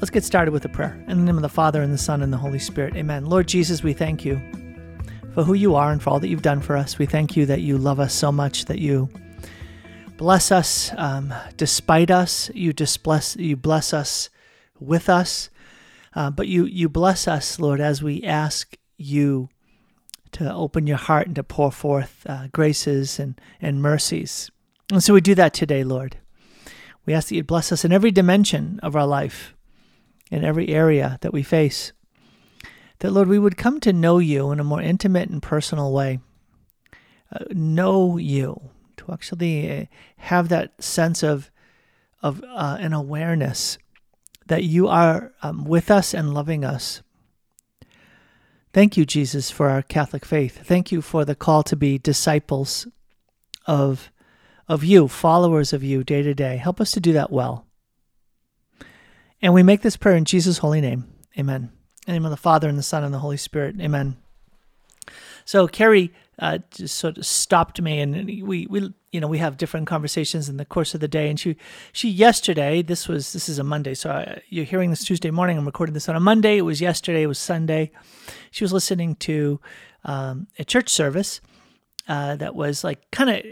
Let's 0.00 0.08
get 0.08 0.24
started 0.24 0.52
with 0.52 0.64
a 0.64 0.68
prayer. 0.70 0.98
In 1.08 1.18
the 1.18 1.24
name 1.24 1.36
of 1.36 1.42
the 1.42 1.50
Father, 1.50 1.82
and 1.82 1.92
the 1.92 1.98
Son, 1.98 2.22
and 2.22 2.32
the 2.32 2.38
Holy 2.38 2.58
Spirit. 2.58 2.96
Amen. 2.96 3.26
Lord 3.26 3.46
Jesus, 3.46 3.82
we 3.82 3.92
thank 3.92 4.24
you 4.24 4.40
for 5.34 5.44
who 5.44 5.52
you 5.52 5.74
are 5.74 5.92
and 5.92 6.02
for 6.02 6.08
all 6.08 6.18
that 6.20 6.28
you've 6.28 6.40
done 6.40 6.62
for 6.62 6.74
us. 6.74 6.98
We 6.98 7.04
thank 7.04 7.36
you 7.36 7.44
that 7.44 7.60
you 7.60 7.76
love 7.76 8.00
us 8.00 8.14
so 8.14 8.32
much, 8.32 8.64
that 8.64 8.78
you 8.78 9.10
bless 10.16 10.50
us 10.50 10.90
um, 10.96 11.34
despite 11.58 12.10
us. 12.10 12.50
You 12.54 12.72
bless, 13.02 13.36
you 13.36 13.56
bless 13.56 13.92
us 13.92 14.30
with 14.78 15.10
us. 15.10 15.50
Uh, 16.14 16.30
but 16.30 16.48
you, 16.48 16.64
you 16.64 16.88
bless 16.88 17.28
us, 17.28 17.60
Lord, 17.60 17.78
as 17.78 18.02
we 18.02 18.22
ask 18.22 18.78
you 18.96 19.50
to 20.32 20.50
open 20.50 20.86
your 20.86 20.96
heart 20.96 21.26
and 21.26 21.36
to 21.36 21.44
pour 21.44 21.70
forth 21.70 22.24
uh, 22.26 22.48
graces 22.52 23.18
and, 23.18 23.38
and 23.60 23.82
mercies. 23.82 24.50
And 24.90 25.04
so 25.04 25.12
we 25.12 25.20
do 25.20 25.34
that 25.34 25.52
today, 25.52 25.84
Lord. 25.84 26.16
We 27.04 27.12
ask 27.12 27.28
that 27.28 27.36
you 27.36 27.44
bless 27.44 27.70
us 27.70 27.84
in 27.84 27.92
every 27.92 28.10
dimension 28.10 28.80
of 28.82 28.96
our 28.96 29.06
life, 29.06 29.54
in 30.30 30.44
every 30.44 30.68
area 30.68 31.18
that 31.22 31.32
we 31.32 31.42
face. 31.42 31.92
That, 33.00 33.12
Lord, 33.12 33.28
we 33.28 33.38
would 33.38 33.56
come 33.56 33.80
to 33.80 33.92
know 33.92 34.18
you 34.18 34.50
in 34.52 34.60
a 34.60 34.64
more 34.64 34.82
intimate 34.82 35.28
and 35.30 35.42
personal 35.42 35.92
way. 35.92 36.20
Uh, 37.32 37.44
know 37.50 38.16
you, 38.16 38.70
to 38.98 39.12
actually 39.12 39.82
uh, 39.82 39.84
have 40.16 40.48
that 40.48 40.82
sense 40.82 41.22
of, 41.22 41.50
of 42.22 42.42
uh, 42.42 42.76
an 42.80 42.92
awareness 42.92 43.78
that 44.46 44.64
you 44.64 44.88
are 44.88 45.32
um, 45.42 45.64
with 45.64 45.90
us 45.90 46.12
and 46.12 46.34
loving 46.34 46.64
us. 46.64 47.02
Thank 48.72 48.96
you, 48.96 49.04
Jesus, 49.04 49.50
for 49.50 49.68
our 49.68 49.82
Catholic 49.82 50.24
faith. 50.24 50.60
Thank 50.64 50.92
you 50.92 51.00
for 51.02 51.24
the 51.24 51.34
call 51.34 51.62
to 51.64 51.76
be 51.76 51.98
disciples 51.98 52.86
of, 53.66 54.10
of 54.68 54.84
you, 54.84 55.08
followers 55.08 55.72
of 55.72 55.82
you 55.82 56.04
day 56.04 56.22
to 56.22 56.34
day. 56.34 56.56
Help 56.56 56.80
us 56.80 56.90
to 56.92 57.00
do 57.00 57.12
that 57.12 57.32
well. 57.32 57.64
And 59.42 59.54
we 59.54 59.62
make 59.62 59.82
this 59.82 59.96
prayer 59.96 60.16
in 60.16 60.24
Jesus' 60.24 60.58
holy 60.58 60.80
name. 60.80 61.06
Amen. 61.38 61.70
In 62.06 62.06
the 62.06 62.12
name 62.12 62.24
of 62.24 62.30
the 62.30 62.36
Father, 62.36 62.68
and 62.68 62.78
the 62.78 62.82
Son, 62.82 63.04
and 63.04 63.14
the 63.14 63.18
Holy 63.18 63.36
Spirit. 63.36 63.80
Amen. 63.80 64.16
So 65.44 65.66
Carrie 65.66 66.12
uh, 66.38 66.58
just 66.70 66.96
sort 66.96 67.18
of 67.18 67.26
stopped 67.26 67.80
me, 67.80 68.00
and 68.00 68.26
we, 68.26 68.66
we, 68.66 68.92
you 69.12 69.20
know, 69.20 69.26
we 69.26 69.38
have 69.38 69.56
different 69.56 69.86
conversations 69.86 70.48
in 70.48 70.58
the 70.58 70.64
course 70.64 70.94
of 70.94 71.00
the 71.00 71.08
day. 71.08 71.28
And 71.28 71.40
she, 71.40 71.56
she 71.92 72.08
yesterday, 72.08 72.82
this 72.82 73.08
was 73.08 73.32
this 73.32 73.48
is 73.48 73.58
a 73.58 73.64
Monday, 73.64 73.94
so 73.94 74.10
I, 74.10 74.42
you're 74.48 74.64
hearing 74.64 74.90
this 74.90 75.04
Tuesday 75.04 75.30
morning. 75.30 75.58
I'm 75.58 75.66
recording 75.66 75.94
this 75.94 76.08
on 76.08 76.16
a 76.16 76.20
Monday. 76.20 76.58
It 76.58 76.62
was 76.62 76.80
yesterday. 76.80 77.22
It 77.22 77.26
was 77.28 77.38
Sunday. 77.38 77.92
She 78.50 78.64
was 78.64 78.72
listening 78.72 79.16
to 79.16 79.60
um, 80.04 80.48
a 80.58 80.64
church 80.64 80.88
service 80.88 81.40
uh, 82.08 82.36
that 82.36 82.54
was 82.54 82.84
like 82.84 83.10
kind 83.10 83.30
of 83.30 83.44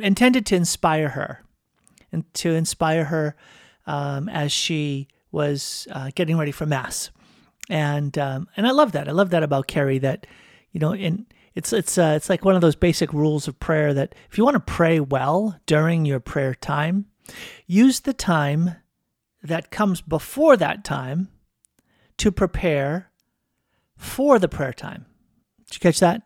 intended 0.00 0.46
to 0.46 0.56
inspire 0.56 1.10
her, 1.10 1.44
and 2.10 2.32
to 2.34 2.54
inspire 2.54 3.04
her 3.04 3.36
um, 3.86 4.28
as 4.28 4.50
she 4.50 5.08
was 5.32 5.88
uh, 5.90 6.10
getting 6.14 6.36
ready 6.36 6.52
for 6.52 6.66
mass. 6.66 7.10
And 7.68 8.16
um, 8.18 8.48
and 8.56 8.66
I 8.66 8.70
love 8.70 8.92
that. 8.92 9.08
I 9.08 9.12
love 9.12 9.30
that 9.30 9.42
about 9.42 9.66
Carrie. 9.66 9.98
That 9.98 10.26
you 10.70 10.80
know, 10.80 10.92
and 10.92 11.26
it's 11.54 11.72
it's 11.72 11.98
uh, 11.98 12.14
it's 12.16 12.28
like 12.28 12.44
one 12.44 12.54
of 12.54 12.60
those 12.60 12.76
basic 12.76 13.12
rules 13.12 13.48
of 13.48 13.58
prayer 13.58 13.92
that 13.94 14.14
if 14.30 14.38
you 14.38 14.44
want 14.44 14.54
to 14.54 14.60
pray 14.60 15.00
well 15.00 15.58
during 15.66 16.04
your 16.04 16.20
prayer 16.20 16.54
time, 16.54 17.06
use 17.66 18.00
the 18.00 18.12
time 18.12 18.76
that 19.42 19.70
comes 19.70 20.00
before 20.00 20.56
that 20.56 20.84
time 20.84 21.28
to 22.18 22.30
prepare 22.30 23.10
for 23.96 24.38
the 24.38 24.48
prayer 24.48 24.72
time. 24.72 25.06
Did 25.66 25.76
you 25.76 25.80
catch 25.80 26.00
that? 26.00 26.22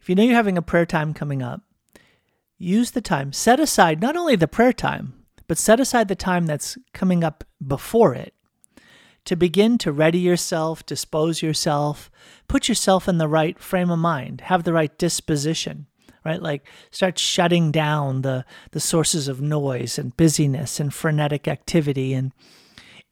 If 0.00 0.08
you 0.08 0.14
know 0.14 0.22
you're 0.22 0.34
having 0.34 0.58
a 0.58 0.62
prayer 0.62 0.86
time 0.86 1.14
coming 1.14 1.42
up, 1.42 1.62
use 2.58 2.90
the 2.90 3.00
time. 3.00 3.32
Set 3.32 3.60
aside 3.60 4.00
not 4.00 4.16
only 4.16 4.34
the 4.34 4.48
prayer 4.48 4.72
time, 4.72 5.21
but 5.52 5.58
set 5.58 5.80
aside 5.80 6.08
the 6.08 6.16
time 6.16 6.46
that's 6.46 6.78
coming 6.94 7.22
up 7.22 7.44
before 7.62 8.14
it 8.14 8.32
to 9.26 9.36
begin 9.36 9.76
to 9.76 9.92
ready 9.92 10.18
yourself, 10.18 10.86
dispose 10.86 11.42
yourself, 11.42 12.10
put 12.48 12.70
yourself 12.70 13.06
in 13.06 13.18
the 13.18 13.28
right 13.28 13.58
frame 13.58 13.90
of 13.90 13.98
mind, 13.98 14.40
have 14.40 14.64
the 14.64 14.72
right 14.72 14.96
disposition, 14.96 15.88
right? 16.24 16.40
Like 16.40 16.66
start 16.90 17.18
shutting 17.18 17.70
down 17.70 18.22
the 18.22 18.46
the 18.70 18.80
sources 18.80 19.28
of 19.28 19.42
noise 19.42 19.98
and 19.98 20.16
busyness 20.16 20.80
and 20.80 20.94
frenetic 20.94 21.46
activity 21.46 22.14
and 22.14 22.32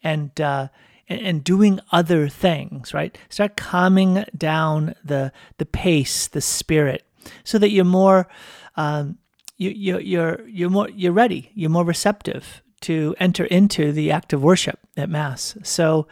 and 0.02 0.40
uh, 0.40 0.68
and 1.10 1.44
doing 1.44 1.78
other 1.92 2.26
things, 2.26 2.94
right? 2.94 3.18
Start 3.28 3.58
calming 3.58 4.24
down 4.34 4.94
the 5.04 5.30
the 5.58 5.66
pace, 5.66 6.26
the 6.26 6.40
spirit, 6.40 7.06
so 7.44 7.58
that 7.58 7.70
you're 7.70 7.84
more 7.84 8.28
um, 8.76 9.18
you, 9.60 9.70
you 9.70 9.98
you're 9.98 10.48
you're 10.48 10.70
more 10.70 10.88
you're 10.88 11.12
ready, 11.12 11.50
you're 11.54 11.70
more 11.70 11.84
receptive 11.84 12.62
to 12.80 13.14
enter 13.20 13.44
into 13.44 13.92
the 13.92 14.10
act 14.10 14.32
of 14.32 14.42
worship 14.42 14.78
at 14.96 15.10
Mass. 15.10 15.54
So 15.62 16.08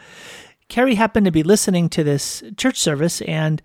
Carrie 0.69 0.97
happened 0.97 1.25
to 1.25 1.33
be 1.33 1.43
listening 1.43 1.89
to 1.91 2.05
this 2.05 2.43
church 2.59 2.79
service, 2.79 3.23
and 3.23 3.63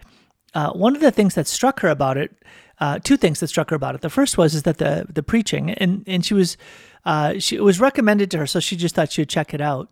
uh, 0.53 0.71
one 0.71 0.95
of 0.95 1.01
the 1.01 1.11
things 1.11 1.35
that 1.35 1.47
struck 1.47 1.81
her 1.81 1.89
about 1.89 2.17
it, 2.17 2.31
uh, 2.79 2.99
two 2.99 3.17
things 3.17 3.41
that 3.41 3.47
struck 3.47 3.71
her 3.71 3.75
about 3.75 3.94
it. 3.94 4.01
The 4.01 4.09
first 4.09 4.38
was 4.38 4.55
is 4.55 4.63
that 4.63 4.77
the 4.77 5.05
the 5.09 5.23
preaching, 5.23 5.71
and 5.71 6.03
and 6.07 6.25
she 6.25 6.33
was, 6.33 6.55
uh, 7.03 7.39
she 7.39 7.57
it 7.57 7.63
was 7.63 7.81
recommended 7.81 8.31
to 8.31 8.38
her, 8.38 8.47
so 8.47 8.61
she 8.61 8.77
just 8.77 8.95
thought 8.95 9.11
she 9.11 9.21
would 9.21 9.29
check 9.29 9.53
it 9.53 9.61
out, 9.61 9.89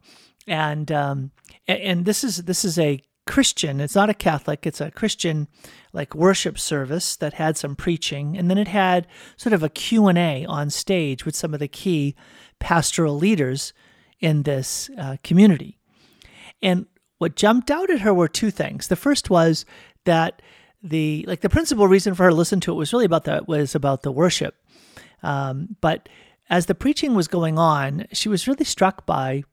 and 0.48 0.90
um, 0.90 1.32
and, 1.68 1.80
and 1.80 2.06
this 2.06 2.24
is 2.24 2.44
this 2.44 2.64
is 2.64 2.80
a 2.80 3.02
Christian. 3.28 3.80
It's 3.80 3.96
not 3.96 4.10
a 4.10 4.14
Catholic. 4.14 4.66
It's 4.66 4.82
a 4.82 4.92
Christian 4.92 5.48
like 5.94 6.16
worship 6.16 6.58
service 6.58 7.16
that 7.18 7.34
had 7.34 7.58
some 7.58 7.76
preaching, 7.76 8.38
and 8.38 8.50
then 8.50 8.58
it 8.58 8.68
had 8.68 9.08
sort 9.38 9.54
of 9.54 9.64
a 9.64 9.70
Q 9.70 10.08
and 10.08 10.18
A 10.18 10.46
on 10.46 10.70
stage 10.70 11.26
with 11.26 11.36
some 11.36 11.54
of 11.54 11.60
the 11.60 11.68
key 11.68 12.16
pastoral 12.60 13.16
leaders 13.16 13.74
in 14.20 14.44
this 14.44 14.90
uh, 14.98 15.18
community. 15.24 15.78
And 16.62 16.86
what 17.18 17.36
jumped 17.36 17.70
out 17.70 17.90
at 17.90 18.02
her 18.02 18.14
were 18.14 18.28
two 18.28 18.52
things. 18.52 18.88
The 18.88 18.96
first 18.96 19.30
was 19.30 19.66
that 20.06 20.42
the 20.84 21.24
like 21.28 21.42
the 21.42 21.50
principal 21.50 21.88
reason 21.88 22.16
for 22.16 22.24
her 22.24 22.30
to 22.30 22.36
listen 22.36 22.60
to 22.62 22.72
it 22.72 22.76
was 22.76 22.94
really 22.94 23.06
about 23.06 23.26
the 23.26 23.44
was 23.48 23.76
about 23.76 24.02
the 24.02 24.12
worship. 24.12 24.56
Um, 25.22 25.76
but 25.82 26.10
as 26.50 26.66
the 26.66 26.76
preaching 26.76 27.14
was 27.14 27.28
going 27.28 27.60
on, 27.60 28.08
she 28.12 28.28
was 28.28 28.48
really 28.48 28.66
struck 28.66 29.06
by 29.06 29.44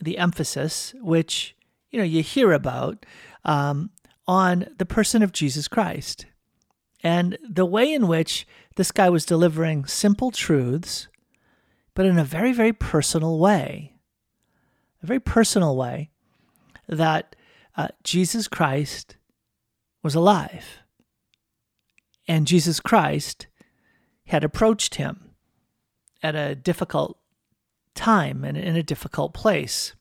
the 0.00 0.18
emphasis, 0.18 0.94
which 1.00 1.53
you 1.94 2.00
know 2.00 2.04
you 2.04 2.22
hear 2.22 2.52
about, 2.52 3.06
um, 3.44 3.90
on 4.26 4.66
the 4.78 4.86
person 4.86 5.22
of 5.22 5.32
Jesus 5.32 5.68
Christ, 5.68 6.26
and 7.02 7.38
the 7.48 7.64
way 7.64 7.92
in 7.92 8.08
which 8.08 8.46
this 8.76 8.90
guy 8.90 9.08
was 9.08 9.24
delivering 9.24 9.86
simple 9.86 10.30
truths 10.30 11.08
but 11.94 12.06
in 12.06 12.18
a 12.18 12.24
very, 12.24 12.52
very 12.52 12.72
personal 12.72 13.38
way. 13.38 13.94
A 15.02 15.06
very 15.06 15.20
personal 15.20 15.76
way 15.76 16.10
that 16.88 17.36
uh, 17.76 17.88
Jesus 18.02 18.48
Christ 18.48 19.16
was 20.02 20.14
alive. 20.14 20.80
And 22.26 22.46
Jesus 22.46 22.80
Christ 22.80 23.46
had 24.26 24.44
approached 24.44 24.96
him 24.96 25.34
at 26.22 26.34
a 26.34 26.54
difficult 26.54 27.18
time 27.94 28.44
and 28.44 28.56
in 28.56 28.76
a 28.76 28.82
difficult 28.82 29.34
place. 29.34 29.94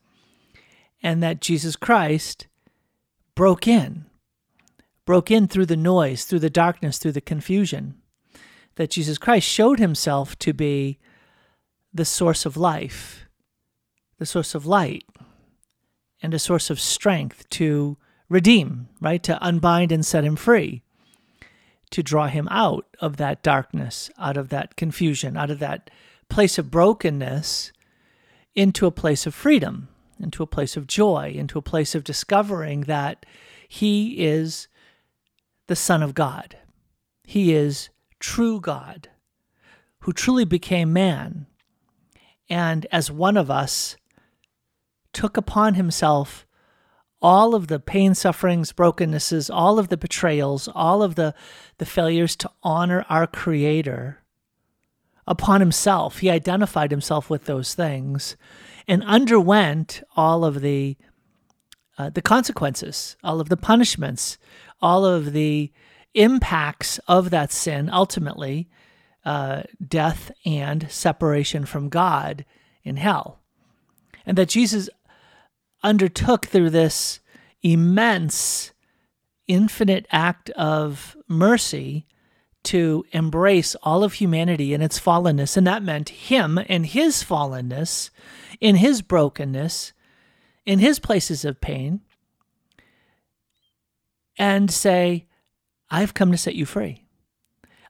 And 1.04 1.22
that 1.22 1.42
Jesus 1.42 1.76
Christ 1.76 2.48
broke 3.36 3.68
in, 3.68 4.06
broke 5.06 5.30
in 5.30 5.48
through 5.48 5.66
the 5.66 5.78
noise, 5.78 6.24
through 6.24 6.40
the 6.40 6.50
darkness, 6.50 6.98
through 6.98 7.12
the 7.12 7.22
confusion. 7.22 7.96
That 8.76 8.90
Jesus 8.90 9.18
Christ 9.18 9.48
showed 9.48 9.80
himself 9.80 10.40
to 10.40 10.54
be 10.54 10.98
the 11.94 12.06
source 12.06 12.46
of 12.46 12.58
life, 12.58 13.26
the 14.18 14.26
source 14.26 14.56
of 14.56 14.66
light, 14.66 15.04
and 16.22 16.34
a 16.34 16.40
source 16.40 16.70
of 16.70 16.80
strength 16.80 17.48
to 17.50 17.98
redeem, 18.30 18.88
right? 19.02 19.22
To 19.24 19.38
unbind 19.44 19.92
and 19.92 20.06
set 20.06 20.24
him 20.24 20.38
free, 20.38 20.84
to 21.92 22.02
draw 22.02 22.28
him 22.28 22.48
out 22.50 22.88
of 23.00 23.18
that 23.18 23.44
darkness, 23.44 24.10
out 24.18 24.38
of 24.38 24.50
that 24.50 24.76
confusion, 24.78 25.38
out 25.38 25.52
of 25.52 25.60
that 25.60 25.92
place 26.30 26.58
of 26.58 26.72
brokenness 26.72 27.72
into 28.56 28.88
a 28.88 28.92
place 28.92 29.28
of 29.28 29.36
freedom, 29.36 29.90
into 30.20 30.44
a 30.44 30.48
place 30.48 30.78
of 30.78 30.88
joy, 30.88 31.34
into 31.36 31.58
a 31.58 31.64
place 31.64 31.96
of 31.96 32.04
discovering 32.04 32.82
that 32.82 33.26
he 33.68 34.24
is 34.24 34.68
the 35.68 35.76
Son 35.76 36.04
of 36.04 36.14
God. 36.14 36.58
He 37.24 37.54
is 37.54 37.90
true 38.20 38.60
God 38.60 39.10
who 40.00 40.14
truly 40.14 40.46
became 40.46 40.92
man 40.94 41.48
and 42.50 42.86
as 42.92 43.10
one 43.10 43.38
of 43.38 43.50
us 43.50 43.96
took 45.14 45.38
upon 45.38 45.76
himself 45.76 46.46
all 47.22 47.56
of 47.56 47.68
the 47.68 47.80
pain, 47.80 48.14
sufferings, 48.14 48.74
brokennesses, 48.74 49.50
all 49.50 49.80
of 49.80 49.88
the 49.88 49.96
betrayals, 49.96 50.68
all 50.68 51.02
of 51.02 51.16
the, 51.16 51.34
the 51.78 51.86
failures 51.86 52.36
to 52.36 52.52
honor 52.62 53.06
our 53.08 53.26
Creator 53.26 54.20
upon 55.26 55.62
himself. 55.62 56.20
He 56.20 56.30
identified 56.30 56.92
himself 56.92 57.30
with 57.30 57.46
those 57.46 57.74
things 57.74 58.36
and 58.88 59.04
underwent 59.04 60.04
all 60.16 60.46
of 60.46 60.62
the 60.62 60.98
uh, 61.98 62.10
the 62.10 62.22
consequences, 62.24 63.16
all 63.24 63.40
of 63.40 63.50
the 63.50 63.58
punishments, 63.58 64.40
all 64.82 65.06
of 65.06 65.32
the 65.32 65.72
impacts 66.16 67.00
of 67.08 67.30
that 67.30 67.52
sin 67.52 67.90
ultimately 67.92 68.68
uh, 69.26 69.64
death 69.86 70.32
and 70.46 70.90
separation 70.92 71.66
from 71.66 71.90
God 71.90 72.46
in 72.84 72.98
hell. 72.98 73.40
And 74.26 74.38
that 74.38 74.50
Jesus 74.50 74.90
undertook 75.84 76.46
through 76.46 76.72
this 76.72 77.20
immense, 77.62 78.74
infinite 79.48 80.06
act 80.12 80.50
of 80.52 81.16
mercy 81.28 82.06
to 82.64 83.06
embrace 83.12 83.76
all 83.84 84.04
of 84.04 84.14
humanity 84.14 84.74
in 84.74 84.82
its 84.82 85.00
fallenness. 85.00 85.58
And 85.58 85.68
that 85.68 85.84
meant 85.84 86.10
him 86.10 86.60
and 86.68 86.86
his 86.86 87.24
fallenness, 87.24 88.10
in 88.60 88.78
his 88.78 89.02
brokenness, 89.02 89.94
in 90.66 90.80
his 90.80 91.00
places 91.00 91.46
of 91.46 91.62
pain, 91.62 92.02
and 94.38 94.72
say, 94.72 95.28
I've 95.90 96.14
come 96.14 96.32
to 96.32 96.38
set 96.38 96.56
you 96.56 96.66
free. 96.66 97.06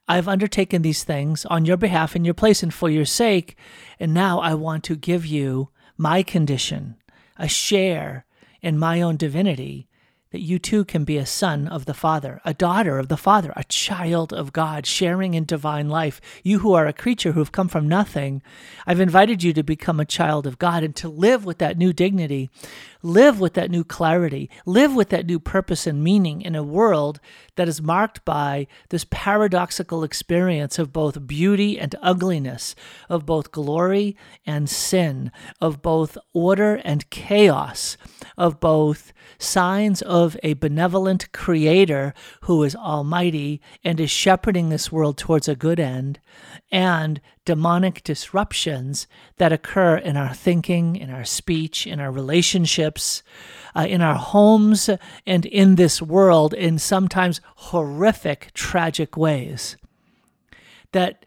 I've 0.07 0.27
undertaken 0.27 0.81
these 0.81 1.04
things 1.04 1.45
on 1.45 1.65
your 1.65 1.77
behalf 1.77 2.15
in 2.15 2.25
your 2.25 2.33
place 2.33 2.62
and 2.62 2.74
for 2.74 2.89
your 2.89 3.06
sake, 3.06 3.56
and 4.00 4.13
now 4.13 4.39
I 4.39 4.54
want 4.54 4.83
to 4.86 4.95
give 4.95 5.25
you 5.25 5.69
my 5.98 6.24
condition, 6.24 6.95
a 7.38 7.48
share 7.48 8.25
in 8.62 8.77
my 8.77 9.01
own 9.01 9.15
divinity 9.15 9.88
that 10.33 10.41
you 10.41 10.57
too 10.57 10.83
can 10.83 11.06
be 11.06 11.18
a 11.18 11.27
son 11.27 11.68
of 11.68 11.85
the 11.85 11.94
Father, 11.94 12.41
a 12.44 12.56
daughter 12.56 12.97
of 12.97 13.07
the 13.07 13.15
Father, 13.15 13.53
a 13.56 13.63
child 13.65 14.33
of 14.33 14.51
God, 14.51 14.88
sharing 14.88 15.35
in 15.35 15.45
divine 15.45 15.89
life. 15.89 16.19
You 16.41 16.59
who 16.59 16.74
are 16.74 16.88
a 16.88 16.91
creature 16.91 17.33
who 17.33 17.39
have 17.39 17.51
come 17.51 17.68
from 17.68 17.88
nothing, 17.88 18.41
I've 18.88 19.00
invited 19.00 19.44
you 19.44 19.53
to 19.53 19.62
become 19.62 20.00
a 20.00 20.06
child 20.06 20.47
of 20.47 20.57
God 20.57 20.83
and 20.83 20.95
to 20.95 21.07
live 21.07 21.45
with 21.45 21.59
that 21.59 21.77
new 21.77 21.94
dignity, 21.94 22.50
live 23.03 23.39
with 23.39 23.53
that 23.53 23.69
new 23.69 23.83
clarity, 23.83 24.50
live 24.65 24.95
with 24.95 25.09
that 25.09 25.27
new 25.27 25.39
purpose 25.39 25.85
and 25.85 26.03
meaning 26.03 26.41
in 26.41 26.55
a 26.55 26.63
world 26.63 27.19
that 27.55 27.67
is 27.67 27.81
marked 27.81 28.23
by 28.25 28.65
this 28.89 29.05
paradoxical 29.11 30.03
experience 30.03 30.79
of 30.79 30.94
both 30.94 31.27
beauty 31.27 31.77
and 31.77 31.95
ugliness, 32.01 32.73
of 33.09 33.25
both 33.25 33.51
glory 33.51 34.17
and 34.45 34.69
sin, 34.69 35.31
of 35.61 35.81
both 35.81 36.17
order 36.33 36.75
and 36.83 37.09
chaos, 37.09 37.97
of 38.38 38.59
both 38.59 39.11
signs 39.38 40.01
of 40.01 40.38
a 40.41 40.53
benevolent 40.53 41.31
creator 41.33 42.13
who 42.44 42.63
is 42.63 42.75
almighty 42.75 43.61
and 43.83 44.00
is 44.00 44.09
shepherding 44.09 44.69
this 44.69 44.91
world 44.91 45.17
towards 45.17 45.47
a 45.47 45.55
good 45.55 45.79
end, 45.79 46.19
and 46.71 47.19
demonic 47.45 48.03
disruptions 48.03 49.07
that 49.37 49.51
occur 49.51 49.97
in 49.97 50.15
our 50.15 50.33
thinking, 50.33 50.95
in 50.95 51.09
our 51.09 51.25
speech, 51.25 51.85
in 51.85 51.99
our 51.99 52.11
relationships, 52.11 53.23
uh, 53.75 53.85
in 53.87 54.01
our 54.01 54.15
homes, 54.15 54.89
and 55.25 55.45
in 55.45 55.75
this 55.75 56.01
world 56.01 56.53
in 56.53 56.79
sometimes 56.79 57.41
horrific, 57.55 58.51
tragic 58.53 59.17
ways. 59.17 59.77
That 60.91 61.25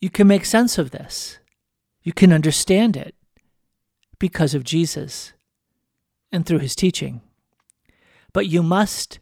you 0.00 0.10
can 0.10 0.26
make 0.26 0.44
sense 0.44 0.78
of 0.78 0.90
this, 0.90 1.38
you 2.02 2.12
can 2.12 2.32
understand 2.32 2.96
it 2.96 3.14
because 4.18 4.54
of 4.54 4.64
Jesus 4.64 5.32
and 6.32 6.46
through 6.46 6.60
his 6.60 6.76
teaching. 6.76 7.20
But 8.32 8.46
you 8.46 8.62
must 8.62 9.18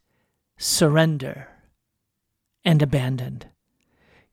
surrender 0.59 1.49
and 2.65 2.83
abandon 2.83 3.43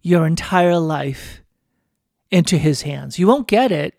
your 0.02 0.26
entire 0.26 0.80
life 0.80 1.43
into 2.34 2.58
his 2.58 2.82
hands. 2.82 3.20
You 3.20 3.28
won't 3.28 3.48
get 3.48 3.72
it. 3.72 3.94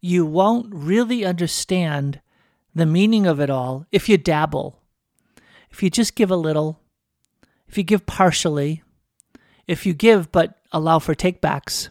You 0.00 0.24
won't 0.24 0.72
really 0.72 1.24
understand 1.24 2.20
the 2.72 2.86
meaning 2.86 3.26
of 3.26 3.40
it 3.40 3.50
all 3.50 3.84
if 3.90 4.08
you 4.08 4.16
dabble. 4.16 4.78
If 5.68 5.82
you 5.82 5.90
just 5.90 6.14
give 6.14 6.30
a 6.30 6.36
little, 6.36 6.78
if 7.66 7.76
you 7.76 7.82
give 7.82 8.06
partially, 8.06 8.84
if 9.66 9.84
you 9.84 9.92
give 9.92 10.30
but 10.30 10.60
allow 10.70 11.00
for 11.00 11.16
takebacks. 11.16 11.88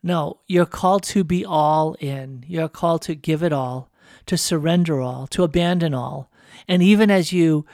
No, 0.00 0.38
you're 0.46 0.64
called 0.64 1.02
to 1.04 1.24
be 1.24 1.44
all 1.44 1.94
in. 1.94 2.44
You're 2.46 2.68
called 2.68 3.02
to 3.02 3.16
give 3.16 3.42
it 3.42 3.52
all 3.52 3.90
to 4.26 4.38
surrender 4.38 5.00
all, 5.00 5.26
to 5.26 5.42
abandon 5.42 5.92
all. 5.92 6.30
And 6.68 6.84
even 6.84 7.10
as 7.10 7.32
you 7.32 7.66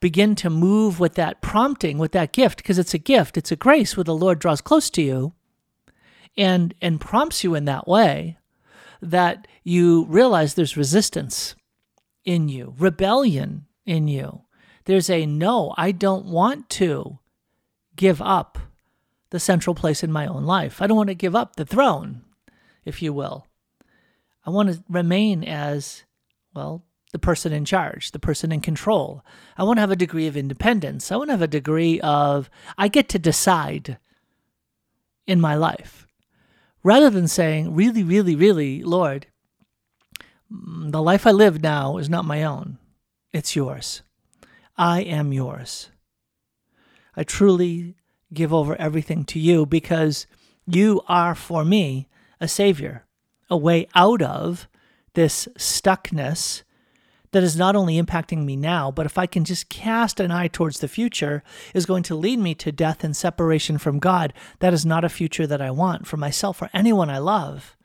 begin 0.00 0.34
to 0.36 0.50
move 0.50 1.00
with 1.00 1.14
that 1.14 1.40
prompting, 1.40 1.96
with 1.96 2.12
that 2.12 2.32
gift, 2.32 2.58
because 2.58 2.78
it's 2.78 2.92
a 2.92 2.98
gift, 2.98 3.38
it's 3.38 3.50
a 3.50 3.56
grace 3.56 3.96
where 3.96 4.04
the 4.04 4.14
Lord 4.14 4.38
draws 4.38 4.60
close 4.60 4.90
to 4.90 5.00
you 5.00 5.32
and, 6.36 6.74
and 6.80 7.00
prompts 7.00 7.44
you 7.44 7.54
in 7.54 7.64
that 7.64 7.88
way, 7.88 8.38
that 9.02 9.46
you 9.62 10.04
realize 10.06 10.54
there's 10.54 10.76
resistance 10.76 11.54
in 12.24 12.48
you, 12.48 12.74
rebellion 12.78 13.66
in 13.84 14.08
you. 14.08 14.42
There's 14.84 15.10
a 15.10 15.26
no, 15.26 15.74
I 15.76 15.92
don't 15.92 16.26
want 16.26 16.68
to 16.70 17.18
give 17.96 18.20
up 18.22 18.58
the 19.30 19.40
central 19.40 19.74
place 19.74 20.02
in 20.04 20.12
my 20.12 20.26
own 20.26 20.44
life. 20.44 20.80
I 20.80 20.86
don't 20.86 20.96
want 20.96 21.08
to 21.08 21.14
give 21.14 21.34
up 21.34 21.56
the 21.56 21.64
throne, 21.64 22.22
if 22.84 23.02
you 23.02 23.12
will. 23.12 23.46
I 24.44 24.50
want 24.50 24.72
to 24.72 24.84
remain 24.88 25.42
as, 25.42 26.04
well, 26.54 26.84
the 27.12 27.18
person 27.18 27.52
in 27.52 27.64
charge, 27.64 28.12
the 28.12 28.18
person 28.18 28.52
in 28.52 28.60
control. 28.60 29.24
I 29.56 29.64
want 29.64 29.78
to 29.78 29.80
have 29.80 29.90
a 29.90 29.96
degree 29.96 30.26
of 30.26 30.36
independence. 30.36 31.10
I 31.10 31.16
want 31.16 31.28
to 31.28 31.32
have 31.32 31.42
a 31.42 31.48
degree 31.48 32.00
of, 32.00 32.48
I 32.78 32.88
get 32.88 33.08
to 33.10 33.18
decide 33.18 33.98
in 35.26 35.40
my 35.40 35.54
life. 35.56 36.05
Rather 36.86 37.10
than 37.10 37.26
saying, 37.26 37.74
really, 37.74 38.04
really, 38.04 38.36
really, 38.36 38.80
Lord, 38.84 39.26
mm, 40.52 40.92
the 40.92 41.02
life 41.02 41.26
I 41.26 41.32
live 41.32 41.60
now 41.60 41.96
is 41.96 42.08
not 42.08 42.24
my 42.24 42.44
own, 42.44 42.78
it's 43.32 43.56
yours. 43.56 44.02
I 44.78 45.00
am 45.00 45.32
yours. 45.32 45.90
I 47.16 47.24
truly 47.24 47.96
give 48.32 48.54
over 48.54 48.76
everything 48.76 49.24
to 49.24 49.40
you 49.40 49.66
because 49.66 50.28
you 50.64 51.02
are 51.08 51.34
for 51.34 51.64
me 51.64 52.06
a 52.40 52.46
savior 52.46 53.04
a 53.50 53.56
way 53.56 53.88
out 53.96 54.22
of 54.22 54.68
this 55.14 55.48
stuckness 55.58 56.62
that 57.32 57.42
is 57.42 57.56
not 57.56 57.76
only 57.76 58.00
impacting 58.00 58.44
me 58.44 58.56
now, 58.56 58.90
but 58.90 59.06
if 59.06 59.18
I 59.18 59.26
can 59.26 59.44
just 59.44 59.68
cast 59.68 60.20
an 60.20 60.30
eye 60.30 60.48
towards 60.48 60.80
the 60.80 60.88
future, 60.88 61.42
is 61.74 61.86
going 61.86 62.02
to 62.04 62.14
lead 62.14 62.38
me 62.38 62.54
to 62.56 62.72
death 62.72 63.04
and 63.04 63.16
separation 63.16 63.78
from 63.78 63.98
God. 63.98 64.32
That 64.60 64.74
is 64.74 64.86
not 64.86 65.04
a 65.04 65.08
future 65.08 65.46
that 65.46 65.60
I 65.60 65.70
want 65.70 66.06
for 66.06 66.16
myself 66.16 66.62
or 66.62 66.70
anyone 66.72 67.10
I 67.10 67.18
love. 67.18 67.76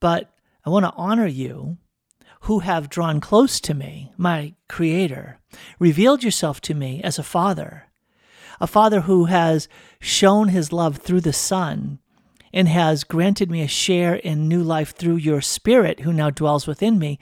But 0.00 0.30
I 0.64 0.70
want 0.70 0.84
to 0.84 0.94
honor 0.96 1.26
you 1.26 1.78
who 2.42 2.60
have 2.60 2.88
drawn 2.88 3.20
close 3.20 3.60
to 3.60 3.74
me, 3.74 4.12
my 4.16 4.54
Creator, 4.68 5.38
revealed 5.78 6.22
yourself 6.22 6.60
to 6.62 6.74
me 6.74 7.02
as 7.02 7.18
a 7.18 7.24
Father, 7.24 7.86
a 8.60 8.66
Father 8.66 9.02
who 9.02 9.26
has 9.26 9.68
shown 10.00 10.48
his 10.48 10.72
love 10.72 10.98
through 10.98 11.22
the 11.22 11.32
Son 11.32 11.98
and 12.52 12.68
has 12.68 13.04
granted 13.04 13.50
me 13.50 13.62
a 13.62 13.68
share 13.68 14.14
in 14.14 14.48
new 14.48 14.62
life 14.62 14.94
through 14.94 15.16
your 15.16 15.40
Spirit 15.40 16.00
who 16.00 16.12
now 16.12 16.30
dwells 16.30 16.66
within 16.66 16.98
me. 16.98 17.18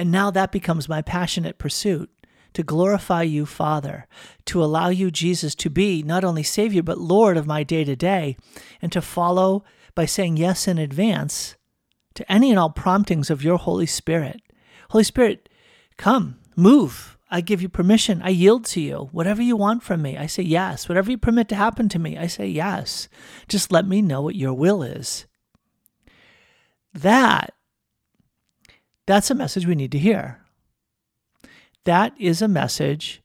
And 0.00 0.10
now 0.10 0.30
that 0.30 0.50
becomes 0.50 0.88
my 0.88 1.02
passionate 1.02 1.58
pursuit 1.58 2.08
to 2.54 2.62
glorify 2.62 3.22
you, 3.22 3.44
Father, 3.44 4.06
to 4.46 4.64
allow 4.64 4.88
you, 4.88 5.10
Jesus, 5.10 5.54
to 5.56 5.68
be 5.68 6.02
not 6.02 6.24
only 6.24 6.42
Savior, 6.42 6.82
but 6.82 6.96
Lord 6.96 7.36
of 7.36 7.46
my 7.46 7.64
day 7.64 7.84
to 7.84 7.94
day, 7.94 8.38
and 8.80 8.90
to 8.92 9.02
follow 9.02 9.62
by 9.94 10.06
saying 10.06 10.38
yes 10.38 10.66
in 10.66 10.78
advance 10.78 11.54
to 12.14 12.32
any 12.32 12.48
and 12.48 12.58
all 12.58 12.70
promptings 12.70 13.28
of 13.28 13.44
your 13.44 13.58
Holy 13.58 13.84
Spirit. 13.84 14.40
Holy 14.88 15.04
Spirit, 15.04 15.50
come, 15.98 16.38
move, 16.56 17.18
I 17.30 17.42
give 17.42 17.60
you 17.60 17.68
permission. 17.68 18.22
I 18.22 18.30
yield 18.30 18.64
to 18.68 18.80
you. 18.80 19.10
Whatever 19.12 19.42
you 19.42 19.54
want 19.54 19.82
from 19.82 20.00
me, 20.00 20.16
I 20.16 20.24
say 20.24 20.44
yes. 20.44 20.88
Whatever 20.88 21.10
you 21.10 21.18
permit 21.18 21.50
to 21.50 21.56
happen 21.56 21.90
to 21.90 21.98
me, 21.98 22.16
I 22.16 22.26
say 22.26 22.46
yes. 22.46 23.10
Just 23.48 23.70
let 23.70 23.86
me 23.86 24.00
know 24.00 24.22
what 24.22 24.34
your 24.34 24.54
will 24.54 24.82
is. 24.82 25.26
That 26.94 27.52
that's 29.10 29.30
a 29.30 29.34
message 29.34 29.66
we 29.66 29.74
need 29.74 29.92
to 29.92 29.98
hear. 29.98 30.40
That 31.84 32.12
is 32.18 32.40
a 32.40 32.48
message 32.48 33.22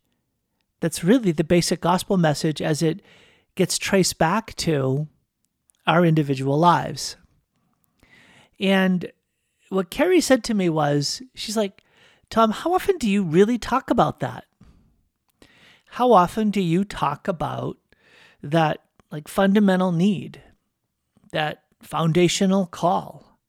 that's 0.80 1.04
really 1.04 1.32
the 1.32 1.44
basic 1.44 1.80
gospel 1.80 2.18
message 2.18 2.62
as 2.62 2.82
it 2.82 3.02
gets 3.54 3.78
traced 3.78 4.18
back 4.18 4.56
to 4.56 5.08
our 5.86 6.04
individual 6.04 6.58
lives. 6.58 7.18
And 8.60 9.12
what 9.70 9.92
Carrie 9.92 10.22
said 10.22 10.44
to 10.46 10.54
me 10.54 10.70
was, 10.70 11.22
she's 11.36 11.58
like, 11.58 11.84
Tom, 12.30 12.52
how 12.52 12.74
often 12.74 12.98
do 12.98 13.08
you 13.08 13.24
really 13.24 13.60
talk 13.60 13.92
about 13.92 14.20
that? 14.22 14.46
How 15.90 16.12
often 16.14 16.50
do 16.50 16.62
you 16.62 16.84
talk 16.84 17.28
about 17.28 17.78
that 18.42 18.80
like 19.12 19.28
fundamental 19.28 19.92
need, 19.92 20.42
that 21.32 21.64
foundational 21.82 22.66
call, 22.66 23.40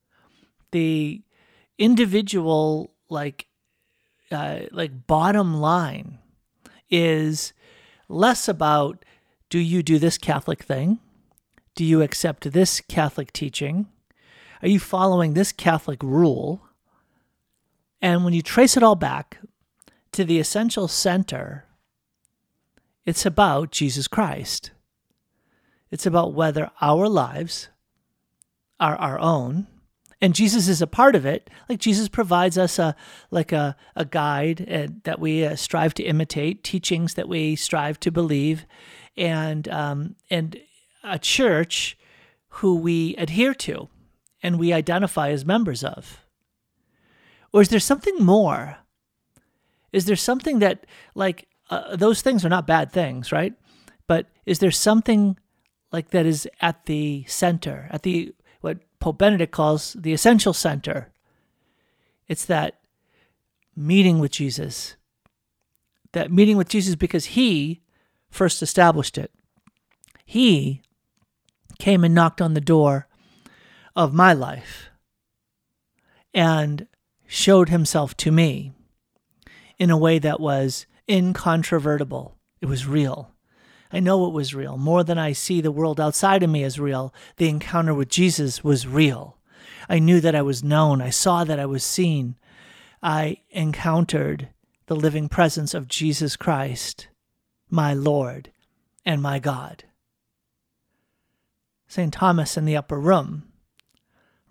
the 0.71 1.23
individual 1.77 2.93
like 3.09 3.47
uh, 4.31 4.61
like 4.71 5.07
bottom 5.07 5.55
line 5.55 6.19
is 6.89 7.53
less 8.09 8.47
about 8.47 9.05
do 9.49 9.59
you 9.59 9.81
do 9.81 9.97
this 9.99 10.17
Catholic 10.17 10.63
thing? 10.63 10.99
Do 11.75 11.85
you 11.85 12.01
accept 12.01 12.51
this 12.51 12.81
Catholic 12.81 13.31
teaching? 13.31 13.87
Are 14.61 14.67
you 14.67 14.79
following 14.79 15.33
this 15.33 15.51
Catholic 15.51 16.01
rule? 16.03 16.61
And 18.01 18.25
when 18.25 18.33
you 18.33 18.41
trace 18.41 18.75
it 18.75 18.83
all 18.83 18.95
back 18.95 19.39
to 20.11 20.25
the 20.25 20.39
essential 20.39 20.87
center, 20.87 21.65
it's 23.05 23.25
about 23.25 23.71
Jesus 23.71 24.07
Christ. 24.07 24.71
It's 25.91 26.05
about 26.05 26.33
whether 26.33 26.71
our 26.81 27.07
lives 27.07 27.69
are 28.79 28.95
our 28.97 29.17
own 29.19 29.67
and 30.21 30.33
Jesus 30.33 30.67
is 30.67 30.81
a 30.81 30.87
part 30.87 31.15
of 31.15 31.25
it. 31.25 31.49
Like 31.69 31.79
Jesus 31.79 32.07
provides 32.07 32.57
us 32.57 32.79
a 32.79 32.95
like 33.29 33.51
a 33.51 33.75
a 33.95 34.05
guide 34.05 34.67
uh, 34.69 34.87
that 35.03 35.19
we 35.19 35.45
uh, 35.45 35.55
strive 35.55 35.93
to 35.95 36.03
imitate, 36.03 36.63
teachings 36.63 37.13
that 37.13 37.29
we 37.29 37.55
strive 37.55 37.99
to 38.01 38.11
believe, 38.11 38.65
and 39.15 39.67
um, 39.69 40.15
and 40.29 40.59
a 41.03 41.19
church 41.19 41.97
who 42.49 42.75
we 42.75 43.15
adhere 43.17 43.53
to 43.53 43.89
and 44.41 44.59
we 44.59 44.73
identify 44.73 45.29
as 45.29 45.45
members 45.45 45.83
of. 45.83 46.23
Or 47.53 47.61
is 47.61 47.69
there 47.69 47.79
something 47.79 48.17
more? 48.19 48.77
Is 49.91 50.05
there 50.05 50.15
something 50.15 50.59
that 50.59 50.85
like 51.15 51.47
uh, 51.69 51.95
those 51.95 52.21
things 52.21 52.45
are 52.45 52.49
not 52.49 52.67
bad 52.67 52.91
things, 52.91 53.31
right? 53.31 53.53
But 54.07 54.27
is 54.45 54.59
there 54.59 54.71
something 54.71 55.37
like 55.91 56.09
that 56.09 56.25
is 56.25 56.47
at 56.61 56.85
the 56.85 57.25
center, 57.27 57.87
at 57.91 58.03
the 58.03 58.33
Pope 58.99 59.17
Benedict 59.17 59.51
calls 59.51 59.93
the 59.93 60.13
essential 60.13 60.53
center? 60.53 61.11
It's 62.27 62.45
that 62.45 62.79
meeting 63.75 64.19
with 64.19 64.31
Jesus. 64.31 64.95
That 66.13 66.31
meeting 66.31 66.57
with 66.57 66.69
Jesus 66.69 66.95
because 66.95 67.25
he 67.25 67.81
first 68.29 68.61
established 68.61 69.17
it. 69.17 69.31
He 70.25 70.81
came 71.79 72.03
and 72.03 72.15
knocked 72.15 72.41
on 72.41 72.53
the 72.53 72.61
door 72.61 73.07
of 73.95 74.13
my 74.13 74.33
life 74.33 74.89
and 76.33 76.87
showed 77.27 77.69
himself 77.69 78.15
to 78.17 78.31
me 78.31 78.73
in 79.77 79.89
a 79.89 79.97
way 79.97 80.19
that 80.19 80.39
was 80.39 80.85
incontrovertible. 81.09 82.35
It 82.61 82.65
was 82.65 82.87
real. 82.87 83.31
I 83.91 83.99
know 83.99 84.25
it 84.25 84.33
was 84.33 84.55
real. 84.55 84.77
More 84.77 85.03
than 85.03 85.17
I 85.17 85.31
see 85.31 85.61
the 85.61 85.71
world 85.71 85.99
outside 85.99 86.43
of 86.43 86.49
me 86.49 86.63
as 86.63 86.79
real, 86.79 87.13
the 87.37 87.49
encounter 87.49 87.93
with 87.93 88.09
Jesus 88.09 88.63
was 88.63 88.87
real. 88.87 89.37
I 89.89 89.99
knew 89.99 90.19
that 90.19 90.35
I 90.35 90.41
was 90.41 90.63
known. 90.63 91.01
I 91.01 91.09
saw 91.09 91.43
that 91.43 91.59
I 91.59 91.65
was 91.65 91.83
seen. 91.83 92.35
I 93.01 93.37
encountered 93.49 94.49
the 94.87 94.95
living 94.95 95.29
presence 95.29 95.73
of 95.73 95.87
Jesus 95.87 96.35
Christ, 96.35 97.07
my 97.69 97.93
Lord 97.93 98.51
and 99.05 99.21
my 99.21 99.39
God. 99.39 99.85
St. 101.87 102.13
Thomas 102.13 102.57
in 102.57 102.65
the 102.65 102.75
upper 102.75 102.99
room, 102.99 103.43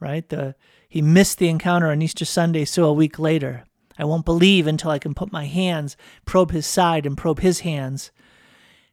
right? 0.00 0.26
The, 0.28 0.54
he 0.88 1.02
missed 1.02 1.38
the 1.38 1.48
encounter 1.48 1.90
on 1.90 2.00
Easter 2.00 2.24
Sunday, 2.24 2.64
so 2.64 2.84
a 2.84 2.92
week 2.92 3.18
later. 3.18 3.64
I 3.98 4.04
won't 4.04 4.24
believe 4.24 4.66
until 4.66 4.90
I 4.90 4.98
can 4.98 5.14
put 5.14 5.32
my 5.32 5.46
hands, 5.46 5.96
probe 6.24 6.50
his 6.50 6.66
side, 6.66 7.06
and 7.06 7.16
probe 7.16 7.40
his 7.40 7.60
hands. 7.60 8.10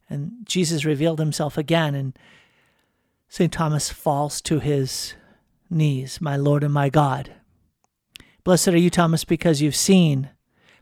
And 0.09 0.31
Jesus 0.43 0.85
revealed 0.85 1.19
himself 1.19 1.57
again, 1.57 1.95
and 1.95 2.17
St. 3.27 3.51
Thomas 3.51 3.89
falls 3.89 4.41
to 4.41 4.59
his 4.59 5.15
knees, 5.69 6.21
my 6.21 6.35
Lord 6.35 6.63
and 6.63 6.73
my 6.73 6.89
God. 6.89 7.33
Blessed 8.43 8.69
are 8.69 8.77
you, 8.77 8.89
Thomas, 8.89 9.23
because 9.23 9.61
you've 9.61 9.75
seen. 9.75 10.29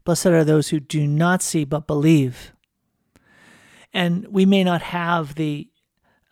Blessed 0.03 0.27
are 0.27 0.43
those 0.43 0.69
who 0.69 0.79
do 0.79 1.05
not 1.07 1.41
see 1.41 1.63
but 1.63 1.87
believe. 1.87 2.53
And 3.93 4.27
we 4.27 4.45
may 4.45 4.63
not 4.63 4.81
have 4.81 5.35
the 5.35 5.69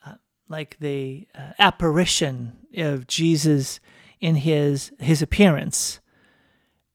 uh, 0.05 0.15
like 0.48 0.77
the 0.79 1.27
uh, 1.36 1.51
apparition 1.60 2.58
of 2.77 3.08
Jesus 3.08 3.79
in 4.19 4.36
his 4.36 4.91
his 5.00 5.22
appearance 5.22 6.00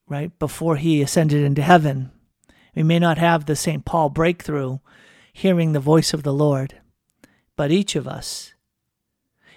right 0.07 0.37
before 0.39 0.77
he 0.77 1.01
ascended 1.01 1.43
into 1.43 1.63
heaven. 1.63 2.11
We 2.75 2.83
may 2.83 2.99
not 2.99 3.19
have 3.19 3.47
the 3.47 3.57
St. 3.57 3.85
Paul 3.85 4.11
breakthrough 4.11 4.79
hearing 5.35 5.73
the 5.73 5.81
voice 5.81 6.15
of 6.15 6.23
the 6.23 6.33
Lord, 6.33 6.81
but 7.57 7.71
each 7.71 7.95
of 7.95 8.09
us 8.09 8.55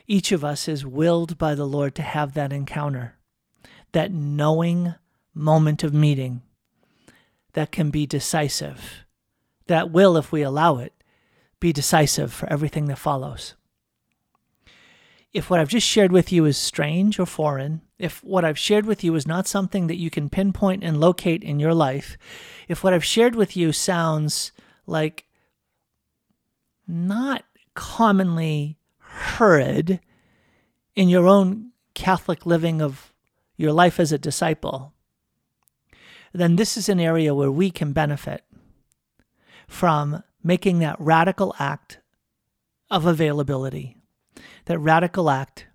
each 0.08 0.32
of 0.32 0.44
us 0.44 0.70
is 0.70 0.86
willed 0.86 1.38
by 1.38 1.54
the 1.54 1.68
Lord 1.68 1.94
to 1.96 2.02
have 2.02 2.34
that 2.34 2.54
encounter, 2.54 3.18
that 3.92 4.12
knowing 4.12 4.96
moment 5.34 5.84
of 5.84 5.94
meeting 5.94 6.42
that 7.54 7.72
can 7.72 7.90
be 7.90 8.06
decisive, 8.06 9.06
that 9.68 9.92
will, 9.92 10.16
if 10.16 10.32
we 10.32 10.42
allow 10.42 10.78
it, 10.78 10.94
be 11.60 11.74
decisive 11.74 12.32
for 12.32 12.48
everything 12.52 12.86
that 12.86 12.98
follows. 12.98 13.56
If 15.34 15.50
what 15.50 15.60
I've 15.60 15.68
just 15.68 15.86
shared 15.86 16.14
with 16.14 16.32
you 16.32 16.46
is 16.46 16.58
strange 16.58 17.20
or 17.20 17.26
foreign, 17.26 17.82
if 18.00 18.24
what 18.24 18.46
I've 18.46 18.58
shared 18.58 18.86
with 18.86 19.04
you 19.04 19.14
is 19.16 19.28
not 19.28 19.46
something 19.46 19.88
that 19.88 19.98
you 19.98 20.10
can 20.10 20.30
pinpoint 20.30 20.84
and 20.84 21.02
locate 21.02 21.44
in 21.44 21.60
your 21.60 21.74
life, 21.74 22.18
if 22.70 22.82
what 22.82 22.94
I've 22.94 23.04
shared 23.04 23.36
with 23.36 23.58
you 23.58 23.74
sounds 23.74 24.54
like 24.86 25.26
not 26.88 27.44
commonly 27.74 28.78
heard 29.00 30.00
in 30.96 31.10
your 31.10 31.28
own 31.28 31.72
Catholic 31.94 32.46
living 32.46 32.82
of 32.82 33.14
your 33.56 33.72
life 33.72 34.00
as 34.00 34.12
a 34.12 34.18
disciple, 34.18 34.94
then 36.34 36.56
this 36.56 36.78
is 36.78 36.90
an 36.90 37.00
area 37.00 37.34
where 37.34 37.52
we 37.52 37.72
can 37.72 37.94
benefit 37.94 38.44
from 39.68 40.24
making 40.44 40.80
that 40.80 40.96
radical 41.00 41.56
act 41.60 42.00
of 42.90 43.06
availability, 43.06 43.98
that 44.66 44.80
radical 44.80 45.30
act 45.30 45.68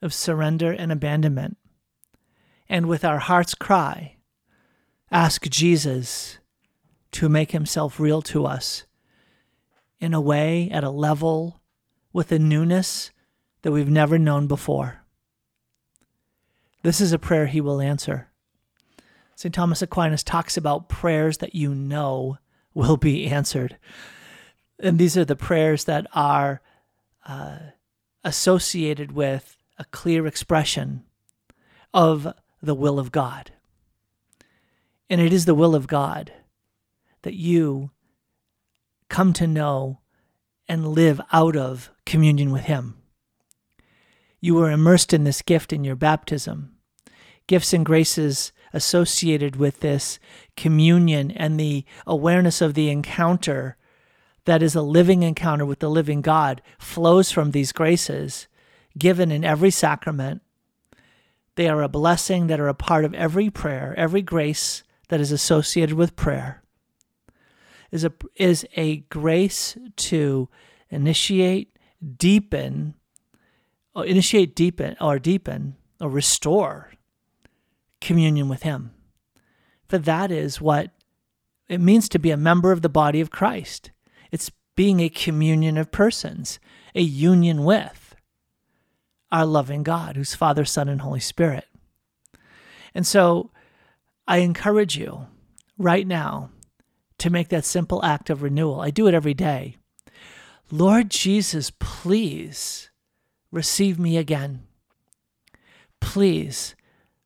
of 0.00 0.12
surrender 0.12 0.72
and 0.72 0.90
abandonment. 0.90 1.56
And 2.68 2.86
with 2.86 3.04
our 3.04 3.18
heart's 3.18 3.54
cry, 3.54 4.16
ask 5.10 5.48
Jesus 5.48 6.38
to 7.12 7.28
make 7.28 7.52
himself 7.52 8.00
real 8.00 8.22
to 8.22 8.46
us 8.46 8.84
in 10.02 10.12
a 10.12 10.20
way, 10.20 10.68
at 10.72 10.82
a 10.82 10.90
level, 10.90 11.60
with 12.12 12.32
a 12.32 12.38
newness 12.38 13.12
that 13.62 13.70
we've 13.70 13.88
never 13.88 14.18
known 14.18 14.48
before. 14.48 15.04
This 16.82 17.00
is 17.00 17.12
a 17.12 17.20
prayer 17.20 17.46
he 17.46 17.60
will 17.60 17.80
answer. 17.80 18.28
St. 19.36 19.54
Thomas 19.54 19.80
Aquinas 19.80 20.24
talks 20.24 20.56
about 20.56 20.88
prayers 20.88 21.38
that 21.38 21.54
you 21.54 21.72
know 21.72 22.38
will 22.74 22.96
be 22.96 23.28
answered. 23.28 23.78
And 24.80 24.98
these 24.98 25.16
are 25.16 25.24
the 25.24 25.36
prayers 25.36 25.84
that 25.84 26.08
are 26.12 26.60
uh, 27.24 27.58
associated 28.24 29.12
with 29.12 29.56
a 29.78 29.84
clear 29.84 30.26
expression 30.26 31.04
of 31.94 32.34
the 32.60 32.74
will 32.74 32.98
of 32.98 33.12
God. 33.12 33.52
And 35.08 35.20
it 35.20 35.32
is 35.32 35.44
the 35.44 35.54
will 35.54 35.76
of 35.76 35.86
God 35.86 36.32
that 37.22 37.34
you 37.34 37.92
come 39.12 39.34
to 39.34 39.46
know 39.46 40.00
and 40.66 40.88
live 40.88 41.20
out 41.34 41.54
of 41.54 41.90
communion 42.06 42.50
with 42.50 42.62
Him. 42.62 42.96
You 44.40 44.54
were 44.54 44.70
immersed 44.70 45.12
in 45.12 45.24
this 45.24 45.42
gift 45.42 45.70
in 45.70 45.84
your 45.84 45.96
baptism. 45.96 46.76
Gifts 47.46 47.74
and 47.74 47.84
graces 47.84 48.52
associated 48.72 49.56
with 49.56 49.80
this 49.80 50.18
communion 50.56 51.30
and 51.30 51.60
the 51.60 51.84
awareness 52.06 52.62
of 52.62 52.72
the 52.72 52.88
encounter 52.88 53.76
that 54.46 54.62
is 54.62 54.74
a 54.74 54.80
living 54.80 55.22
encounter 55.22 55.66
with 55.66 55.80
the 55.80 55.90
living 55.90 56.22
God 56.22 56.62
flows 56.78 57.30
from 57.30 57.50
these 57.50 57.70
graces 57.70 58.48
given 58.96 59.30
in 59.30 59.44
every 59.44 59.70
sacrament. 59.70 60.40
They 61.56 61.68
are 61.68 61.82
a 61.82 61.88
blessing 61.88 62.46
that 62.46 62.60
are 62.60 62.68
a 62.68 62.74
part 62.74 63.04
of 63.04 63.12
every 63.12 63.50
prayer, 63.50 63.94
every 63.98 64.22
grace 64.22 64.82
that 65.08 65.20
is 65.20 65.30
associated 65.30 65.96
with 65.96 66.16
prayer. 66.16 66.61
Is 67.92 68.04
a, 68.04 68.12
is 68.36 68.66
a 68.74 68.96
grace 68.96 69.76
to 69.96 70.48
initiate, 70.88 71.78
deepen, 72.16 72.94
or 73.94 74.06
initiate, 74.06 74.56
deepen, 74.56 74.96
or 74.98 75.18
deepen, 75.18 75.76
or 76.00 76.08
restore 76.08 76.92
communion 78.00 78.48
with 78.48 78.62
Him. 78.62 78.92
For 79.88 79.98
that 79.98 80.30
is 80.30 80.58
what 80.58 80.90
it 81.68 81.80
means 81.80 82.08
to 82.08 82.18
be 82.18 82.30
a 82.30 82.36
member 82.36 82.72
of 82.72 82.82
the 82.82 82.88
body 82.88 83.20
of 83.20 83.30
Christ. 83.30 83.90
It's 84.30 84.50
being 84.74 85.00
a 85.00 85.08
communion 85.08 85.76
of 85.76 85.92
persons, 85.92 86.58
a 86.94 87.02
union 87.02 87.62
with 87.64 88.14
our 89.30 89.46
loving 89.46 89.82
God, 89.82 90.16
who's 90.16 90.34
Father, 90.34 90.64
Son, 90.64 90.88
and 90.88 91.00
Holy 91.00 91.20
Spirit. 91.20 91.66
And 92.94 93.06
so 93.06 93.50
I 94.26 94.38
encourage 94.38 94.96
you 94.96 95.26
right 95.78 96.06
now 96.06 96.50
to 97.22 97.30
make 97.30 97.48
that 97.50 97.64
simple 97.64 98.04
act 98.04 98.30
of 98.30 98.42
renewal. 98.42 98.80
I 98.80 98.90
do 98.90 99.06
it 99.06 99.14
every 99.14 99.32
day. 99.32 99.76
Lord 100.72 101.08
Jesus, 101.08 101.70
please 101.70 102.90
receive 103.52 103.96
me 103.96 104.16
again. 104.16 104.64
Please 106.00 106.74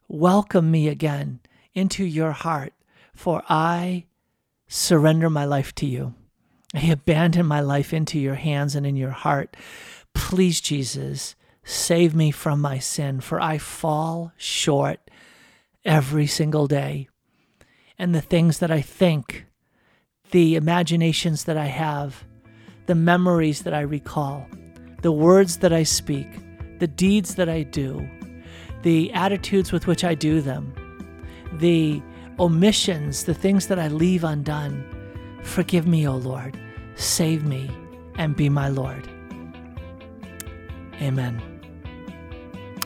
welcome 0.07 0.71
me 0.71 0.87
again 0.89 1.41
into 1.73 2.05
your 2.05 2.33
heart, 2.33 2.75
for 3.15 3.43
I 3.49 4.05
surrender 4.69 5.31
my 5.31 5.47
life 5.47 5.75
to 5.77 5.87
you. 5.87 6.15
I 6.75 6.81
abandon 6.81 7.47
my 7.47 7.61
life 7.61 7.95
into 7.95 8.19
your 8.19 8.35
hands 8.35 8.75
and 8.75 8.87
in 8.87 8.97
your 8.97 9.13
heart. 9.13 9.57
Please, 10.13 10.61
Jesus, 10.61 11.37
save 11.65 12.15
me 12.15 12.31
from 12.31 12.61
my 12.61 12.79
sin, 12.79 13.21
for 13.21 13.41
I 13.41 13.57
fall 13.57 14.33
short 14.37 15.11
every 15.87 16.27
single 16.27 16.67
day. 16.67 17.09
And 17.99 18.15
the 18.15 18.21
things 18.21 18.59
that 18.59 18.71
I 18.71 18.83
think, 18.83 19.46
the 20.37 20.55
imaginations 20.55 21.45
that 21.45 21.57
I 21.57 21.65
have, 21.65 22.23
the 22.85 22.95
memories 22.95 23.63
that 23.63 23.73
I 23.73 23.81
recall, 23.81 24.47
the 25.01 25.11
words 25.11 25.57
that 25.61 25.73
I 25.73 25.83
speak, 25.83 26.29
the 26.79 26.87
deeds 26.87 27.37
that 27.37 27.49
I 27.49 27.63
do, 27.63 28.07
the 28.83 29.11
attitudes 29.15 29.73
with 29.73 29.87
which 29.87 30.05
I 30.05 30.15
do 30.15 30.43
them, 30.43 30.75
the 31.55 32.03
omissions, 32.39 33.25
the 33.25 33.33
things 33.33 33.69
that 33.69 33.79
I 33.79 33.89
leave 33.89 34.25
undone. 34.25 34.85
Forgive 35.43 35.87
me, 35.87 36.07
O 36.07 36.17
Lord. 36.17 36.55
Save 36.97 37.47
me 37.47 37.71
and 38.17 38.37
be 38.37 38.51
my 38.51 38.69
Lord. 38.69 39.09
Amen. 41.01 41.41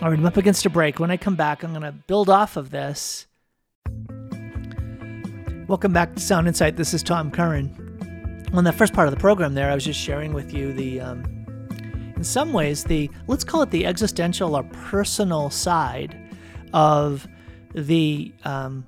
All 0.01 0.11
right, 0.11 0.17
I'm 0.21 0.25
up 0.25 0.37
against 0.37 0.65
a 0.67 0.71
break. 0.71 1.01
When 1.01 1.11
I 1.11 1.17
come 1.17 1.35
back, 1.35 1.65
I'm 1.65 1.73
going 1.73 1.83
to 1.83 1.91
build 1.91 2.31
off 2.31 2.57
of 2.57 2.71
this. 2.71 3.27
Welcome 5.71 5.93
back 5.93 6.17
to 6.17 6.21
Sound 6.21 6.49
Insight. 6.49 6.75
This 6.75 6.93
is 6.93 7.01
Tom 7.01 7.31
Curran. 7.31 8.49
On 8.53 8.65
the 8.65 8.73
first 8.73 8.93
part 8.93 9.07
of 9.07 9.15
the 9.15 9.21
program, 9.21 9.55
there, 9.55 9.71
I 9.71 9.75
was 9.77 9.85
just 9.85 10.01
sharing 10.01 10.33
with 10.33 10.53
you 10.53 10.73
the, 10.73 11.01
um, 11.01 11.23
in 12.17 12.25
some 12.25 12.53
ways, 12.53 12.83
the 12.83 13.09
let's 13.29 13.45
call 13.45 13.63
it 13.63 13.71
the 13.71 13.87
existential 13.87 14.57
or 14.57 14.65
personal 14.65 15.49
side 15.49 16.21
of 16.73 17.29
the 17.73 18.33
um, 18.45 18.85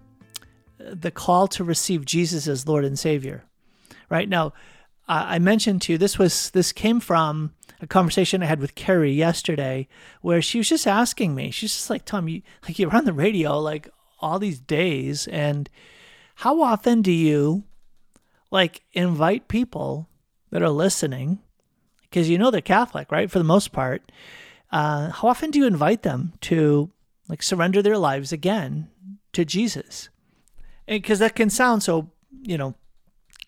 the 0.78 1.12
call 1.12 1.46
to 1.46 1.62
receive 1.62 2.04
Jesus 2.04 2.48
as 2.48 2.66
Lord 2.66 2.84
and 2.84 2.98
Savior. 2.98 3.44
Right 4.10 4.28
now, 4.28 4.52
I 5.06 5.38
mentioned 5.38 5.82
to 5.82 5.92
you 5.92 5.98
this 5.98 6.18
was 6.18 6.50
this 6.50 6.72
came 6.72 6.98
from 6.98 7.52
a 7.80 7.86
conversation 7.86 8.42
I 8.42 8.46
had 8.46 8.58
with 8.58 8.74
Carrie 8.74 9.12
yesterday, 9.12 9.86
where 10.20 10.42
she 10.42 10.58
was 10.58 10.68
just 10.68 10.88
asking 10.88 11.36
me. 11.36 11.52
She's 11.52 11.74
just 11.74 11.90
like, 11.90 12.04
"Tom, 12.04 12.26
you 12.26 12.42
like 12.64 12.80
you're 12.80 12.92
on 12.92 13.04
the 13.04 13.12
radio 13.12 13.56
like 13.60 13.88
all 14.18 14.40
these 14.40 14.58
days, 14.58 15.28
and 15.28 15.70
how 16.36 16.62
often 16.62 17.02
do 17.02 17.12
you 17.12 17.64
like 18.50 18.82
invite 18.92 19.48
people 19.48 20.08
that 20.50 20.62
are 20.62 20.70
listening 20.70 21.40
because 22.02 22.28
you 22.28 22.36
know 22.36 22.50
they're 22.50 22.60
Catholic, 22.60 23.10
right? 23.10 23.30
For 23.30 23.38
the 23.38 23.44
most 23.44 23.72
part, 23.72 24.12
uh, 24.70 25.10
how 25.10 25.28
often 25.28 25.50
do 25.50 25.58
you 25.58 25.66
invite 25.66 26.02
them 26.02 26.34
to 26.42 26.90
like 27.28 27.42
surrender 27.42 27.80
their 27.80 27.96
lives 27.96 28.32
again 28.32 28.88
to 29.32 29.46
Jesus? 29.46 30.10
Because 30.86 31.20
that 31.20 31.34
can 31.34 31.48
sound 31.48 31.82
so, 31.82 32.10
you 32.42 32.58
know, 32.58 32.74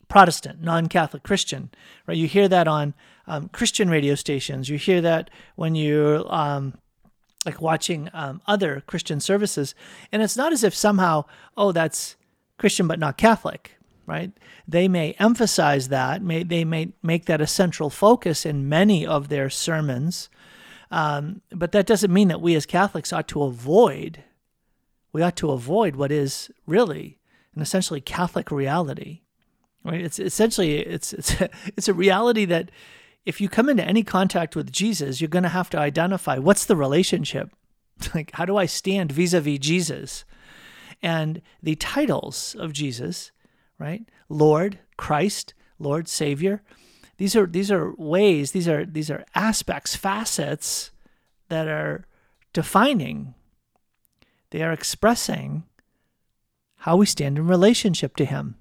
Protestant, 0.09 0.63
non-Catholic 0.63 1.23
Christian, 1.23 1.71
right? 2.07 2.17
You 2.17 2.27
hear 2.27 2.49
that 2.49 2.67
on 2.67 2.95
um, 3.27 3.49
Christian 3.49 3.91
radio 3.91 4.15
stations. 4.15 4.69
You 4.71 4.79
hear 4.79 5.01
that 5.03 5.29
when 5.57 5.75
you're 5.75 6.25
um, 6.33 6.75
like 7.45 7.61
watching 7.61 8.09
um, 8.15 8.41
other 8.47 8.83
Christian 8.87 9.21
services, 9.21 9.75
and 10.11 10.23
it's 10.23 10.37
not 10.37 10.53
as 10.53 10.65
if 10.65 10.75
somehow, 10.75 11.25
oh, 11.57 11.73
that's 11.73 12.17
Christian 12.59 12.87
but 12.87 12.99
not 12.99 13.17
Catholic, 13.17 13.77
right? 14.07 14.33
They 14.67 14.89
may 14.89 15.13
emphasize 15.19 15.89
that, 15.89 16.23
may, 16.23 16.43
they 16.43 16.65
may 16.65 16.93
make 17.03 17.27
that 17.27 17.41
a 17.41 17.47
central 17.47 17.91
focus 17.91 18.47
in 18.47 18.69
many 18.69 19.07
of 19.07 19.29
their 19.29 19.51
sermons, 19.51 20.29
um, 20.91 21.41
but 21.51 21.73
that 21.73 21.87
doesn't 21.87 22.13
mean 22.13 22.29
that 22.29 22.41
we 22.41 22.55
as 22.55 22.67
Catholics 22.67 23.13
ought 23.13 23.29
to 23.29 23.43
avoid, 23.43 24.23
we 25.13 25.23
ought 25.23 25.37
to 25.37 25.51
avoid 25.51 25.97
what 25.97 26.13
is 26.13 26.51
really 26.67 27.19
an 27.55 27.63
essentially 27.63 28.01
Catholic 28.01 28.51
reality, 28.51 29.23
right? 29.85 30.01
It's 30.01 30.19
essentially, 30.19 30.79
it's, 30.79 31.13
it's, 31.13 31.35
it's 31.77 31.89
a 31.89 31.95
reality 31.95 32.45
that 32.47 32.71
if 33.25 33.41
you 33.41 33.49
come 33.49 33.69
into 33.69 33.85
any 33.85 34.03
contact 34.03 34.55
with 34.55 34.71
Jesus, 34.71 35.21
you're 35.21 35.29
going 35.29 35.45
to 35.45 35.49
have 35.49 35.71
to 35.71 35.79
identify 35.79 36.39
what's 36.39 36.67
the 36.67 36.77
relationship? 36.77 37.51
Like, 38.15 38.33
how 38.35 38.45
do 38.45 38.57
I 38.57 38.67
stand 38.67 39.13
vis 39.13 39.33
a 39.33 39.41
vis 39.41 39.61
Jesus? 39.61 40.25
And 41.05 41.43
the 41.63 41.77
titles 41.77 42.57
of 42.59 42.73
Jesus 42.73 43.31
right? 43.79 44.09
Lord, 44.29 44.79
Christ, 44.97 45.55
Lord, 45.79 46.09
Savior. 46.09 46.63
These 47.17 47.37
are 47.37 47.47
these 47.47 47.71
are 47.71 47.95
ways, 47.97 48.53
these 48.53 48.69
are 48.69 48.85
these 48.85 49.11
are 49.11 49.25
aspects, 49.35 49.95
facets 49.95 50.91
that 51.49 51.69
are 51.69 52.07
defining. 52.53 53.35
They 54.51 54.63
are 54.63 54.73
expressing 54.73 55.65
how 56.79 56.97
we 56.97 57.07
stand 57.07 57.39
in 57.39 57.47
relationship 57.47 58.17
to 58.17 58.25
him. 58.25 58.57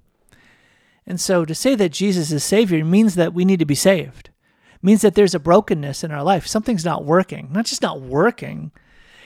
And 1.06 1.20
so 1.20 1.44
to 1.44 1.54
say 1.54 1.74
that 1.74 1.92
Jesus 1.92 2.32
is 2.32 2.42
Savior 2.42 2.84
means 2.84 3.14
that 3.16 3.34
we 3.34 3.44
need 3.44 3.58
to 3.58 3.66
be 3.66 3.74
saved. 3.74 4.30
It 4.74 4.84
means 4.84 5.02
that 5.02 5.14
there's 5.14 5.34
a 5.34 5.40
brokenness 5.40 6.02
in 6.02 6.10
our 6.10 6.22
life. 6.22 6.46
Something's 6.46 6.84
not 6.84 7.04
working. 7.04 7.50
Not 7.52 7.66
just 7.66 7.82
not 7.82 8.00
working, 8.00 8.72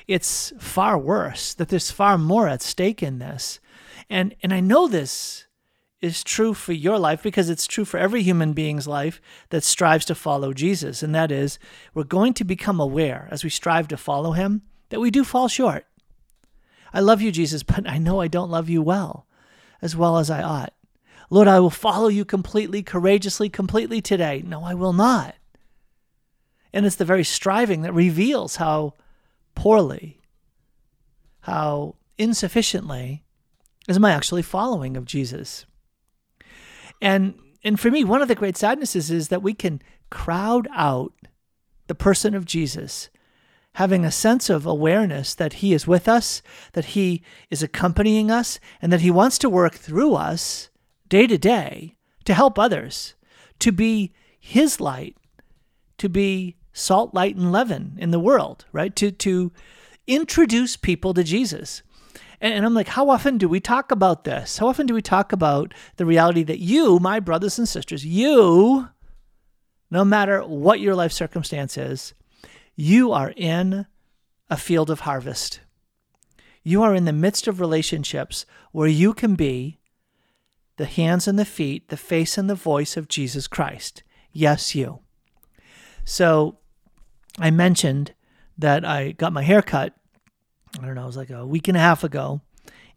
it's 0.09 0.53
far 0.59 0.99
worse, 0.99 1.55
that 1.55 1.69
there's 1.69 1.91
far 1.91 2.19
more 2.19 2.49
at 2.49 2.63
stake 2.63 3.03
in 3.03 3.19
this. 3.19 3.61
And 4.11 4.35
and 4.43 4.53
I 4.53 4.61
know 4.61 4.89
this 4.89 5.47
is 6.01 6.25
true 6.25 6.55
for 6.55 6.73
your 6.73 6.99
life 6.99 7.23
because 7.23 7.51
it's 7.51 7.67
true 7.67 7.85
for 7.85 7.99
every 7.99 8.23
human 8.23 8.53
being's 8.53 8.87
life 8.87 9.21
that 9.51 9.65
strives 9.65 10.05
to 10.07 10.15
follow 10.15 10.53
Jesus. 10.53 11.03
And 11.03 11.15
that 11.15 11.33
is, 11.33 11.59
we're 11.93 12.05
going 12.05 12.35
to 12.35 12.45
become 12.45 12.79
aware 12.79 13.29
as 13.31 13.43
we 13.43 13.51
strive 13.51 13.89
to 13.89 13.97
follow 13.97 14.33
him 14.33 14.63
that 14.91 15.01
we 15.01 15.11
do 15.11 15.25
fall 15.25 15.49
short. 15.49 15.87
I 16.95 17.01
love 17.01 17.21
you, 17.21 17.33
Jesus, 17.33 17.63
but 17.65 17.89
I 17.89 17.99
know 17.99 18.21
I 18.21 18.29
don't 18.29 18.51
love 18.51 18.69
you 18.69 18.81
well, 18.81 19.27
as 19.83 19.97
well 19.97 20.19
as 20.19 20.31
I 20.31 20.43
ought. 20.43 20.73
Lord, 21.31 21.49
I 21.49 21.61
will 21.61 21.69
follow 21.69 22.09
you 22.09 22.25
completely, 22.25 22.83
courageously, 22.83 23.51
completely 23.51 24.01
today. 24.01 24.43
No, 24.47 24.65
I 24.65 24.75
will 24.75 24.95
not. 24.95 25.35
And 26.73 26.87
it's 26.87 26.97
the 26.97 27.05
very 27.05 27.25
striving 27.25 27.83
that 27.83 27.93
reveals 27.93 28.57
how 28.57 28.95
poorly, 29.59 30.21
how 31.41 31.97
insufficiently 32.17 33.25
is 33.89 33.99
my 33.99 34.13
actually 34.13 34.41
following 34.41 34.97
of 34.97 35.05
Jesus. 35.05 35.67
And 37.03 37.35
and 37.65 37.81
for 37.81 37.91
me, 37.91 38.05
one 38.05 38.23
of 38.23 38.29
the 38.29 38.37
great 38.37 38.57
sadnesses 38.57 39.11
is 39.11 39.29
that 39.29 39.43
we 39.43 39.55
can 39.55 39.83
crowd 40.11 40.69
out 40.73 41.13
the 41.89 41.97
person 41.97 42.37
of 42.37 42.45
Jesus, 42.45 43.11
having 43.75 44.05
a 44.05 44.13
sense 44.13 44.49
of 44.49 44.65
awareness 44.65 45.35
that 45.35 45.55
he 45.55 45.75
is 45.75 45.89
with 45.89 46.09
us, 46.09 46.41
that 46.75 46.95
he 46.95 47.25
is 47.51 47.61
accompanying 47.61 48.31
us, 48.31 48.61
and 48.81 48.93
that 48.93 49.01
he 49.01 49.11
wants 49.11 49.39
to 49.39 49.51
work 49.51 49.75
through 49.75 50.15
us 50.15 50.71
day 51.09 51.27
to 51.27 51.37
day 51.37 51.97
to 52.25 52.33
help 52.33 52.61
others, 52.61 53.17
to 53.59 53.73
be 53.73 54.13
his 54.39 54.81
light, 54.81 55.17
to 55.97 56.09
be 56.09 56.58
salt, 56.79 57.15
light, 57.15 57.37
and 57.37 57.53
leaven 57.53 57.97
in 57.99 58.11
the 58.11 58.21
world, 58.21 58.65
right? 58.73 58.95
To 58.97 59.11
to 59.11 59.53
introduce 60.07 60.77
people 60.77 61.13
to 61.15 61.23
Jesus. 61.23 61.83
And 62.41 62.65
I'm 62.65 62.75
like, 62.75 62.89
how 62.89 63.11
often 63.11 63.37
do 63.37 63.49
we 63.49 63.59
talk 63.59 63.91
about 63.91 64.23
this? 64.23 64.59
How 64.59 64.69
often 64.69 64.87
do 64.87 64.95
we 64.95 65.03
talk 65.03 65.33
about 65.33 65.75
the 65.97 66.07
reality 66.07 66.45
that 66.45 66.61
you, 66.61 67.01
my 67.01 67.19
brothers 67.19 67.59
and 67.59 67.69
sisters, 67.69 68.07
you, 68.07 68.89
no 69.91 70.05
matter 70.05 70.41
what 70.43 70.79
your 70.79 70.95
life 70.95 71.11
circumstance 71.11 71.77
is, 71.77 72.15
you 72.77 73.11
are 73.11 73.33
in 73.37 73.87
a 74.49 74.57
field 74.57 74.89
of 74.89 75.01
harvest. 75.01 75.61
You 76.63 76.83
are 76.83 76.95
in 76.95 77.07
the 77.07 77.13
midst 77.13 77.49
of 77.49 77.61
relationships 77.61 78.47
where 78.71 78.89
you 78.89 79.15
can 79.15 79.35
be 79.35 79.79
the 80.77 80.85
hands 80.85 81.27
and 81.27 81.39
the 81.39 81.45
feet, 81.45 81.89
the 81.89 81.97
face 81.97 82.39
and 82.39 82.49
the 82.49 82.55
voice 82.55 82.97
of 82.97 83.09
Jesus 83.09 83.49
Christ. 83.49 84.05
Yes, 84.33 84.77
you. 84.77 85.01
So 86.05 86.59
I 87.39 87.51
mentioned 87.51 88.15
that 88.57 88.85
I 88.85 89.13
got 89.13 89.33
my 89.33 89.43
hair 89.43 89.63
cut 89.63 89.95
I 90.81 90.87
don't 90.87 90.95
know, 90.95 91.05
it 91.05 91.07
was 91.07 91.17
like 91.17 91.31
a 91.31 91.47
week 91.47 91.69
and 91.69 91.77
a 91.77 91.81
half 91.81 92.05
ago. 92.05 92.41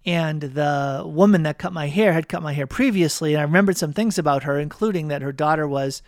And 0.06 0.42
the 0.42 1.04
woman 1.06 1.44
that 1.44 1.60
cut 1.60 1.74
my 1.74 1.88
hair 1.88 2.14
had 2.14 2.28
cut 2.28 2.42
my 2.42 2.54
hair 2.54 2.68
previously. 2.68 3.34
And 3.34 3.42
I 3.42 3.44
remembered 3.44 3.78
some 3.78 3.94
things 3.94 4.18
about 4.18 4.44
her, 4.44 4.60
including 4.60 5.10
that 5.10 5.22
her 5.22 5.32
daughter 5.32 5.68
was 5.68 6.02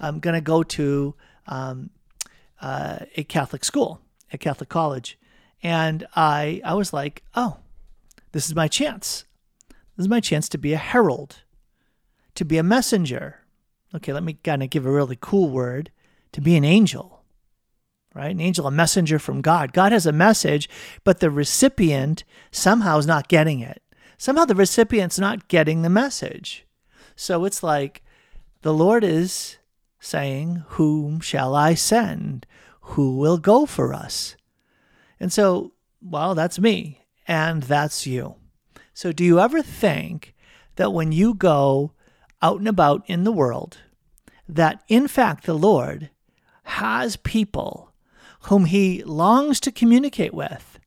um, 0.00 0.20
going 0.20 0.34
to 0.34 0.40
go 0.40 0.62
to 0.62 1.14
um, 1.46 1.90
uh, 2.60 3.00
a 3.16 3.24
Catholic 3.24 3.64
school, 3.64 4.00
a 4.32 4.38
Catholic 4.38 4.70
college. 4.70 5.18
And 5.62 6.06
I, 6.16 6.62
I 6.64 6.74
was 6.74 6.92
like, 6.92 7.22
oh, 7.34 7.58
this 8.32 8.46
is 8.46 8.54
my 8.54 8.68
chance. 8.68 9.24
This 9.68 10.04
is 10.04 10.08
my 10.08 10.20
chance 10.20 10.48
to 10.50 10.58
be 10.58 10.72
a 10.72 10.78
herald, 10.78 11.42
to 12.34 12.44
be 12.44 12.56
a 12.56 12.62
messenger. 12.62 13.40
Okay, 13.94 14.12
let 14.12 14.22
me 14.22 14.34
kind 14.34 14.62
of 14.62 14.70
give 14.70 14.86
a 14.86 14.90
really 14.90 15.16
cool 15.20 15.50
word 15.50 15.90
to 16.32 16.40
be 16.40 16.56
an 16.56 16.64
angel 16.64 17.15
right? 18.16 18.30
An 18.30 18.40
angel, 18.40 18.66
a 18.66 18.70
messenger 18.70 19.18
from 19.18 19.42
God. 19.42 19.72
God 19.74 19.92
has 19.92 20.06
a 20.06 20.12
message, 20.12 20.68
but 21.04 21.20
the 21.20 21.30
recipient 21.30 22.24
somehow 22.50 22.98
is 22.98 23.06
not 23.06 23.28
getting 23.28 23.60
it. 23.60 23.82
Somehow 24.16 24.46
the 24.46 24.54
recipient's 24.54 25.18
not 25.18 25.48
getting 25.48 25.82
the 25.82 25.90
message. 25.90 26.66
So 27.14 27.44
it's 27.44 27.62
like 27.62 28.02
the 28.62 28.72
Lord 28.72 29.04
is 29.04 29.58
saying, 30.00 30.64
Whom 30.70 31.20
shall 31.20 31.54
I 31.54 31.74
send? 31.74 32.46
Who 32.80 33.18
will 33.18 33.38
go 33.38 33.66
for 33.66 33.92
us? 33.92 34.36
And 35.20 35.32
so, 35.32 35.72
well, 36.00 36.34
that's 36.34 36.58
me, 36.58 37.02
and 37.28 37.62
that's 37.64 38.06
you. 38.06 38.36
So, 38.94 39.12
do 39.12 39.24
you 39.24 39.40
ever 39.40 39.60
think 39.62 40.34
that 40.76 40.92
when 40.92 41.12
you 41.12 41.34
go 41.34 41.92
out 42.40 42.58
and 42.58 42.68
about 42.68 43.02
in 43.06 43.24
the 43.24 43.32
world, 43.32 43.78
that 44.48 44.82
in 44.88 45.08
fact 45.08 45.44
the 45.44 45.54
Lord 45.54 46.10
has 46.64 47.16
people 47.16 47.92
whom 48.46 48.66
he 48.66 49.02
longs 49.04 49.58
to 49.60 49.72
communicate 49.72 50.32
with, 50.32 50.78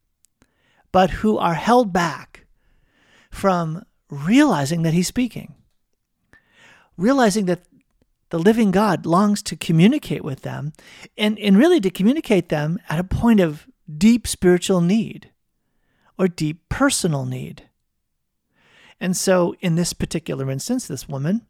but 0.91 1.09
who 1.09 1.37
are 1.37 1.55
held 1.55 1.91
back 1.91 2.45
from 3.29 3.83
realizing 4.09 4.83
that 4.83 4.93
he's 4.93 5.07
speaking, 5.07 5.55
realizing 6.97 7.45
that 7.45 7.63
the 8.29 8.39
living 8.39 8.71
God 8.71 9.05
longs 9.05 9.41
to 9.43 9.55
communicate 9.55 10.23
with 10.23 10.41
them 10.41 10.71
and, 11.17 11.37
and 11.39 11.57
really 11.57 11.81
to 11.81 11.89
communicate 11.89 12.49
them 12.49 12.79
at 12.89 12.99
a 12.99 13.03
point 13.03 13.39
of 13.39 13.67
deep 13.97 14.25
spiritual 14.25 14.81
need 14.81 15.31
or 16.17 16.27
deep 16.27 16.69
personal 16.69 17.25
need. 17.25 17.63
And 19.01 19.17
so, 19.17 19.55
in 19.59 19.75
this 19.75 19.93
particular 19.93 20.49
instance, 20.49 20.87
this 20.87 21.09
woman 21.09 21.45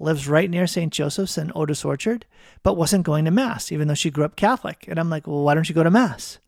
lives 0.00 0.26
right 0.26 0.50
near 0.50 0.66
St. 0.66 0.92
Joseph's 0.92 1.38
and 1.38 1.52
Otis 1.54 1.84
Orchard, 1.84 2.24
but 2.62 2.76
wasn't 2.76 3.04
going 3.04 3.26
to 3.26 3.30
Mass, 3.30 3.70
even 3.70 3.86
though 3.86 3.94
she 3.94 4.10
grew 4.10 4.24
up 4.24 4.34
Catholic. 4.34 4.86
And 4.88 4.98
I'm 4.98 5.10
like, 5.10 5.26
well, 5.26 5.42
why 5.44 5.54
don't 5.54 5.68
you 5.68 5.74
go 5.74 5.84
to 5.84 5.90
Mass? 5.90 6.38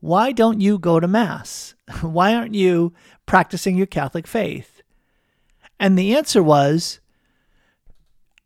Why 0.00 0.32
don't 0.32 0.60
you 0.60 0.78
go 0.78 1.00
to 1.00 1.08
Mass? 1.08 1.74
Why 2.02 2.34
aren't 2.34 2.54
you 2.54 2.92
practicing 3.26 3.76
your 3.76 3.86
Catholic 3.86 4.26
faith? 4.26 4.82
And 5.80 5.98
the 5.98 6.16
answer 6.16 6.42
was, 6.42 7.00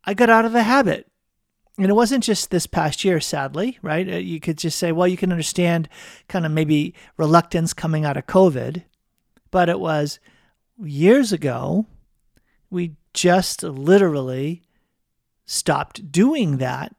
I 0.05 0.15
got 0.15 0.31
out 0.31 0.45
of 0.45 0.53
the 0.53 0.63
habit. 0.63 1.09
And 1.79 1.89
it 1.89 1.95
wasn't 1.95 2.23
just 2.23 2.51
this 2.51 2.67
past 2.67 3.03
year, 3.03 3.19
sadly, 3.19 3.79
right? 3.81 4.07
Uh, 4.07 4.17
you 4.17 4.41
could 4.41 4.59
just 4.59 4.79
say, 4.79 4.93
well, 4.93 5.09
you 5.09 5.17
can 5.17 5.33
understand 5.33 5.89
kind 6.29 6.45
of 6.45 6.53
maybe 6.53 6.95
reluctance 7.17 7.73
coming 7.73 8.05
out 8.05 8.19
of 8.19 8.27
COVID. 8.27 8.85
But 9.51 9.71
it 9.71 9.81
was 9.81 10.21
years 10.79 11.33
ago, 11.33 11.87
we 12.71 12.97
just 13.15 13.63
literally 13.63 14.63
stopped 15.45 16.11
doing 16.11 16.59
that 16.59 16.95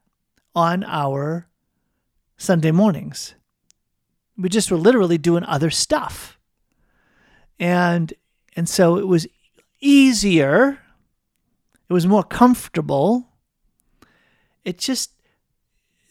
on 0.55 0.83
our 0.83 1.47
Sunday 2.37 2.71
mornings. 2.71 3.35
We 4.37 4.49
just 4.49 4.71
were 4.71 4.77
literally 4.77 5.17
doing 5.17 5.43
other 5.43 5.69
stuff. 5.69 6.37
And 7.59 8.13
and 8.55 8.67
so 8.67 8.97
it 8.97 9.07
was 9.07 9.27
easier. 9.79 10.79
It 11.89 11.93
was 11.93 12.07
more 12.07 12.23
comfortable. 12.23 13.29
It 14.63 14.77
just 14.77 15.11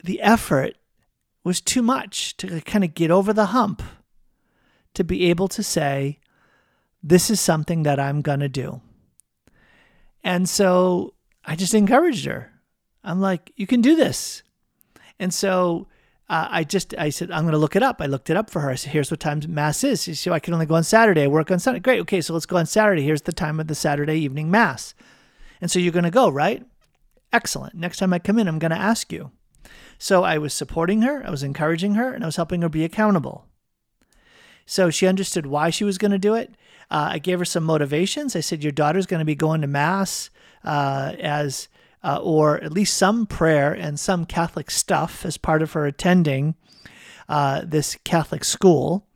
the 0.02 0.20
effort 0.20 0.76
was 1.44 1.60
too 1.60 1.82
much 1.82 2.36
to 2.38 2.60
kind 2.60 2.84
of 2.84 2.94
get 2.94 3.10
over 3.10 3.32
the 3.32 3.46
hump 3.46 3.82
to 4.94 5.04
be 5.04 5.24
able 5.24 5.48
to 5.48 5.62
say 5.62 6.18
this 7.02 7.30
is 7.30 7.40
something 7.40 7.82
that 7.82 7.98
I'm 7.98 8.20
going 8.20 8.40
to 8.40 8.48
do. 8.48 8.80
And 10.24 10.48
so 10.48 11.14
I 11.44 11.56
just 11.56 11.74
encouraged 11.74 12.24
her. 12.26 12.52
I'm 13.04 13.20
like, 13.20 13.52
you 13.56 13.66
can 13.66 13.80
do 13.80 13.96
this. 13.96 14.42
And 15.18 15.34
so 15.34 15.88
uh, 16.28 16.48
I 16.50 16.64
just, 16.64 16.94
I 16.96 17.10
said, 17.10 17.30
I'm 17.30 17.42
going 17.42 17.52
to 17.52 17.58
look 17.58 17.76
it 17.76 17.82
up. 17.82 18.00
I 18.00 18.06
looked 18.06 18.30
it 18.30 18.36
up 18.36 18.48
for 18.48 18.60
her. 18.60 18.70
I 18.70 18.76
said, 18.76 18.92
here's 18.92 19.10
what 19.10 19.20
time 19.20 19.40
Mass 19.48 19.82
is. 19.82 20.04
She 20.04 20.14
said, 20.14 20.32
I 20.32 20.38
can 20.38 20.54
only 20.54 20.66
go 20.66 20.76
on 20.76 20.84
Saturday. 20.84 21.24
I 21.24 21.26
work 21.26 21.50
on 21.50 21.58
Sunday. 21.58 21.80
Great. 21.80 22.00
Okay. 22.00 22.20
So 22.20 22.32
let's 22.32 22.46
go 22.46 22.56
on 22.56 22.66
Saturday. 22.66 23.02
Here's 23.02 23.22
the 23.22 23.32
time 23.32 23.58
of 23.58 23.66
the 23.66 23.74
Saturday 23.74 24.16
evening 24.16 24.50
Mass. 24.50 24.94
And 25.60 25.70
so 25.70 25.78
you're 25.78 25.92
going 25.92 26.04
to 26.04 26.10
go, 26.10 26.28
right? 26.28 26.64
Excellent. 27.32 27.74
Next 27.74 27.98
time 27.98 28.12
I 28.12 28.18
come 28.18 28.38
in, 28.38 28.48
I'm 28.48 28.58
going 28.58 28.72
to 28.72 28.76
ask 28.76 29.12
you. 29.12 29.30
So 29.98 30.24
I 30.24 30.38
was 30.38 30.52
supporting 30.52 31.02
her, 31.02 31.24
I 31.24 31.30
was 31.30 31.44
encouraging 31.44 31.94
her, 31.94 32.12
and 32.12 32.24
I 32.24 32.26
was 32.26 32.36
helping 32.36 32.62
her 32.62 32.68
be 32.68 32.84
accountable. 32.84 33.46
So 34.66 34.90
she 34.90 35.06
understood 35.06 35.46
why 35.46 35.70
she 35.70 35.84
was 35.84 35.98
going 35.98 36.10
to 36.10 36.18
do 36.18 36.34
it. 36.34 36.56
Uh, 36.92 37.12
I 37.12 37.18
gave 37.18 37.38
her 37.38 37.46
some 37.46 37.64
motivations. 37.64 38.36
I 38.36 38.40
said, 38.40 38.62
Your 38.62 38.70
daughter's 38.70 39.06
going 39.06 39.20
to 39.20 39.24
be 39.24 39.34
going 39.34 39.62
to 39.62 39.66
Mass 39.66 40.28
uh, 40.62 41.14
as, 41.18 41.68
uh, 42.04 42.20
or 42.22 42.62
at 42.62 42.70
least 42.70 42.98
some 42.98 43.24
prayer 43.24 43.72
and 43.72 43.98
some 43.98 44.26
Catholic 44.26 44.70
stuff 44.70 45.24
as 45.24 45.38
part 45.38 45.62
of 45.62 45.72
her 45.72 45.86
attending 45.86 46.54
uh, 47.30 47.62
this 47.64 47.96
Catholic 48.04 48.44
school. 48.44 49.06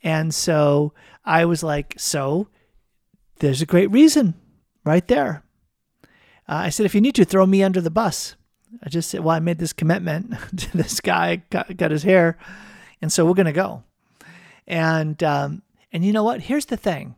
And 0.00 0.32
so 0.32 0.92
I 1.24 1.44
was 1.44 1.64
like, 1.64 1.94
So 1.98 2.46
there's 3.40 3.60
a 3.60 3.66
great 3.66 3.90
reason 3.90 4.34
right 4.84 5.06
there. 5.08 5.42
Uh, 6.48 6.62
I 6.66 6.68
said, 6.68 6.86
If 6.86 6.94
you 6.94 7.00
need 7.00 7.16
to, 7.16 7.24
throw 7.24 7.46
me 7.46 7.64
under 7.64 7.80
the 7.80 7.90
bus. 7.90 8.36
I 8.80 8.88
just 8.88 9.10
said, 9.10 9.24
Well, 9.24 9.34
I 9.34 9.40
made 9.40 9.58
this 9.58 9.72
commitment 9.72 10.34
to 10.56 10.76
this 10.76 11.00
guy, 11.00 11.42
got, 11.50 11.76
got 11.76 11.90
his 11.90 12.04
hair. 12.04 12.38
And 13.02 13.12
so 13.12 13.26
we're 13.26 13.34
going 13.34 13.46
to 13.46 13.52
go. 13.52 13.82
And 14.68 15.20
um, 15.24 15.62
and 15.92 16.04
you 16.04 16.12
know 16.12 16.22
what? 16.22 16.42
Here's 16.42 16.66
the 16.66 16.76
thing 16.76 17.16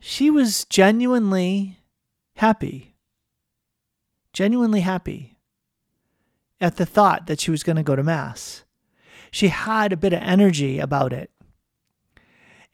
she 0.00 0.30
was 0.30 0.64
genuinely 0.64 1.78
happy, 2.36 2.96
genuinely 4.32 4.80
happy 4.80 5.38
at 6.60 6.76
the 6.76 6.86
thought 6.86 7.26
that 7.26 7.40
she 7.40 7.50
was 7.50 7.62
going 7.62 7.76
to 7.76 7.82
go 7.82 7.94
to 7.94 8.02
Mass. 8.02 8.64
She 9.30 9.48
had 9.48 9.92
a 9.92 9.96
bit 9.96 10.12
of 10.12 10.22
energy 10.22 10.78
about 10.78 11.12
it. 11.12 11.30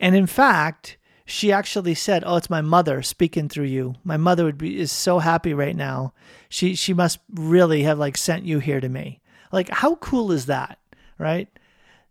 And 0.01 0.15
in 0.15 0.27
fact, 0.27 0.97
she 1.25 1.51
actually 1.51 1.95
said, 1.95 2.23
"Oh, 2.25 2.37
it's 2.37 2.49
my 2.49 2.61
mother 2.61 3.03
speaking 3.03 3.49
through 3.49 3.65
you. 3.65 3.97
My 4.05 4.17
mother 4.17 4.45
would 4.45 4.59
be 4.59 4.79
is 4.79 4.93
so 4.93 5.19
happy 5.19 5.53
right 5.53 5.75
now. 5.75 6.15
She 6.49 6.75
she 6.77 6.95
must 6.95 7.19
really 7.35 7.83
have 7.83 7.99
like 7.99 8.17
sent 8.17 8.45
you 8.45 8.61
here 8.61 8.81
to 8.81 8.89
me. 8.89 9.21
Like 9.51 9.69
how 9.69 9.97
cool 9.97 10.31
is 10.31 10.47
that, 10.47 10.79
right? 11.19 11.49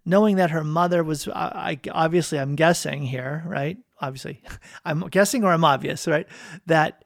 Knowing 0.06 0.36
that 0.36 0.52
her 0.52 0.64
mother 0.64 1.04
was 1.04 1.28
I 1.28 1.80
obviously 1.92 2.40
I'm 2.40 2.56
guessing 2.56 3.04
here, 3.04 3.44
right? 3.48 3.78
obviously, 4.00 4.42
I'm 4.86 5.02
guessing 5.10 5.44
or 5.44 5.52
I'm 5.52 5.66
obvious, 5.66 6.08
right? 6.08 6.28
That 6.66 7.04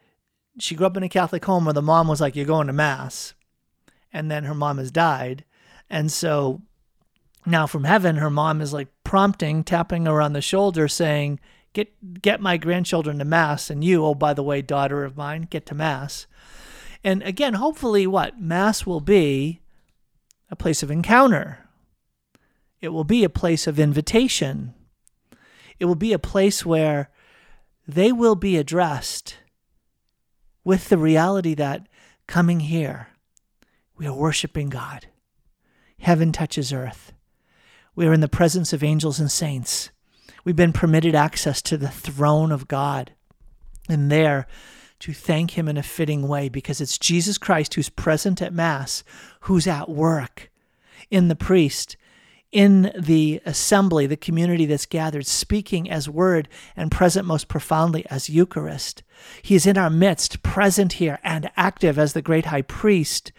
she 0.59 0.75
grew 0.75 0.87
up 0.87 0.97
in 0.97 1.03
a 1.03 1.09
Catholic 1.09 1.45
home 1.45 1.65
where 1.65 1.73
the 1.73 1.81
mom 1.81 2.07
was 2.07 2.21
like, 2.21 2.35
You're 2.35 2.45
going 2.45 2.67
to 2.67 2.73
Mass. 2.73 3.33
And 4.11 4.29
then 4.29 4.45
her 4.45 4.55
mom 4.55 4.79
has 4.79 4.91
died. 4.91 5.45
And 5.89 6.11
so 6.11 6.61
now 7.45 7.67
from 7.67 7.83
heaven, 7.83 8.17
her 8.17 8.29
mom 8.29 8.61
is 8.61 8.73
like 8.73 8.89
prompting, 9.03 9.63
tapping 9.63 10.05
her 10.05 10.21
on 10.21 10.33
the 10.33 10.41
shoulder, 10.41 10.87
saying, 10.87 11.39
Get 11.73 12.21
get 12.21 12.41
my 12.41 12.57
grandchildren 12.57 13.19
to 13.19 13.25
Mass. 13.25 13.69
And 13.69 13.83
you, 13.83 14.05
oh, 14.05 14.15
by 14.15 14.33
the 14.33 14.43
way, 14.43 14.61
daughter 14.61 15.03
of 15.03 15.17
mine, 15.17 15.47
get 15.49 15.65
to 15.67 15.75
Mass. 15.75 16.27
And 17.03 17.23
again, 17.23 17.53
hopefully, 17.53 18.05
what? 18.07 18.41
Mass 18.41 18.85
will 18.85 18.99
be 18.99 19.61
a 20.51 20.55
place 20.55 20.83
of 20.83 20.91
encounter. 20.91 21.68
It 22.81 22.89
will 22.89 23.03
be 23.03 23.23
a 23.23 23.29
place 23.29 23.67
of 23.67 23.79
invitation. 23.79 24.73
It 25.79 25.85
will 25.85 25.95
be 25.95 26.13
a 26.13 26.19
place 26.19 26.65
where 26.65 27.09
they 27.87 28.11
will 28.11 28.35
be 28.35 28.57
addressed 28.57 29.37
with 30.63 30.89
the 30.89 30.97
reality 30.97 31.55
that 31.55 31.87
coming 32.27 32.59
here, 32.61 33.07
we 33.97 34.05
are 34.05 34.13
worshiping 34.13 34.69
God. 34.69 35.07
Heaven 35.99 36.31
touches 36.31 36.71
earth. 36.71 37.11
We 37.95 38.07
are 38.07 38.13
in 38.13 38.21
the 38.21 38.29
presence 38.29 38.71
of 38.71 38.83
angels 38.83 39.19
and 39.19 39.31
saints. 39.31 39.89
We've 40.45 40.55
been 40.55 40.71
permitted 40.71 41.15
access 41.15 41.61
to 41.63 41.77
the 41.77 41.89
throne 41.89 42.51
of 42.51 42.67
God. 42.67 43.11
And 43.89 44.11
there, 44.11 44.47
to 44.99 45.13
thank 45.13 45.51
Him 45.51 45.67
in 45.67 45.77
a 45.77 45.83
fitting 45.83 46.27
way 46.27 46.49
because 46.49 46.79
it's 46.79 46.97
Jesus 46.97 47.37
Christ 47.37 47.73
who's 47.73 47.89
present 47.89 48.41
at 48.41 48.53
Mass, 48.53 49.03
who's 49.41 49.67
at 49.67 49.89
work 49.89 50.51
in 51.09 51.27
the 51.27 51.35
priest, 51.35 51.97
in 52.51 52.91
the 52.97 53.41
assembly, 53.45 54.07
the 54.07 54.17
community 54.17 54.65
that's 54.65 54.85
gathered, 54.85 55.27
speaking 55.27 55.89
as 55.89 56.09
word 56.09 56.47
and 56.75 56.91
present 56.91 57.27
most 57.27 57.47
profoundly 57.47 58.05
as 58.09 58.29
Eucharist. 58.29 59.03
He 59.41 59.55
is 59.55 59.67
in 59.67 59.77
our 59.77 59.89
midst, 59.89 60.41
present 60.41 60.93
here 60.93 61.19
and 61.23 61.51
active 61.55 61.99
as 61.99 62.13
the 62.13 62.21
great 62.21 62.45
high 62.45 62.63
priest 62.63 63.31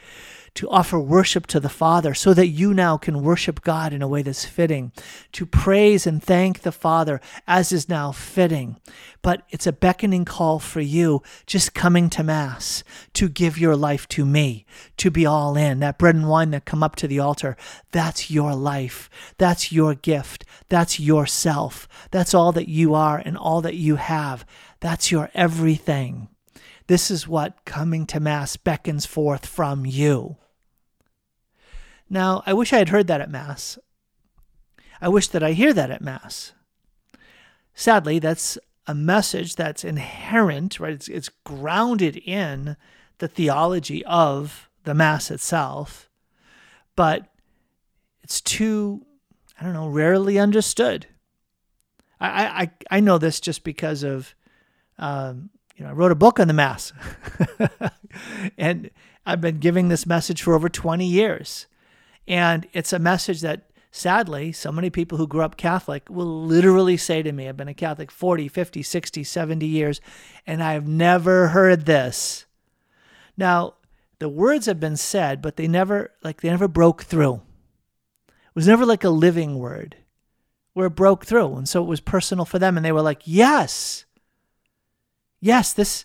to 0.55 0.69
offer 0.69 0.99
worship 0.99 1.47
to 1.49 1.61
the 1.61 1.69
Father 1.69 2.15
so 2.15 2.35
that 2.35 2.49
you 2.49 2.75
now 2.75 2.97
can 2.97 3.23
worship 3.23 3.63
God 3.63 3.93
in 3.93 4.03
a 4.03 4.09
way 4.09 4.23
that's 4.23 4.45
fitting, 4.45 4.93
to 5.33 5.47
praise 5.47 6.07
and 6.07 6.23
thank 6.23 6.61
the 6.61 6.73
Father 6.73 7.21
as 7.47 7.73
is 7.73 7.89
now 7.89 8.13
fitting. 8.13 8.79
But 9.23 9.43
it's 9.51 9.67
a 9.67 9.73
beckoning 9.73 10.25
call 10.25 10.59
for 10.59 10.81
you 10.81 11.23
just 11.47 11.75
coming 11.75 12.11
to 12.11 12.23
Mass 12.23 12.83
to 13.15 13.29
give 13.29 13.59
your 13.59 13.77
life 13.77 14.09
to 14.09 14.25
me, 14.25 14.65
to 14.97 15.11
be 15.11 15.27
all 15.27 15.57
in. 15.57 15.81
That 15.81 15.99
bread 15.99 16.15
and 16.15 16.29
wine 16.29 16.51
that 16.51 16.65
come 16.65 16.83
up 16.83 16.97
to 16.97 17.07
the 17.07 17.21
altar, 17.21 17.57
that's 17.93 18.31
your 18.31 18.55
life. 18.55 19.11
That's 19.39 19.73
your 19.73 19.95
gift. 19.95 20.45
That's 20.69 20.99
yourself. 20.99 21.89
That's 22.11 22.35
all 22.35 22.53
that 22.53 22.69
you 22.69 22.95
are 22.95 23.19
and 23.19 23.37
all 23.37 23.61
that 23.61 23.77
you 23.77 23.97
have. 23.97 24.45
That's 24.81 25.11
your 25.11 25.31
everything. 25.35 26.29
This 26.91 27.09
is 27.09 27.29
what 27.29 27.65
coming 27.65 28.05
to 28.07 28.19
Mass 28.19 28.57
beckons 28.57 29.07
forth 29.07 29.47
from 29.47 29.87
you. 29.87 30.39
Now, 32.09 32.43
I 32.47 32.53
wish 32.53 32.73
I 32.73 32.79
had 32.79 32.89
heard 32.89 33.07
that 33.07 33.21
at 33.21 33.31
Mass. 33.31 33.79
I 35.01 35.09
wish 35.09 35.29
that 35.29 35.41
I 35.45 35.53
hear 35.53 35.73
that 35.73 35.93
at 35.93 36.03
Mass. 36.03 36.53
Sadly, 37.75 38.19
that's 38.19 38.59
a 38.89 38.95
message 38.97 39.55
that's 39.55 39.85
inherent, 39.85 40.81
right? 40.81 40.95
It's, 40.95 41.07
it's 41.07 41.29
grounded 41.45 42.17
in 42.17 42.77
the 43.19 43.29
theology 43.29 44.05
of 44.05 44.69
the 44.83 44.93
Mass 44.93 45.31
itself, 45.31 46.11
but 46.97 47.29
it's 48.25 48.41
too, 48.41 49.07
I 49.61 49.63
don't 49.63 49.75
know, 49.75 49.87
rarely 49.87 50.41
understood. 50.41 51.07
I, 52.19 52.65
I, 52.91 52.97
I 52.97 52.99
know 52.99 53.19
this 53.19 53.39
just 53.39 53.63
because 53.63 54.03
of 54.03 54.35
um, 54.99 55.51
you 55.81 55.87
know, 55.87 55.93
I 55.93 55.95
wrote 55.95 56.13
a 56.13 56.17
book 56.17 56.39
on 56.39 56.47
the 56.47 56.53
Mass. 56.53 56.93
and 58.59 58.91
I've 59.25 59.41
been 59.41 59.61
giving 59.61 59.89
this 59.89 60.05
message 60.05 60.43
for 60.43 60.55
over 60.55 60.69
20 60.69 61.07
years. 61.07 61.67
And 62.29 62.69
it's 62.75 62.93
a 62.93 62.99
message 62.99 63.41
that 63.41 63.71
sadly, 63.91 64.53
so 64.53 64.71
many 64.71 64.91
people 64.91 65.17
who 65.17 65.27
grew 65.27 65.41
up 65.41 65.57
Catholic 65.57 66.07
will 66.11 66.45
literally 66.45 66.99
say 66.99 67.23
to 67.23 67.33
me, 67.33 67.49
I've 67.49 67.57
been 67.57 67.67
a 67.67 67.73
Catholic 67.73 68.11
40, 68.11 68.47
50, 68.47 68.83
60, 68.83 69.25
70 69.25 69.67
years, 69.67 70.03
and 70.47 70.63
I've 70.63 70.87
never 70.87 71.49
heard 71.49 71.87
this. 71.87 72.45
Now, 73.39 73.77
the 74.19 74.29
words 74.29 74.67
have 74.67 74.81
been 74.81 74.99
said, 74.99 75.41
but 75.41 75.57
they 75.57 75.67
never 75.67 76.13
like 76.23 76.43
they 76.43 76.51
never 76.51 76.69
broke 76.69 77.05
through. 77.05 77.37
It 78.29 78.55
was 78.55 78.67
never 78.67 78.85
like 78.85 79.03
a 79.03 79.09
living 79.09 79.59
word 79.59 79.97
where 80.75 80.89
it 80.89 80.91
broke 80.91 81.25
through. 81.25 81.57
And 81.57 81.67
so 81.67 81.83
it 81.83 81.89
was 81.89 82.01
personal 82.01 82.45
for 82.45 82.59
them. 82.59 82.77
And 82.77 82.85
they 82.85 82.93
were 82.93 83.01
like, 83.01 83.23
yes, 83.25 84.05
yes, 85.41 85.73
this, 85.73 86.05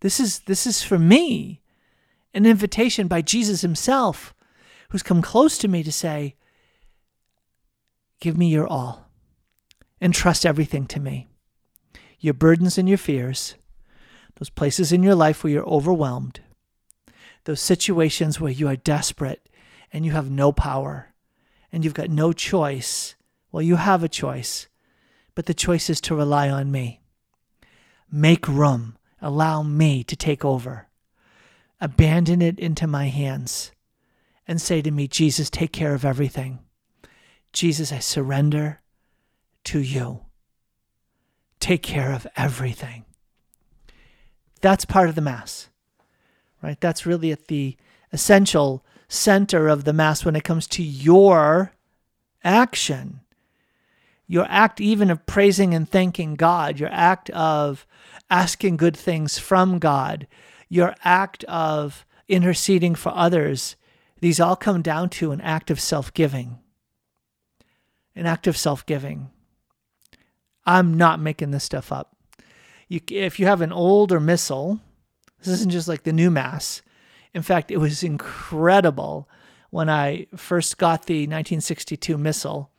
this 0.00 0.20
is, 0.20 0.40
this 0.40 0.66
is 0.66 0.82
for 0.82 0.98
me. 0.98 1.60
An 2.32 2.46
invitation 2.46 3.06
by 3.06 3.22
Jesus 3.22 3.60
himself, 3.60 4.34
who's 4.90 5.02
come 5.02 5.22
close 5.22 5.56
to 5.58 5.68
me 5.68 5.82
to 5.82 5.92
say, 5.92 6.34
give 8.20 8.36
me 8.36 8.48
your 8.48 8.66
all 8.66 9.08
and 10.00 10.12
trust 10.12 10.44
everything 10.44 10.86
to 10.86 11.00
me. 11.00 11.28
Your 12.18 12.34
burdens 12.34 12.78
and 12.78 12.88
your 12.88 12.98
fears, 12.98 13.54
those 14.36 14.50
places 14.50 14.92
in 14.92 15.02
your 15.02 15.14
life 15.14 15.44
where 15.44 15.52
you're 15.52 15.68
overwhelmed, 15.68 16.40
those 17.44 17.60
situations 17.60 18.40
where 18.40 18.50
you 18.50 18.66
are 18.68 18.76
desperate 18.76 19.48
and 19.92 20.04
you 20.04 20.12
have 20.12 20.30
no 20.30 20.50
power 20.50 21.12
and 21.70 21.84
you've 21.84 21.94
got 21.94 22.10
no 22.10 22.32
choice 22.32 23.14
well, 23.54 23.62
you 23.62 23.76
have 23.76 24.02
a 24.02 24.08
choice, 24.08 24.66
but 25.36 25.46
the 25.46 25.54
choice 25.54 25.88
is 25.88 26.00
to 26.00 26.16
rely 26.16 26.50
on 26.50 26.72
me. 26.72 27.03
Make 28.10 28.46
room. 28.48 28.96
Allow 29.20 29.62
me 29.62 30.04
to 30.04 30.16
take 30.16 30.44
over. 30.44 30.88
Abandon 31.80 32.40
it 32.42 32.58
into 32.58 32.86
my 32.86 33.08
hands 33.08 33.72
and 34.46 34.60
say 34.60 34.82
to 34.82 34.90
me, 34.90 35.08
Jesus, 35.08 35.50
take 35.50 35.72
care 35.72 35.94
of 35.94 36.04
everything. 36.04 36.60
Jesus, 37.52 37.92
I 37.92 37.98
surrender 37.98 38.80
to 39.64 39.80
you. 39.80 40.20
Take 41.60 41.82
care 41.82 42.12
of 42.12 42.26
everything. 42.36 43.04
That's 44.60 44.84
part 44.84 45.08
of 45.08 45.14
the 45.14 45.20
Mass, 45.20 45.68
right? 46.62 46.80
That's 46.80 47.06
really 47.06 47.32
at 47.32 47.48
the 47.48 47.76
essential 48.12 48.84
center 49.08 49.68
of 49.68 49.84
the 49.84 49.92
Mass 49.92 50.24
when 50.24 50.36
it 50.36 50.44
comes 50.44 50.66
to 50.68 50.82
your 50.82 51.72
action 52.42 53.20
your 54.26 54.46
act 54.48 54.80
even 54.80 55.10
of 55.10 55.26
praising 55.26 55.74
and 55.74 55.88
thanking 55.88 56.34
God, 56.34 56.80
your 56.80 56.88
act 56.90 57.30
of 57.30 57.86
asking 58.30 58.76
good 58.76 58.96
things 58.96 59.38
from 59.38 59.78
God, 59.78 60.26
your 60.68 60.94
act 61.04 61.44
of 61.44 62.04
interceding 62.28 62.94
for 62.94 63.12
others, 63.14 63.76
these 64.20 64.40
all 64.40 64.56
come 64.56 64.82
down 64.82 65.10
to 65.10 65.32
an 65.32 65.40
act 65.40 65.70
of 65.70 65.80
self 65.80 66.12
giving. 66.14 66.58
An 68.16 68.26
act 68.26 68.46
of 68.46 68.56
self 68.56 68.86
giving. 68.86 69.30
I'm 70.66 70.94
not 70.94 71.20
making 71.20 71.50
this 71.50 71.64
stuff 71.64 71.92
up. 71.92 72.16
You, 72.88 73.00
if 73.10 73.38
you 73.38 73.46
have 73.46 73.60
an 73.60 73.72
older 73.72 74.20
missal, 74.20 74.80
this 75.38 75.48
isn't 75.48 75.72
just 75.72 75.88
like 75.88 76.04
the 76.04 76.12
new 76.12 76.30
Mass. 76.30 76.82
In 77.34 77.42
fact, 77.42 77.70
it 77.70 77.78
was 77.78 78.02
incredible 78.02 79.28
when 79.70 79.90
I 79.90 80.26
first 80.36 80.78
got 80.78 81.06
the 81.06 81.22
1962 81.22 82.16
missal 82.16 82.70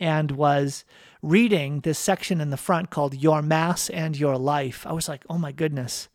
and 0.00 0.30
was 0.32 0.84
reading 1.22 1.80
this 1.80 1.98
section 1.98 2.40
in 2.40 2.50
the 2.50 2.56
front 2.56 2.90
called 2.90 3.14
Your 3.14 3.42
Mass 3.42 3.90
and 3.90 4.16
Your 4.16 4.36
Life. 4.36 4.86
I 4.86 4.92
was 4.92 5.08
like, 5.08 5.24
oh 5.28 5.38
my 5.38 5.52
goodness. 5.52 6.08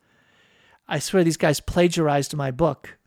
I 0.87 0.99
swear 0.99 1.23
these 1.23 1.37
guys 1.37 1.59
plagiarized 1.59 2.35
my 2.35 2.51
book. 2.51 2.97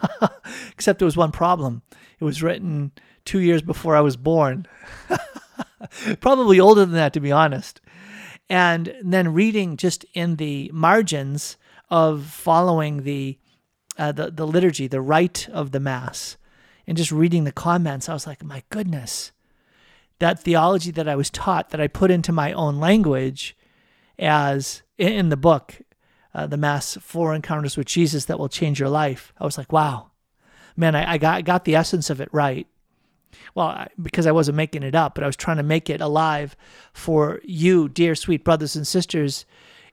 Except 0.72 0.98
there 0.98 1.06
was 1.06 1.16
one 1.16 1.32
problem. 1.32 1.82
It 2.20 2.24
was 2.24 2.42
written 2.42 2.92
two 3.24 3.40
years 3.40 3.62
before 3.62 3.96
I 3.96 4.00
was 4.00 4.16
born. 4.16 4.66
Probably 6.20 6.60
older 6.60 6.84
than 6.84 6.94
that, 6.94 7.12
to 7.14 7.20
be 7.20 7.32
honest. 7.32 7.80
And 8.48 8.94
then 9.02 9.32
reading 9.32 9.76
just 9.76 10.04
in 10.12 10.36
the 10.36 10.70
margins 10.72 11.56
of 11.90 12.24
following 12.26 13.04
the, 13.04 13.38
uh, 13.98 14.12
the, 14.12 14.30
the 14.30 14.46
liturgy, 14.46 14.86
the 14.86 15.00
rite 15.00 15.48
of 15.50 15.72
the 15.72 15.80
Mass, 15.80 16.36
and 16.86 16.96
just 16.96 17.12
reading 17.12 17.44
the 17.44 17.52
comments, 17.52 18.08
I 18.08 18.12
was 18.12 18.26
like, 18.26 18.44
my 18.44 18.62
goodness, 18.68 19.32
that 20.18 20.40
theology 20.40 20.90
that 20.92 21.08
I 21.08 21.16
was 21.16 21.30
taught 21.30 21.70
that 21.70 21.80
I 21.80 21.88
put 21.88 22.10
into 22.10 22.32
my 22.32 22.52
own 22.52 22.78
language 22.78 23.56
as 24.18 24.82
in 24.96 25.28
the 25.28 25.36
book, 25.36 25.80
uh, 26.32 26.46
The 26.46 26.56
Mass 26.56 26.96
Four 27.00 27.34
Encounters 27.34 27.76
with 27.76 27.86
Jesus 27.86 28.26
That 28.26 28.38
Will 28.38 28.48
Change 28.48 28.78
Your 28.78 28.88
Life. 28.88 29.32
I 29.38 29.44
was 29.44 29.58
like, 29.58 29.72
wow, 29.72 30.10
man, 30.76 30.94
I, 30.94 31.12
I, 31.12 31.18
got, 31.18 31.36
I 31.36 31.42
got 31.42 31.64
the 31.64 31.74
essence 31.74 32.10
of 32.10 32.20
it 32.20 32.28
right. 32.32 32.66
Well, 33.54 33.86
because 34.00 34.26
I 34.26 34.32
wasn't 34.32 34.56
making 34.56 34.84
it 34.84 34.94
up, 34.94 35.14
but 35.14 35.24
I 35.24 35.26
was 35.26 35.36
trying 35.36 35.56
to 35.56 35.62
make 35.64 35.90
it 35.90 36.00
alive 36.00 36.56
for 36.92 37.40
you, 37.42 37.88
dear 37.88 38.14
sweet 38.14 38.44
brothers 38.44 38.76
and 38.76 38.86
sisters 38.86 39.44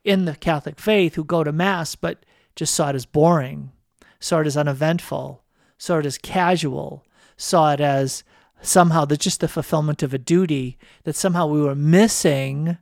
in 0.04 0.26
the 0.26 0.36
Catholic 0.36 0.80
faith 0.80 1.16
who 1.16 1.24
go 1.24 1.44
to 1.44 1.52
Mass, 1.52 1.96
but 1.96 2.24
just 2.56 2.74
saw 2.74 2.90
it 2.90 2.96
as 2.96 3.06
boring, 3.06 3.72
saw 4.20 4.40
it 4.40 4.48
as 4.48 4.58
uneventful, 4.58 5.44
saw 5.78 5.98
it 5.98 6.06
as 6.06 6.18
casual, 6.18 7.06
saw 7.38 7.74
it 7.74 7.82
as 7.82 8.24
somehow 8.62 9.06
the 9.06 9.18
just 9.18 9.40
the 9.40 9.48
fulfillment 9.48 10.04
of 10.04 10.14
a 10.14 10.18
duty 10.18 10.78
that 11.04 11.16
somehow 11.16 11.48
we 11.48 11.62
were 11.62 11.76
missing 11.76 12.78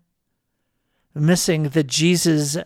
missing 1.15 1.69
the 1.69 1.83
Jesus 1.83 2.57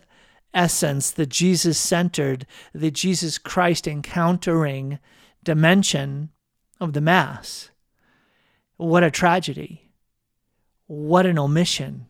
essence, 0.52 1.10
the 1.10 1.26
Jesus 1.26 1.78
centered, 1.78 2.46
the 2.72 2.90
Jesus 2.90 3.38
Christ 3.38 3.88
encountering 3.88 4.98
dimension 5.42 6.30
of 6.80 6.92
the 6.92 7.00
Mass. 7.00 7.70
What 8.76 9.04
a 9.04 9.10
tragedy. 9.10 9.90
What 10.86 11.26
an 11.26 11.38
omission. 11.38 12.06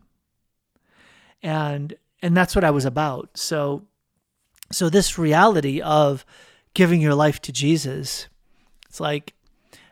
And 1.41 1.95
and 2.21 2.35
that's 2.35 2.55
what 2.55 2.63
I 2.63 2.71
was 2.71 2.85
about. 2.85 3.37
So 3.37 3.83
so 4.71 4.89
this 4.89 5.17
reality 5.17 5.81
of 5.81 6.25
giving 6.73 7.01
your 7.01 7.15
life 7.15 7.41
to 7.43 7.51
Jesus, 7.51 8.27
it's 8.89 8.99
like, 8.99 9.33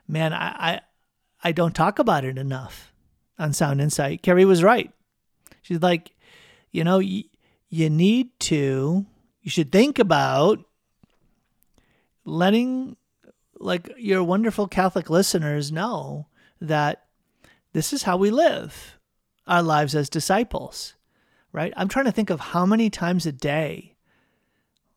man, 0.07 0.33
I, 0.33 0.55
I 0.59 0.81
don't 1.51 1.75
talk 1.75 1.99
about 1.99 2.25
it 2.25 2.37
enough 2.37 2.93
on 3.37 3.53
Sound 3.53 3.81
Insight. 3.81 4.21
Carrie 4.21 4.45
was 4.45 4.63
right. 4.63 4.91
She's 5.61 5.81
like, 5.81 6.11
you 6.71 6.83
know, 6.83 6.97
y- 6.99 7.25
you 7.69 7.89
need 7.89 8.29
to, 8.41 9.05
you 9.41 9.51
should 9.51 9.71
think 9.71 9.99
about 9.99 10.59
letting 12.25 12.95
like 13.59 13.91
your 13.97 14.23
wonderful 14.23 14.67
Catholic 14.67 15.09
listeners 15.09 15.71
know 15.71 16.27
that 16.61 17.05
this 17.73 17.93
is 17.93 18.03
how 18.03 18.17
we 18.17 18.29
live 18.29 18.99
our 19.47 19.63
lives 19.63 19.95
as 19.95 20.09
disciples, 20.09 20.93
right? 21.51 21.73
I'm 21.75 21.87
trying 21.89 22.05
to 22.05 22.11
think 22.11 22.29
of 22.29 22.39
how 22.39 22.65
many 22.65 22.89
times 22.89 23.25
a 23.25 23.31
day, 23.31 23.95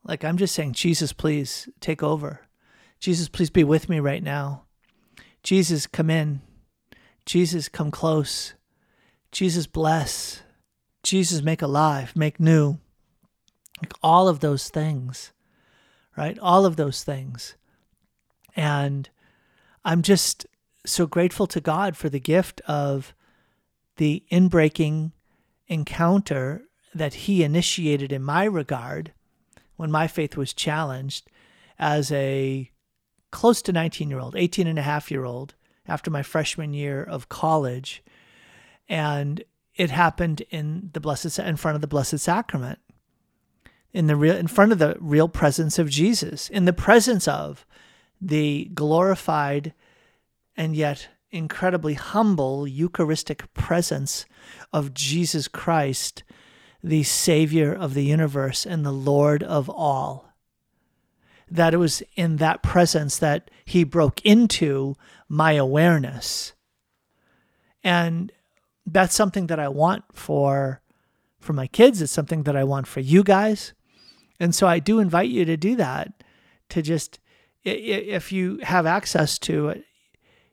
like 0.03 0.23
I'm 0.23 0.37
just 0.37 0.55
saying, 0.55 0.73
Jesus, 0.73 1.11
please 1.11 1.67
take 1.81 2.01
over. 2.01 2.41
Jesus, 2.99 3.27
please 3.27 3.49
be 3.49 3.63
with 3.63 3.89
me 3.89 3.99
right 3.99 4.23
now. 4.23 4.63
Jesus, 5.47 5.87
come 5.87 6.09
in. 6.09 6.41
Jesus, 7.25 7.69
come 7.69 7.89
close. 7.89 8.53
Jesus, 9.31 9.65
bless. 9.65 10.41
Jesus, 11.03 11.41
make 11.41 11.61
alive, 11.61 12.13
make 12.17 12.37
new. 12.37 12.79
Like 13.81 13.93
all 14.03 14.27
of 14.27 14.41
those 14.41 14.67
things, 14.67 15.31
right? 16.17 16.37
All 16.39 16.65
of 16.65 16.75
those 16.75 17.01
things. 17.01 17.55
And 18.57 19.09
I'm 19.85 20.01
just 20.01 20.45
so 20.85 21.07
grateful 21.07 21.47
to 21.47 21.61
God 21.61 21.95
for 21.95 22.09
the 22.09 22.19
gift 22.19 22.59
of 22.67 23.15
the 23.95 24.25
inbreaking 24.29 25.13
encounter 25.69 26.63
that 26.93 27.13
He 27.13 27.41
initiated 27.41 28.11
in 28.11 28.21
my 28.21 28.43
regard 28.43 29.13
when 29.77 29.91
my 29.91 30.07
faith 30.07 30.35
was 30.35 30.53
challenged 30.53 31.29
as 31.79 32.11
a 32.11 32.69
close 33.37 33.61
to 33.61 33.71
19 33.71 34.09
year 34.09 34.19
old, 34.19 34.35
18 34.35 34.65
and 34.65 34.79
a 34.79 34.81
half 34.81 35.11
year 35.11 35.23
old, 35.23 35.53
after 35.87 36.09
my 36.09 36.23
freshman 36.23 36.73
year 36.73 37.03
of 37.03 37.29
college. 37.29 38.03
And 38.89 39.43
it 39.75 39.91
happened 39.91 40.41
in 40.49 40.89
the 40.93 40.99
blessed 40.99 41.37
in 41.37 41.55
front 41.55 41.75
of 41.75 41.81
the 41.81 41.87
blessed 41.87 42.17
sacrament 42.17 42.79
in 43.93 44.07
the 44.07 44.15
real 44.15 44.35
in 44.35 44.47
front 44.47 44.71
of 44.71 44.79
the 44.79 44.97
real 44.99 45.29
presence 45.29 45.77
of 45.77 45.87
Jesus 45.87 46.49
in 46.49 46.65
the 46.65 46.73
presence 46.73 47.27
of 47.27 47.63
the 48.19 48.71
glorified 48.73 49.71
and 50.55 50.75
yet 50.75 51.09
incredibly 51.29 51.93
humble 51.93 52.67
eucharistic 52.67 53.53
presence 53.53 54.25
of 54.73 54.95
Jesus 54.95 55.47
Christ 55.47 56.23
the 56.83 57.03
savior 57.03 57.71
of 57.71 57.93
the 57.93 58.05
universe 58.05 58.65
and 58.65 58.83
the 58.83 58.91
lord 58.91 59.43
of 59.43 59.69
all 59.69 60.26
that 61.49 61.73
it 61.73 61.77
was 61.77 62.03
in 62.15 62.37
that 62.37 62.61
presence 62.61 63.17
that 63.19 63.49
he 63.65 63.83
broke 63.83 64.21
into 64.25 64.95
my 65.27 65.53
awareness. 65.53 66.53
And 67.83 68.31
that's 68.85 69.15
something 69.15 69.47
that 69.47 69.59
I 69.59 69.67
want 69.69 70.03
for 70.13 70.81
for 71.39 71.53
my 71.53 71.67
kids, 71.67 72.01
it's 72.01 72.11
something 72.11 72.43
that 72.43 72.57
I 72.57 72.65
want 72.65 72.87
for 72.87 72.99
you 72.99 73.23
guys. 73.23 73.73
And 74.37 74.53
so 74.53 74.67
I 74.67 74.79
do 74.79 74.99
invite 74.99 75.29
you 75.29 75.45
to 75.45 75.55
do 75.55 75.75
that 75.77 76.23
to 76.69 76.81
just 76.81 77.19
if 77.63 78.31
you 78.31 78.59
have 78.63 78.85
access 78.85 79.37
to 79.39 79.69
it, 79.69 79.85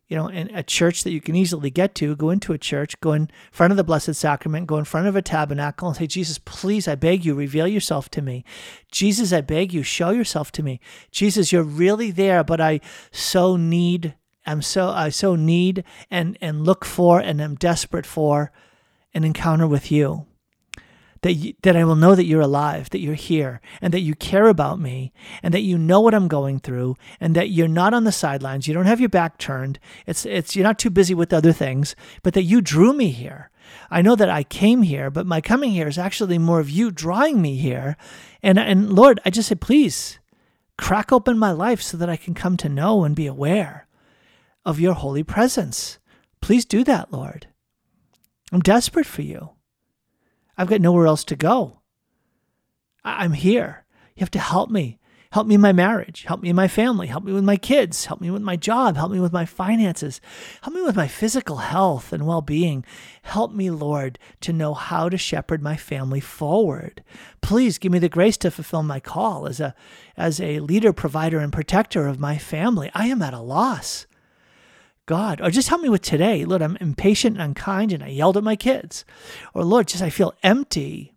you 0.08 0.16
know, 0.16 0.28
in 0.28 0.54
a 0.54 0.62
church 0.62 1.02
that 1.04 1.12
you 1.12 1.20
can 1.20 1.34
easily 1.34 1.70
get 1.70 1.94
to, 1.96 2.14
go 2.14 2.30
into 2.30 2.52
a 2.52 2.58
church, 2.58 2.98
go 3.00 3.12
in 3.12 3.30
front 3.50 3.70
of 3.70 3.76
the 3.76 3.84
Blessed 3.84 4.14
Sacrament, 4.14 4.66
go 4.66 4.76
in 4.76 4.84
front 4.84 5.06
of 5.06 5.16
a 5.16 5.22
tabernacle 5.22 5.88
and 5.88 5.96
say, 5.96 6.06
Jesus, 6.06 6.38
please, 6.38 6.86
I 6.86 6.94
beg 6.94 7.24
you, 7.24 7.34
reveal 7.34 7.66
yourself 7.66 8.10
to 8.10 8.22
me. 8.22 8.44
Jesus, 8.92 9.32
I 9.32 9.40
beg 9.40 9.72
you, 9.72 9.82
show 9.82 10.10
yourself 10.10 10.52
to 10.52 10.62
me. 10.62 10.78
Jesus, 11.10 11.52
you're 11.52 11.62
really 11.62 12.10
there, 12.10 12.44
but 12.44 12.60
I 12.60 12.80
so 13.10 13.56
need 13.56 14.14
I'm 14.46 14.60
so 14.60 14.88
I 14.88 15.08
so 15.08 15.36
need 15.36 15.84
and 16.10 16.36
and 16.40 16.64
look 16.64 16.84
for 16.84 17.18
and 17.18 17.40
am 17.40 17.54
desperate 17.54 18.06
for 18.06 18.52
an 19.14 19.24
encounter 19.24 19.66
with 19.66 19.90
you. 19.90 20.26
That, 21.24 21.32
you, 21.32 21.54
that 21.62 21.74
I 21.74 21.84
will 21.84 21.96
know 21.96 22.14
that 22.14 22.26
you're 22.26 22.42
alive, 22.42 22.90
that 22.90 23.00
you're 23.00 23.14
here, 23.14 23.62
and 23.80 23.94
that 23.94 24.00
you 24.00 24.14
care 24.14 24.46
about 24.46 24.78
me, 24.78 25.10
and 25.42 25.54
that 25.54 25.62
you 25.62 25.78
know 25.78 25.98
what 26.02 26.12
I'm 26.12 26.28
going 26.28 26.60
through, 26.60 26.96
and 27.18 27.34
that 27.34 27.48
you're 27.48 27.66
not 27.66 27.94
on 27.94 28.04
the 28.04 28.12
sidelines. 28.12 28.68
You 28.68 28.74
don't 28.74 28.84
have 28.84 29.00
your 29.00 29.08
back 29.08 29.38
turned. 29.38 29.78
It's 30.06 30.26
it's 30.26 30.54
you're 30.54 30.68
not 30.68 30.78
too 30.78 30.90
busy 30.90 31.14
with 31.14 31.32
other 31.32 31.52
things, 31.52 31.96
but 32.22 32.34
that 32.34 32.42
you 32.42 32.60
drew 32.60 32.92
me 32.92 33.08
here. 33.08 33.50
I 33.90 34.02
know 34.02 34.16
that 34.16 34.28
I 34.28 34.42
came 34.42 34.82
here, 34.82 35.08
but 35.10 35.26
my 35.26 35.40
coming 35.40 35.70
here 35.70 35.88
is 35.88 35.96
actually 35.96 36.36
more 36.36 36.60
of 36.60 36.68
you 36.68 36.90
drawing 36.90 37.40
me 37.40 37.56
here. 37.56 37.96
And 38.42 38.58
and 38.58 38.92
Lord, 38.92 39.18
I 39.24 39.30
just 39.30 39.48
say, 39.48 39.54
please 39.54 40.18
crack 40.76 41.10
open 41.10 41.38
my 41.38 41.52
life 41.52 41.80
so 41.80 41.96
that 41.96 42.10
I 42.10 42.18
can 42.18 42.34
come 42.34 42.58
to 42.58 42.68
know 42.68 43.02
and 43.02 43.16
be 43.16 43.26
aware 43.26 43.86
of 44.66 44.78
your 44.78 44.92
holy 44.92 45.22
presence. 45.22 45.98
Please 46.42 46.66
do 46.66 46.84
that, 46.84 47.10
Lord. 47.10 47.46
I'm 48.52 48.60
desperate 48.60 49.06
for 49.06 49.22
you. 49.22 49.53
I've 50.56 50.68
got 50.68 50.80
nowhere 50.80 51.06
else 51.06 51.24
to 51.24 51.36
go. 51.36 51.80
I'm 53.04 53.32
here. 53.32 53.84
You 54.16 54.20
have 54.20 54.30
to 54.32 54.38
help 54.38 54.70
me. 54.70 54.98
Help 55.34 55.48
me 55.48 55.56
in 55.56 55.60
my 55.60 55.72
marriage. 55.72 56.22
Help 56.28 56.42
me 56.42 56.50
in 56.50 56.54
my 56.54 56.68
family. 56.68 57.08
Help 57.08 57.24
me 57.24 57.32
with 57.32 57.42
my 57.42 57.56
kids. 57.56 58.04
Help 58.04 58.20
me 58.20 58.30
with 58.30 58.40
my 58.40 58.54
job. 58.54 58.94
Help 58.94 59.10
me 59.10 59.18
with 59.18 59.32
my 59.32 59.44
finances. 59.44 60.20
Help 60.62 60.76
me 60.76 60.82
with 60.82 60.94
my 60.94 61.08
physical 61.08 61.56
health 61.56 62.12
and 62.12 62.24
well 62.24 62.40
being. 62.40 62.84
Help 63.22 63.52
me, 63.52 63.68
Lord, 63.68 64.16
to 64.42 64.52
know 64.52 64.74
how 64.74 65.08
to 65.08 65.18
shepherd 65.18 65.60
my 65.60 65.76
family 65.76 66.20
forward. 66.20 67.02
Please 67.40 67.78
give 67.78 67.90
me 67.90 67.98
the 67.98 68.08
grace 68.08 68.36
to 68.36 68.50
fulfill 68.52 68.84
my 68.84 69.00
call 69.00 69.48
as 69.48 69.58
a, 69.58 69.74
as 70.16 70.38
a 70.38 70.60
leader, 70.60 70.92
provider, 70.92 71.40
and 71.40 71.52
protector 71.52 72.06
of 72.06 72.20
my 72.20 72.38
family. 72.38 72.92
I 72.94 73.08
am 73.08 73.20
at 73.20 73.34
a 73.34 73.40
loss. 73.40 74.06
God, 75.06 75.40
or 75.42 75.50
just 75.50 75.68
help 75.68 75.82
me 75.82 75.90
with 75.90 76.00
today. 76.00 76.44
Lord, 76.46 76.62
I'm 76.62 76.78
impatient 76.80 77.36
and 77.36 77.44
unkind 77.44 77.92
and 77.92 78.02
I 78.02 78.08
yelled 78.08 78.38
at 78.38 78.44
my 78.44 78.56
kids. 78.56 79.04
Or 79.52 79.62
Lord, 79.62 79.88
just 79.88 80.02
I 80.02 80.08
feel 80.08 80.34
empty. 80.42 81.12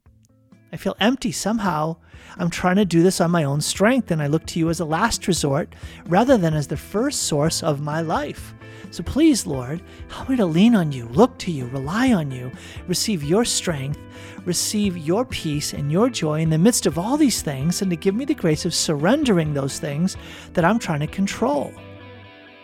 I 0.74 0.78
feel 0.78 0.98
empty 1.00 1.32
somehow. 1.32 1.96
I'm 2.38 2.50
trying 2.50 2.76
to 2.76 2.86
do 2.86 3.02
this 3.02 3.22
on 3.22 3.32
my 3.32 3.46
own 3.46 3.62
strength 3.62 4.12
and 4.12 4.22
I 4.22 4.28
look 4.28 4.46
to 4.48 4.60
you 4.60 4.70
as 4.70 4.82
a 4.82 4.86
last 4.86 5.28
resort 5.28 5.74
rather 6.08 6.38
than 6.38 6.54
as 6.54 6.68
the 6.68 6.76
first 6.76 7.24
source 7.24 7.64
of 7.64 7.80
my 7.80 8.02
life. 8.02 8.54
So 8.92 9.04
please, 9.04 9.48
Lord, 9.48 9.82
help 10.10 10.30
me 10.30 10.36
to 10.36 10.46
lean 10.46 10.76
on 10.76 10.92
you, 10.92 11.08
look 11.08 11.38
to 11.40 11.52
you, 11.52 11.68
rely 11.68 12.12
on 12.12 12.30
you, 12.30 12.52
receive 12.88 13.24
your 13.24 13.46
strength, 13.46 14.00
receive 14.46 14.98
your 14.98 15.24
peace 15.26 15.74
and 15.74 15.92
your 15.92 16.10
joy 16.10 16.42
in 16.42 16.50
the 16.50 16.58
midst 16.58 16.86
of 16.86 16.98
all 16.98 17.18
these 17.18 17.42
things, 17.42 17.82
and 17.82 17.92
to 17.92 17.98
give 17.98 18.16
me 18.16 18.26
the 18.26 18.34
grace 18.34 18.66
of 18.66 18.74
surrendering 18.74 19.54
those 19.54 19.80
things 19.80 20.16
that 20.54 20.64
I'm 20.64 20.80
trying 20.80 21.02
to 21.02 21.08
control. 21.08 21.74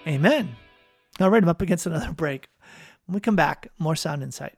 Amen. 0.07 0.55
All 1.19 1.29
right, 1.29 1.43
I'm 1.43 1.49
up 1.49 1.61
against 1.61 1.85
another 1.85 2.11
break. 2.15 2.47
When 3.05 3.13
we 3.13 3.19
come 3.19 3.35
back, 3.35 3.67
more 3.77 3.95
sound 3.95 4.23
insight. 4.23 4.57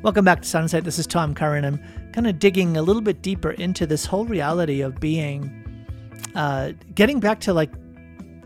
Welcome 0.00 0.24
back 0.24 0.42
to 0.42 0.48
Sound 0.48 0.64
Insight. 0.64 0.84
This 0.84 0.98
is 0.98 1.08
Tom 1.08 1.34
Curran. 1.34 1.64
I'm 1.64 1.80
kind 2.12 2.28
of 2.28 2.38
digging 2.38 2.76
a 2.76 2.82
little 2.82 3.02
bit 3.02 3.20
deeper 3.20 3.50
into 3.50 3.84
this 3.84 4.06
whole 4.06 4.24
reality 4.24 4.80
of 4.80 5.00
being, 5.00 5.84
uh, 6.36 6.72
getting 6.94 7.18
back 7.18 7.40
to 7.40 7.52
like 7.52 7.72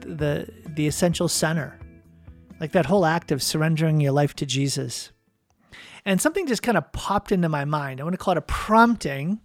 the 0.00 0.48
the 0.74 0.86
essential 0.88 1.28
center, 1.28 1.78
like 2.58 2.72
that 2.72 2.86
whole 2.86 3.04
act 3.04 3.30
of 3.30 3.42
surrendering 3.42 4.00
your 4.00 4.12
life 4.12 4.34
to 4.36 4.46
Jesus. 4.46 5.12
And 6.06 6.20
something 6.20 6.46
just 6.46 6.62
kind 6.62 6.78
of 6.78 6.90
popped 6.92 7.30
into 7.30 7.50
my 7.50 7.66
mind. 7.66 8.00
I 8.00 8.04
want 8.04 8.14
to 8.14 8.18
call 8.18 8.32
it 8.32 8.38
a 8.38 8.42
prompting. 8.42 9.40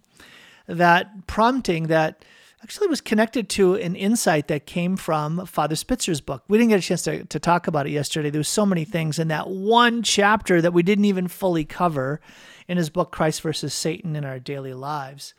That 0.66 1.26
prompting 1.26 1.88
that 1.88 2.24
actually 2.62 2.88
was 2.88 3.00
connected 3.00 3.48
to 3.48 3.74
an 3.74 3.94
insight 3.94 4.48
that 4.48 4.66
came 4.66 4.96
from 4.96 5.46
Father 5.46 5.76
Spitzer's 5.76 6.20
book. 6.20 6.42
We 6.48 6.58
didn't 6.58 6.70
get 6.70 6.80
a 6.80 6.82
chance 6.82 7.02
to, 7.02 7.24
to 7.24 7.38
talk 7.38 7.66
about 7.66 7.86
it 7.86 7.90
yesterday. 7.90 8.30
There 8.30 8.40
was 8.40 8.48
so 8.48 8.66
many 8.66 8.84
things 8.84 9.18
in 9.18 9.28
that 9.28 9.48
one 9.48 10.02
chapter 10.02 10.60
that 10.60 10.72
we 10.72 10.82
didn't 10.82 11.04
even 11.04 11.28
fully 11.28 11.64
cover 11.64 12.20
in 12.66 12.76
his 12.76 12.90
book, 12.90 13.12
Christ 13.12 13.42
versus 13.42 13.72
Satan 13.72 14.16
in 14.16 14.24
Our 14.24 14.38
Daily 14.38 14.74
Lives. 14.74 15.34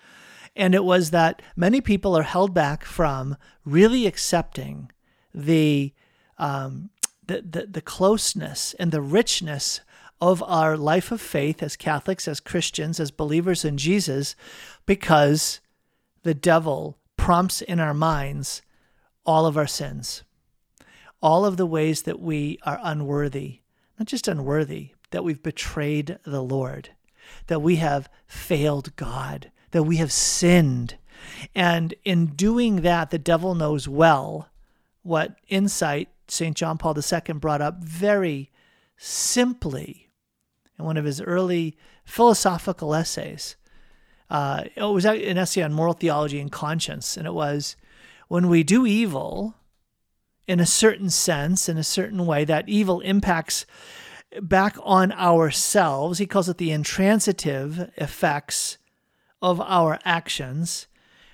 And 0.55 0.73
it 0.73 0.83
was 0.83 1.11
that 1.11 1.41
many 1.55 1.81
people 1.81 2.17
are 2.17 2.23
held 2.23 2.53
back 2.53 2.83
from 2.83 3.37
really 3.65 4.07
accepting 4.07 4.91
the, 5.33 5.93
um, 6.37 6.89
the, 7.27 7.41
the, 7.41 7.65
the 7.67 7.81
closeness 7.81 8.73
and 8.79 8.91
the 8.91 9.01
richness 9.01 9.81
of 10.21 10.43
our 10.43 10.75
life 10.75 11.11
of 11.11 11.21
faith 11.21 11.61
as 11.63 11.75
Catholics, 11.75 12.27
as 12.27 12.39
Christians, 12.39 12.99
as 12.99 13.11
believers 13.11 13.63
in 13.63 13.77
Jesus, 13.77 14.35
because 14.85 15.59
the 16.23 16.33
devil 16.33 16.98
prompts 17.29 17.61
in 17.61 17.79
our 17.79 17.93
minds 17.93 18.63
all 19.23 19.45
of 19.45 19.55
our 19.55 19.67
sins, 19.67 20.23
all 21.21 21.45
of 21.45 21.57
the 21.57 21.65
ways 21.67 22.01
that 22.01 22.19
we 22.19 22.57
are 22.63 22.79
unworthy, 22.81 23.59
not 23.99 24.07
just 24.07 24.27
unworthy, 24.27 24.93
that 25.11 25.23
we've 25.23 25.43
betrayed 25.43 26.17
the 26.25 26.41
Lord, 26.41 26.89
that 27.45 27.61
we 27.61 27.75
have 27.75 28.09
failed 28.25 28.95
God, 28.95 29.51
that 29.69 29.83
we 29.83 29.97
have 29.97 30.11
sinned. 30.11 30.97
And 31.53 31.93
in 32.03 32.33
doing 32.33 32.77
that, 32.77 33.11
the 33.11 33.19
devil 33.19 33.53
knows 33.53 33.87
well 33.87 34.49
what 35.03 35.37
insight 35.49 36.09
St. 36.27 36.57
John 36.57 36.79
Paul 36.79 36.97
II 36.97 37.33
brought 37.35 37.61
up 37.61 37.83
very 37.83 38.49
simply 38.97 40.09
in 40.79 40.85
one 40.85 40.97
of 40.97 41.05
his 41.05 41.21
early 41.21 41.77
philosophical 42.05 42.95
essays 42.95 43.55
uh, 44.29 44.63
it 44.75 44.83
was 44.83 45.05
an 45.05 45.37
essay 45.37 45.61
on 45.61 45.73
moral 45.73 45.93
theology 45.93 46.39
and 46.39 46.51
conscience, 46.51 47.17
and 47.17 47.25
it 47.25 47.33
was 47.33 47.75
when 48.27 48.47
we 48.47 48.63
do 48.63 48.85
evil 48.85 49.55
in 50.47 50.59
a 50.59 50.65
certain 50.65 51.09
sense, 51.09 51.69
in 51.69 51.77
a 51.77 51.83
certain 51.83 52.25
way, 52.25 52.43
that 52.45 52.67
evil 52.67 53.01
impacts 53.01 53.65
back 54.41 54.75
on 54.83 55.11
ourselves. 55.11 56.19
He 56.19 56.25
calls 56.25 56.49
it 56.49 56.57
the 56.57 56.71
intransitive 56.71 57.91
effects 57.97 58.77
of 59.41 59.61
our 59.61 59.99
actions 60.03 60.87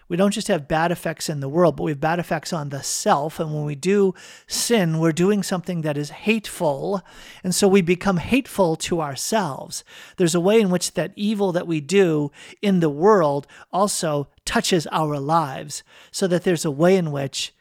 we 0.07 0.17
don't 0.17 0.31
just 0.31 0.49
have 0.49 0.67
bad 0.67 0.91
effects 0.91 1.29
in 1.29 1.39
the 1.39 1.49
world, 1.49 1.75
but 1.75 1.83
we 1.83 1.91
have 1.91 1.99
bad 1.99 2.19
effects 2.19 2.53
on 2.53 2.69
the 2.69 2.83
self. 2.83 3.39
And 3.39 3.53
when 3.53 3.65
we 3.65 3.73
do 3.73 4.13
sin, 4.45 4.99
we're 4.99 5.11
doing 5.11 5.41
something 5.41 5.81
that 5.81 5.97
is 5.97 6.11
hateful. 6.11 7.01
And 7.43 7.55
so 7.55 7.67
we 7.67 7.81
become 7.81 8.17
hateful 8.17 8.75
to 8.77 9.01
ourselves. 9.01 9.83
There's 10.17 10.35
a 10.35 10.39
way 10.39 10.61
in 10.61 10.69
which 10.69 10.93
that 10.93 11.13
evil 11.15 11.51
that 11.53 11.65
we 11.65 11.81
do 11.81 12.31
in 12.61 12.81
the 12.81 12.89
world 12.89 13.47
also 13.73 14.27
touches 14.45 14.85
our 14.87 15.19
lives, 15.19 15.83
so 16.11 16.27
that 16.27 16.43
there's 16.43 16.65
a 16.65 16.71
way 16.71 16.97
in 16.97 17.11
which 17.11 17.55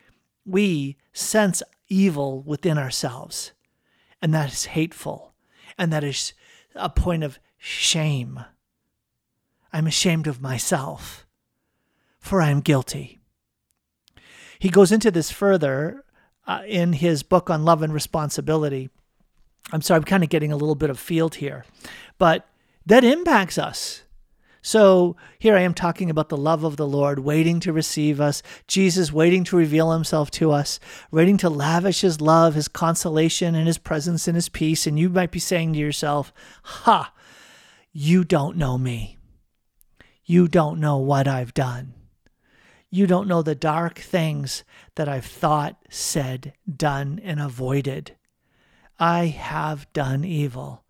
we 0.45 0.99
sense 1.15 1.63
evil 1.89 2.43
within 2.43 2.77
ourselves. 2.77 3.53
And 4.21 4.35
that 4.35 4.53
is 4.53 4.67
hateful. 4.67 5.33
And 5.79 5.91
that 5.95 6.05
is 6.05 6.35
a 6.75 6.91
point 6.91 7.25
of 7.25 7.39
shame. 7.57 8.45
I'm 9.73 9.87
ashamed 9.87 10.27
of 10.27 10.43
myself 10.43 11.25
for 12.25 12.41
I 12.41 12.49
am 12.49 12.61
guilty. 12.61 13.21
He 14.59 14.71
goes 14.71 14.91
into 14.91 15.11
this 15.11 15.31
further 15.31 16.05
uh, 16.47 16.63
in 16.67 16.95
his 16.95 17.23
book 17.23 17.51
on 17.51 17.67
love 17.67 17.83
and 17.83 17.93
responsibility. 17.93 18.89
I'm 19.73 19.83
sorry, 19.83 19.99
I'm 19.99 20.05
kind 20.05 20.23
of 20.25 20.31
getting 20.31 20.51
a 20.51 20.57
little 20.57 20.75
bit 20.75 20.89
of 20.89 20.99
field 20.99 21.37
here, 21.37 21.67
but 22.17 22.49
that 22.87 23.05
impacts 23.05 23.59
us. 23.59 24.05
So 24.63 25.17
here 25.39 25.55
I 25.55 25.61
am 25.61 25.75
talking 25.75 26.09
about 26.09 26.31
the 26.31 26.39
love 26.39 26.65
of 26.65 26.79
the 26.79 26.87
Lord 26.87 27.19
waiting 27.19 27.61
to 27.61 27.75
receive 27.75 28.23
us, 28.23 28.43
Jesus 28.67 29.13
waiting 29.13 29.45
to 29.45 29.57
reveal 29.59 29.93
himself 29.93 30.31
to 30.33 30.51
us, 30.51 30.81
waiting 31.11 31.37
to 31.39 31.51
lavish 31.51 32.01
his 32.01 32.23
love, 32.23 32.55
his 32.55 32.69
consolation, 32.69 33.55
and 33.55 33.67
his 33.67 33.77
presence 33.77 34.27
and 34.27 34.35
his 34.35 34.49
peace. 34.49 34.87
And 34.87 34.99
you 34.99 35.11
might 35.11 35.31
be 35.31 35.39
saying 35.39 35.75
to 35.75 35.79
yourself, 35.79 36.33
Ha, 36.63 37.13
you 37.93 38.25
don't 38.25 38.57
know 38.57 38.79
me. 38.79 39.19
You 40.25 40.49
don't 40.49 40.81
know 40.81 40.97
what 40.97 41.29
I've 41.29 41.53
done. 41.53 41.93
You 42.95 43.09
don't 43.09 43.27
know 43.27 43.43
the 43.43 43.57
dark 43.57 43.99
things 43.99 44.63
that 44.95 45.09
I've 45.09 45.27
thought, 45.27 45.83
said, 45.91 46.53
done, 46.73 47.21
and 47.25 47.41
avoided. 47.41 48.15
I 49.01 49.27
have 49.27 49.93
done 49.93 50.25
evil, 50.25 50.85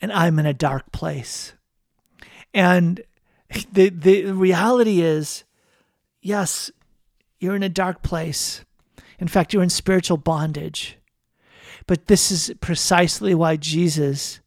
and 0.00 0.12
I'm 0.12 0.38
in 0.38 0.46
a 0.46 0.54
dark 0.54 0.92
place. 0.92 1.54
And 2.54 3.00
the, 3.72 3.88
the 3.88 4.30
reality 4.30 5.00
is 5.00 5.42
yes, 6.22 6.70
you're 7.40 7.56
in 7.56 7.64
a 7.64 7.68
dark 7.68 8.04
place. 8.04 8.64
In 9.18 9.26
fact, 9.26 9.52
you're 9.52 9.64
in 9.64 9.70
spiritual 9.70 10.18
bondage. 10.18 10.98
But 11.88 12.06
this 12.06 12.30
is 12.30 12.52
precisely 12.60 13.34
why 13.34 13.56
Jesus 13.56 14.38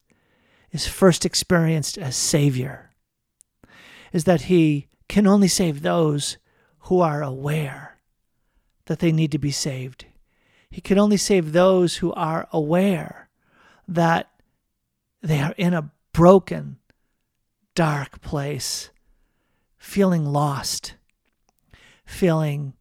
is 0.71 0.87
first 0.87 1.25
experienced 1.25 1.97
as 1.97 2.15
Savior, 2.15 2.91
is 4.13 4.23
that 4.23 4.43
he 4.43 4.87
can 5.09 5.27
only 5.27 5.49
save 5.49 5.81
those 5.81 6.37
who 6.83 6.99
are 6.99 7.21
aware 7.21 7.97
that 8.85 8.99
they 8.99 9.11
need 9.11 9.31
to 9.31 9.37
be 9.37 9.51
saved. 9.51 10.05
He 10.69 10.81
can 10.81 10.97
only 10.97 11.17
save 11.17 11.51
those 11.51 11.97
who 11.97 12.13
are 12.13 12.47
aware 12.51 13.29
that 13.87 14.29
they 15.21 15.39
are 15.39 15.53
in 15.57 15.73
a 15.73 15.91
broken, 16.13 16.77
dark 17.75 18.21
place, 18.21 18.89
feeling 19.77 20.25
lost, 20.25 20.95
feeling 22.05 22.73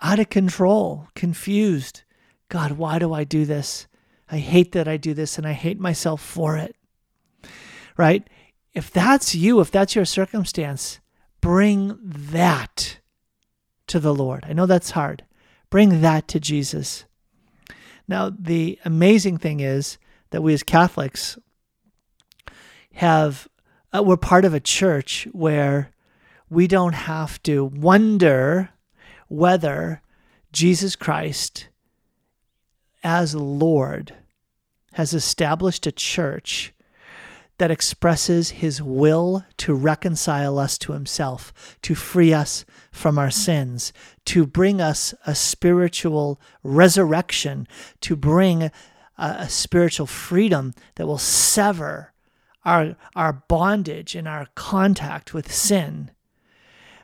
out 0.00 0.18
of 0.18 0.30
control, 0.30 1.08
confused. 1.14 2.02
God, 2.48 2.72
why 2.72 2.98
do 2.98 3.12
I 3.12 3.24
do 3.24 3.44
this? 3.44 3.86
I 4.30 4.38
hate 4.38 4.72
that 4.72 4.88
I 4.88 4.96
do 4.96 5.14
this 5.14 5.38
and 5.38 5.46
I 5.46 5.52
hate 5.52 5.78
myself 5.78 6.20
for 6.20 6.56
it. 6.56 6.76
Right? 7.96 8.28
If 8.72 8.90
that's 8.90 9.34
you, 9.34 9.60
if 9.60 9.70
that's 9.70 9.94
your 9.94 10.04
circumstance, 10.04 10.98
bring 11.40 11.98
that 12.02 12.98
to 13.94 14.00
the 14.00 14.12
Lord. 14.12 14.44
I 14.48 14.52
know 14.52 14.66
that's 14.66 14.90
hard. 14.90 15.22
Bring 15.70 16.00
that 16.00 16.26
to 16.26 16.40
Jesus. 16.40 17.04
Now, 18.08 18.28
the 18.36 18.76
amazing 18.84 19.38
thing 19.38 19.60
is 19.60 19.98
that 20.30 20.42
we 20.42 20.52
as 20.52 20.64
Catholics 20.64 21.38
have, 22.94 23.46
uh, 23.92 24.02
we're 24.02 24.16
part 24.16 24.44
of 24.44 24.52
a 24.52 24.58
church 24.58 25.28
where 25.30 25.92
we 26.50 26.66
don't 26.66 26.94
have 26.94 27.40
to 27.44 27.66
wonder 27.66 28.70
whether 29.28 30.02
Jesus 30.52 30.96
Christ, 30.96 31.68
as 33.04 33.36
Lord, 33.36 34.12
has 34.94 35.14
established 35.14 35.86
a 35.86 35.92
church 35.92 36.73
that 37.58 37.70
expresses 37.70 38.50
his 38.50 38.82
will 38.82 39.44
to 39.58 39.74
reconcile 39.74 40.58
us 40.58 40.76
to 40.78 40.92
himself, 40.92 41.78
to 41.82 41.94
free 41.94 42.32
us 42.32 42.64
from 42.90 43.18
our 43.18 43.30
sins, 43.30 43.92
to 44.24 44.46
bring 44.46 44.80
us 44.80 45.14
a 45.26 45.34
spiritual 45.34 46.40
resurrection, 46.62 47.68
to 48.00 48.16
bring 48.16 48.64
a, 48.64 48.72
a 49.16 49.48
spiritual 49.48 50.06
freedom 50.06 50.74
that 50.96 51.06
will 51.06 51.18
sever 51.18 52.12
our, 52.64 52.96
our 53.14 53.32
bondage 53.32 54.14
and 54.14 54.26
our 54.26 54.48
contact 54.54 55.32
with 55.32 55.52
sin, 55.52 56.10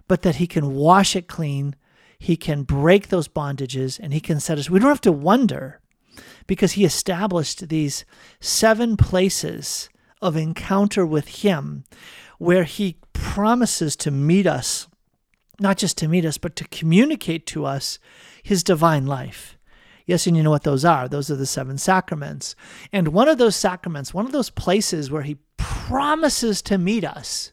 but 0.09 0.22
that 0.22 0.36
he 0.36 0.46
can 0.46 0.74
wash 0.74 1.14
it 1.14 1.28
clean. 1.28 1.76
He 2.18 2.36
can 2.36 2.64
break 2.64 3.09
those 3.09 3.28
bondages 3.28 4.01
and 4.01 4.12
he 4.12 4.20
can 4.20 4.40
set 4.40 4.59
us. 4.59 4.68
We 4.68 4.80
don't 4.80 4.88
have 4.88 5.01
to 5.03 5.12
wonder 5.12 5.80
because 6.46 6.72
he 6.72 6.84
established 6.84 7.68
these 7.68 8.05
seven 8.40 8.96
places 8.96 9.88
of 10.21 10.37
encounter 10.37 11.07
with 11.07 11.29
Him, 11.29 11.85
where 12.39 12.64
He 12.64 12.99
promises 13.12 13.97
to 13.97 14.11
meet 14.11 14.47
us, 14.47 14.89
not 15.59 15.77
just 15.77 15.99
to 15.99 16.09
meet 16.09 16.25
us, 16.25 16.39
but 16.39 16.57
to 16.57 16.68
communicate 16.68 17.47
to 17.47 17.64
us 17.64 17.99
His 18.43 18.62
divine 18.62 19.07
life. 19.07 19.59
Yes, 20.07 20.27
and 20.27 20.37
you 20.37 20.43
know 20.43 20.51
what 20.51 20.64
those 20.64 20.85
are. 20.85 21.09
Those 21.09 21.31
are 21.31 21.37
the 21.37 21.47
seven 21.47 21.79
sacraments. 21.79 22.57
And 22.93 23.09
one 23.09 23.29
of 23.29 23.39
those 23.39 23.55
sacraments, 23.55 24.12
one 24.12 24.27
of 24.27 24.33
those 24.33 24.51
places 24.51 25.11
where 25.11 25.23
He 25.23 25.39
promises 25.57 26.62
to 26.62 26.79
meet 26.79 27.05
us, 27.05 27.53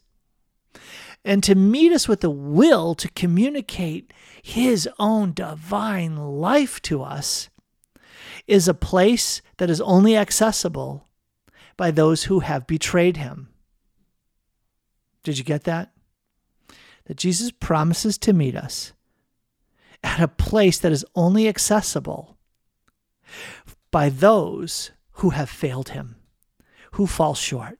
and 1.24 1.44
to 1.44 1.56
meet 1.56 1.92
us 1.92 2.08
with 2.08 2.22
the 2.22 2.30
will 2.30 2.96
to 2.96 3.10
communicate 3.10 4.14
His 4.42 4.90
own 4.98 5.34
divine 5.34 6.16
life 6.16 6.82
to 6.84 7.04
us, 7.04 7.50
is 8.48 8.68
a 8.68 8.74
place 8.74 9.42
that 9.58 9.70
is 9.70 9.82
only 9.82 10.16
accessible 10.16 11.07
by 11.78 11.92
those 11.92 12.24
who 12.24 12.40
have 12.40 12.68
betrayed 12.68 13.18
him. 13.18 13.50
Did 15.24 15.38
you 15.38 15.44
get 15.44 15.64
that? 15.66 15.92
That 17.06 17.18
Jesus 17.18 17.52
promises 17.52 18.18
to 18.20 18.34
meet 18.34 18.56
us 18.56 18.94
at 20.04 20.20
a 20.20 20.28
place 20.28 20.80
that 20.80 20.92
is 20.92 21.06
only 21.16 21.48
accessible 21.48 22.38
by 23.92 24.10
those 24.10 24.92
who 25.14 25.32
have 25.32 25.50
failed 25.50 25.90
him, 25.90 26.16
who 26.94 27.08
fall 27.08 27.34
short, 27.34 27.80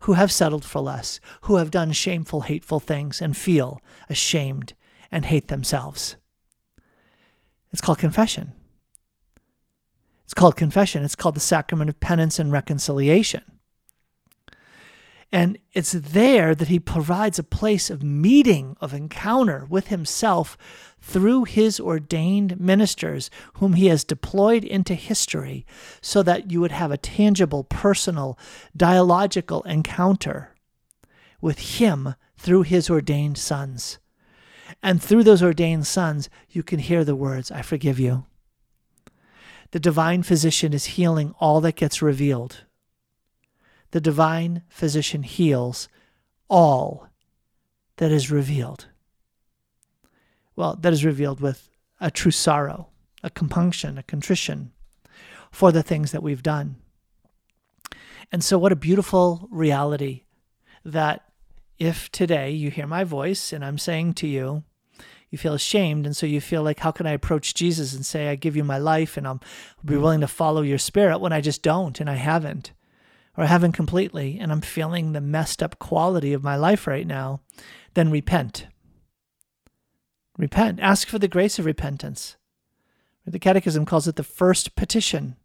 who 0.00 0.14
have 0.14 0.32
settled 0.32 0.64
for 0.64 0.80
less, 0.80 1.20
who 1.42 1.56
have 1.56 1.70
done 1.70 1.92
shameful, 1.92 2.42
hateful 2.42 2.80
things 2.80 3.20
and 3.20 3.36
feel 3.36 3.80
ashamed 4.08 4.74
and 5.10 5.26
hate 5.26 5.48
themselves. 5.48 6.16
It's 7.72 7.80
called 7.80 7.98
confession. 7.98 8.52
It's 10.32 10.40
called 10.40 10.56
confession. 10.56 11.04
It's 11.04 11.14
called 11.14 11.36
the 11.36 11.40
sacrament 11.40 11.90
of 11.90 12.00
penance 12.00 12.38
and 12.38 12.50
reconciliation. 12.50 13.42
And 15.30 15.58
it's 15.74 15.92
there 15.92 16.54
that 16.54 16.68
he 16.68 16.80
provides 16.80 17.38
a 17.38 17.42
place 17.42 17.90
of 17.90 18.02
meeting, 18.02 18.74
of 18.80 18.94
encounter 18.94 19.66
with 19.68 19.88
himself 19.88 20.56
through 21.02 21.44
his 21.44 21.78
ordained 21.78 22.58
ministers, 22.58 23.28
whom 23.56 23.74
he 23.74 23.88
has 23.88 24.04
deployed 24.04 24.64
into 24.64 24.94
history, 24.94 25.66
so 26.00 26.22
that 26.22 26.50
you 26.50 26.62
would 26.62 26.72
have 26.72 26.90
a 26.90 26.96
tangible, 26.96 27.64
personal, 27.64 28.38
dialogical 28.74 29.60
encounter 29.64 30.54
with 31.42 31.78
him 31.78 32.14
through 32.38 32.62
his 32.62 32.88
ordained 32.88 33.36
sons. 33.36 33.98
And 34.82 35.02
through 35.02 35.24
those 35.24 35.42
ordained 35.42 35.86
sons, 35.86 36.30
you 36.48 36.62
can 36.62 36.78
hear 36.78 37.04
the 37.04 37.14
words, 37.14 37.50
I 37.50 37.60
forgive 37.60 38.00
you. 38.00 38.24
The 39.72 39.80
divine 39.80 40.22
physician 40.22 40.72
is 40.72 40.96
healing 40.96 41.34
all 41.40 41.60
that 41.62 41.76
gets 41.76 42.00
revealed. 42.00 42.64
The 43.90 44.00
divine 44.00 44.62
physician 44.68 45.22
heals 45.22 45.88
all 46.48 47.08
that 47.96 48.12
is 48.12 48.30
revealed. 48.30 48.86
Well, 50.56 50.76
that 50.76 50.92
is 50.92 51.04
revealed 51.04 51.40
with 51.40 51.70
a 52.00 52.10
true 52.10 52.30
sorrow, 52.30 52.88
a 53.22 53.30
compunction, 53.30 53.96
a 53.96 54.02
contrition 54.02 54.72
for 55.50 55.72
the 55.72 55.82
things 55.82 56.12
that 56.12 56.22
we've 56.22 56.42
done. 56.42 56.76
And 58.30 58.44
so, 58.44 58.58
what 58.58 58.72
a 58.72 58.76
beautiful 58.76 59.48
reality 59.50 60.24
that 60.84 61.24
if 61.78 62.10
today 62.10 62.50
you 62.50 62.70
hear 62.70 62.86
my 62.86 63.04
voice 63.04 63.52
and 63.52 63.64
I'm 63.64 63.78
saying 63.78 64.14
to 64.14 64.26
you, 64.26 64.64
you 65.32 65.38
feel 65.38 65.54
ashamed 65.54 66.06
and 66.06 66.16
so 66.16 66.24
you 66.24 66.40
feel 66.40 66.62
like 66.62 66.78
how 66.78 66.92
can 66.92 67.06
i 67.06 67.10
approach 67.10 67.54
jesus 67.54 67.92
and 67.92 68.06
say 68.06 68.28
i 68.28 68.36
give 68.36 68.54
you 68.54 68.62
my 68.62 68.78
life 68.78 69.16
and 69.16 69.26
i'll 69.26 69.40
be 69.84 69.96
willing 69.96 70.20
to 70.20 70.28
follow 70.28 70.62
your 70.62 70.78
spirit 70.78 71.18
when 71.18 71.32
i 71.32 71.40
just 71.40 71.62
don't 71.62 71.98
and 71.98 72.08
i 72.08 72.14
haven't 72.14 72.70
or 73.36 73.42
i 73.42 73.46
haven't 73.48 73.72
completely 73.72 74.38
and 74.38 74.52
i'm 74.52 74.60
feeling 74.60 75.12
the 75.12 75.20
messed 75.20 75.62
up 75.62 75.80
quality 75.80 76.32
of 76.32 76.44
my 76.44 76.54
life 76.54 76.86
right 76.86 77.06
now 77.08 77.40
then 77.94 78.10
repent. 78.10 78.66
Repent. 80.38 80.80
Ask 80.80 81.08
for 81.08 81.18
the 81.18 81.28
grace 81.28 81.58
of 81.58 81.66
repentance. 81.66 82.36
The 83.26 83.38
catechism 83.38 83.84
calls 83.84 84.08
it 84.08 84.16
the 84.16 84.24
first 84.24 84.74
petition. 84.74 85.36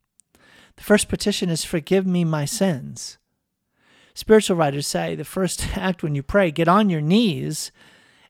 The 0.78 0.84
first 0.84 1.10
petition 1.10 1.50
is 1.50 1.64
forgive 1.64 2.08
me 2.08 2.24
my 2.24 2.46
sins. 2.46 3.18
Spiritual 4.14 4.56
writers 4.58 4.88
say 4.88 5.14
the 5.14 5.26
first 5.26 5.68
act 5.78 6.04
when 6.04 6.16
you 6.16 6.24
pray 6.24 6.52
get 6.52 6.68
on 6.68 6.90
your 6.90 7.02
knees 7.02 7.72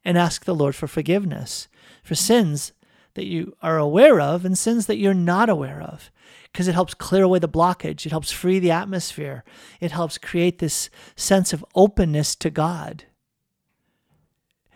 and 0.04 0.18
ask 0.18 0.46
the 0.46 0.56
Lord 0.56 0.76
for 0.76 0.88
forgiveness 0.88 1.68
for 2.04 2.16
sins 2.16 2.72
that 3.16 3.26
you 3.26 3.56
are 3.62 3.78
aware 3.78 4.22
of 4.22 4.46
and 4.46 4.58
sins 4.58 4.86
that 4.86 4.98
you're 4.98 5.14
not 5.14 5.50
aware 5.50 5.82
of 5.82 6.12
because 6.52 6.68
it 6.68 6.76
helps 6.76 6.94
clear 6.94 7.24
away 7.24 7.40
the 7.40 7.50
blockage. 7.50 8.06
It 8.06 8.12
helps 8.12 8.32
free 8.32 8.60
the 8.60 8.72
atmosphere. 8.72 9.44
It 9.80 9.92
helps 9.92 10.18
create 10.18 10.60
this 10.60 10.90
sense 11.16 11.52
of 11.52 11.66
openness 11.76 12.36
to 12.38 12.50
God. 12.50 13.06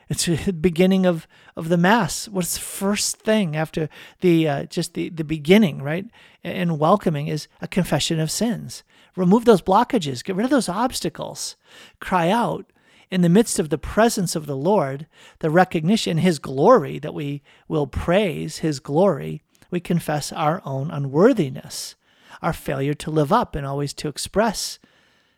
It's 0.09 0.25
the 0.45 0.51
beginning 0.51 1.05
of, 1.05 1.27
of 1.55 1.69
the 1.69 1.77
Mass. 1.77 2.27
What's 2.27 2.55
the 2.55 2.59
first 2.59 3.17
thing 3.17 3.55
after 3.55 3.89
the 4.19 4.47
uh, 4.47 4.63
just 4.65 4.93
the, 4.93 5.09
the 5.09 5.23
beginning, 5.23 5.81
right? 5.81 6.05
And 6.43 6.77
welcoming 6.77 7.27
is 7.27 7.47
a 7.61 7.67
confession 7.67 8.19
of 8.19 8.29
sins. 8.29 8.83
Remove 9.15 9.45
those 9.45 9.61
blockages, 9.61 10.23
get 10.23 10.35
rid 10.35 10.43
of 10.43 10.51
those 10.51 10.69
obstacles. 10.69 11.55
Cry 11.99 12.29
out, 12.29 12.71
in 13.11 13.21
the 13.21 13.29
midst 13.29 13.59
of 13.59 13.69
the 13.69 13.77
presence 13.77 14.35
of 14.37 14.45
the 14.45 14.55
Lord, 14.55 15.05
the 15.39 15.49
recognition, 15.49 16.17
His 16.17 16.39
glory, 16.39 16.97
that 16.99 17.13
we 17.13 17.43
will 17.67 17.85
praise 17.85 18.59
His 18.59 18.79
glory, 18.79 19.43
we 19.69 19.81
confess 19.81 20.31
our 20.31 20.61
own 20.65 20.89
unworthiness, 20.89 21.95
our 22.41 22.53
failure 22.53 22.93
to 22.95 23.11
live 23.11 23.31
up 23.31 23.53
and 23.53 23.65
always 23.65 23.93
to 23.95 24.07
express 24.07 24.79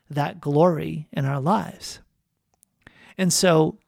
that 0.08 0.40
glory 0.40 1.08
in 1.12 1.24
our 1.24 1.40
lives. 1.40 1.98
And 3.18 3.32
so, 3.32 3.78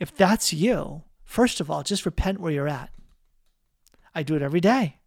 if 0.00 0.14
that's 0.14 0.52
you, 0.52 1.02
first 1.24 1.60
of 1.60 1.70
all, 1.70 1.82
just 1.82 2.04
repent 2.04 2.40
where 2.40 2.52
you're 2.52 2.68
at. 2.68 2.90
I 4.14 4.24
do 4.24 4.34
it 4.34 4.42
every 4.42 4.60
day. 4.60 4.98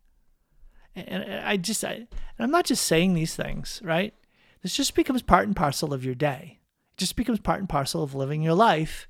And 0.95 1.23
I 1.45 1.57
just, 1.57 1.83
I, 1.83 1.91
and 1.91 2.07
I'm 2.39 2.51
not 2.51 2.65
just 2.65 2.85
saying 2.85 3.13
these 3.13 3.35
things, 3.35 3.81
right? 3.83 4.13
This 4.61 4.75
just 4.75 4.95
becomes 4.95 5.21
part 5.21 5.47
and 5.47 5.55
parcel 5.55 5.93
of 5.93 6.03
your 6.03 6.15
day 6.15 6.58
just 6.99 7.15
becomes 7.15 7.39
part 7.39 7.59
and 7.59 7.69
parcel 7.69 8.03
of 8.03 8.13
living 8.13 8.43
your 8.43 8.53
life 8.53 9.07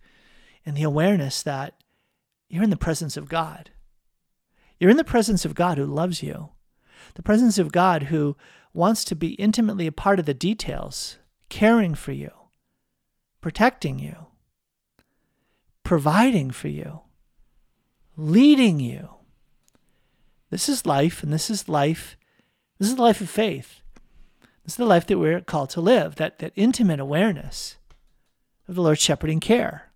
and 0.66 0.78
the 0.78 0.84
awareness 0.84 1.42
that 1.44 1.74
you're 2.48 2.64
in 2.64 2.70
the 2.70 2.78
presence 2.78 3.18
of 3.18 3.28
God. 3.28 3.72
You're 4.80 4.92
in 4.92 4.98
the 4.98 5.04
presence 5.04 5.44
of 5.44 5.56
God 5.56 5.78
who 5.78 5.86
loves 5.86 6.24
you, 6.24 6.52
the 7.16 7.24
presence 7.24 7.58
of 7.58 7.72
God 7.72 8.04
who 8.04 8.38
wants 8.74 9.04
to 9.06 9.16
be 9.16 9.30
intimately 9.34 9.88
a 9.88 9.92
part 9.92 10.20
of 10.20 10.26
the 10.26 10.34
details, 10.34 11.18
caring 11.50 11.96
for 11.96 12.12
you, 12.12 12.30
protecting 13.42 14.00
you, 14.00 14.28
providing 15.84 16.52
for 16.52 16.68
you, 16.68 17.02
leading 18.16 18.80
you. 18.80 19.10
This 20.52 20.70
is 20.70 20.86
life, 20.86 21.24
and 21.24 21.34
this 21.34 21.50
is 21.50 21.68
life. 21.68 22.16
This 22.78 22.90
is 22.90 22.96
the 22.96 23.02
life 23.02 23.22
of 23.22 23.30
faith. 23.30 23.82
This 24.64 24.74
is 24.74 24.78
the 24.78 24.86
life 24.86 25.08
that 25.08 25.18
we're 25.18 25.42
called 25.42 25.72
to 25.72 25.82
live, 25.82 26.16
that, 26.16 26.40
that 26.40 26.54
intimate 26.56 27.00
awareness 27.00 27.79
of 28.70 28.76
the 28.76 28.82
Lord's 28.82 29.02
shepherding 29.02 29.40
care. 29.40 29.92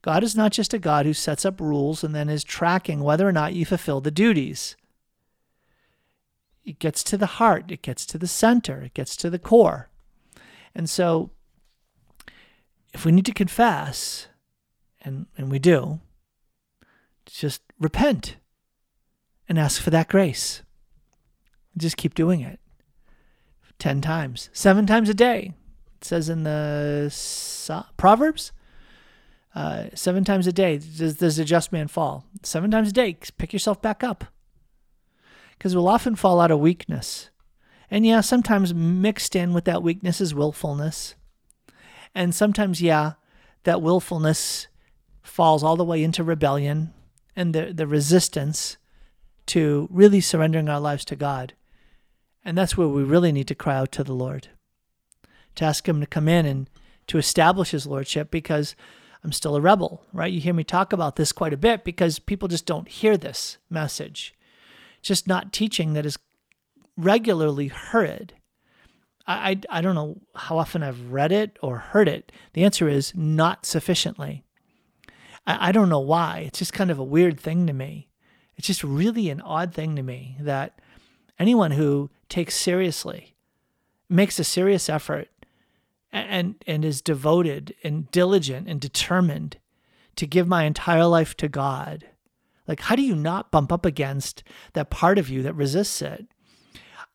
God 0.00 0.24
is 0.24 0.34
not 0.34 0.52
just 0.52 0.72
a 0.72 0.78
God 0.78 1.04
who 1.04 1.12
sets 1.12 1.44
up 1.44 1.60
rules 1.60 2.02
and 2.02 2.14
then 2.14 2.28
is 2.28 2.42
tracking 2.42 3.00
whether 3.00 3.28
or 3.28 3.32
not 3.32 3.54
you 3.54 3.66
fulfill 3.66 4.00
the 4.00 4.10
duties. 4.10 4.76
It 6.64 6.78
gets 6.78 7.04
to 7.04 7.18
the 7.18 7.26
heart, 7.26 7.70
it 7.70 7.82
gets 7.82 8.06
to 8.06 8.18
the 8.18 8.26
center, 8.26 8.80
it 8.80 8.94
gets 8.94 9.14
to 9.16 9.30
the 9.30 9.38
core. 9.38 9.90
And 10.74 10.88
so, 10.88 11.30
if 12.94 13.04
we 13.04 13.12
need 13.12 13.26
to 13.26 13.32
confess, 13.32 14.28
and, 15.02 15.26
and 15.36 15.50
we 15.50 15.58
do, 15.58 16.00
just 17.26 17.62
repent 17.78 18.36
and 19.48 19.58
ask 19.58 19.80
for 19.80 19.90
that 19.90 20.08
grace. 20.08 20.62
Just 21.76 21.96
keep 21.98 22.14
doing 22.14 22.40
it 22.40 22.58
10 23.78 24.00
times, 24.00 24.48
seven 24.52 24.86
times 24.86 25.08
a 25.08 25.14
day. 25.14 25.52
It 25.96 26.04
says 26.04 26.28
in 26.28 26.44
the 26.44 27.84
Proverbs, 27.96 28.52
uh, 29.54 29.84
seven 29.94 30.24
times 30.24 30.46
a 30.46 30.52
day 30.52 30.78
does, 30.78 31.16
does 31.16 31.38
a 31.38 31.44
just 31.44 31.72
man 31.72 31.88
fall. 31.88 32.24
Seven 32.42 32.70
times 32.70 32.90
a 32.90 32.92
day, 32.92 33.16
pick 33.38 33.52
yourself 33.52 33.80
back 33.80 34.04
up. 34.04 34.24
Because 35.56 35.74
we'll 35.74 35.88
often 35.88 36.14
fall 36.14 36.40
out 36.40 36.50
of 36.50 36.60
weakness. 36.60 37.30
And 37.90 38.04
yeah, 38.04 38.20
sometimes 38.20 38.74
mixed 38.74 39.34
in 39.34 39.54
with 39.54 39.64
that 39.64 39.82
weakness 39.82 40.20
is 40.20 40.34
willfulness. 40.34 41.14
And 42.14 42.34
sometimes, 42.34 42.82
yeah, 42.82 43.12
that 43.64 43.80
willfulness 43.80 44.68
falls 45.22 45.62
all 45.62 45.76
the 45.76 45.84
way 45.84 46.02
into 46.02 46.22
rebellion 46.22 46.92
and 47.34 47.54
the, 47.54 47.72
the 47.72 47.86
resistance 47.86 48.76
to 49.46 49.88
really 49.90 50.20
surrendering 50.20 50.68
our 50.68 50.80
lives 50.80 51.04
to 51.06 51.16
God. 51.16 51.54
And 52.44 52.56
that's 52.56 52.76
where 52.76 52.88
we 52.88 53.02
really 53.02 53.32
need 53.32 53.48
to 53.48 53.54
cry 53.54 53.76
out 53.76 53.92
to 53.92 54.04
the 54.04 54.14
Lord, 54.14 54.48
to 55.56 55.64
ask 55.64 55.88
Him 55.88 56.00
to 56.00 56.06
come 56.06 56.28
in 56.28 56.46
and 56.46 56.70
to 57.08 57.18
establish 57.18 57.70
His 57.70 57.86
Lordship 57.86 58.30
because 58.30 58.74
I'm 59.24 59.32
still 59.32 59.56
a 59.56 59.60
rebel, 59.60 60.02
right? 60.12 60.32
You 60.32 60.40
hear 60.40 60.54
me 60.54 60.64
talk 60.64 60.92
about 60.92 61.16
this 61.16 61.32
quite 61.32 61.52
a 61.52 61.56
bit 61.56 61.84
because 61.84 62.18
people 62.18 62.48
just 62.48 62.64
don't 62.64 62.88
hear 62.88 63.16
this 63.16 63.58
message. 63.68 64.34
just 65.02 65.26
not 65.26 65.52
teaching 65.52 65.92
that 65.94 66.06
is 66.06 66.18
regularly 66.96 67.68
heard. 67.68 68.34
I, 69.26 69.50
I, 69.50 69.78
I 69.78 69.80
don't 69.80 69.94
know 69.94 70.20
how 70.34 70.58
often 70.58 70.82
I've 70.82 71.12
read 71.12 71.32
it 71.32 71.58
or 71.62 71.78
heard 71.78 72.08
it. 72.08 72.32
The 72.52 72.64
answer 72.64 72.88
is 72.88 73.12
not 73.14 73.66
sufficiently. 73.66 74.44
I, 75.46 75.68
I 75.68 75.72
don't 75.72 75.88
know 75.88 76.00
why. 76.00 76.44
It's 76.46 76.60
just 76.60 76.72
kind 76.72 76.90
of 76.90 76.98
a 76.98 77.04
weird 77.04 77.38
thing 77.38 77.66
to 77.66 77.72
me. 77.72 78.08
It's 78.56 78.66
just 78.66 78.84
really 78.84 79.28
an 79.28 79.40
odd 79.40 79.74
thing 79.74 79.96
to 79.96 80.02
me 80.02 80.36
that 80.40 80.80
anyone 81.38 81.72
who 81.72 82.10
takes 82.28 82.54
seriously, 82.54 83.34
makes 84.08 84.38
a 84.38 84.44
serious 84.44 84.88
effort, 84.88 85.28
and, 86.16 86.54
and 86.66 86.84
is 86.84 87.00
devoted 87.00 87.74
and 87.84 88.10
diligent 88.10 88.68
and 88.68 88.80
determined 88.80 89.58
to 90.16 90.26
give 90.26 90.48
my 90.48 90.64
entire 90.64 91.06
life 91.06 91.36
to 91.36 91.48
God, 91.48 92.06
like 92.66 92.80
how 92.80 92.96
do 92.96 93.02
you 93.02 93.14
not 93.14 93.50
bump 93.50 93.72
up 93.72 93.84
against 93.84 94.42
that 94.72 94.90
part 94.90 95.18
of 95.18 95.28
you 95.28 95.42
that 95.42 95.54
resists 95.54 96.02
it? 96.02 96.26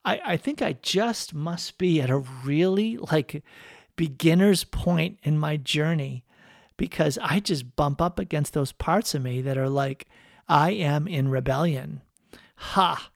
I, 0.04 0.22
I 0.26 0.38
think 0.38 0.62
I 0.62 0.74
just 0.82 1.34
must 1.34 1.78
be 1.78 2.02
at 2.02 2.10
a 2.10 2.18
really 2.18 2.98
like 2.98 3.44
beginner's 3.96 4.64
point 4.64 5.20
in 5.24 5.38
my 5.38 5.58
journey 5.58 6.26
because 6.78 7.20
I 7.22 7.40
just 7.40 7.76
bump 7.76 8.02
up 8.02 8.18
against 8.18 8.54
those 8.54 8.72
parts 8.72 9.14
of 9.14 9.22
me 9.22 9.42
that 9.42 9.58
are 9.58 9.70
like, 9.70 10.08
I 10.48 10.72
am 10.72 11.08
in 11.08 11.30
rebellion. 11.30 12.02
Ha. 12.56 13.12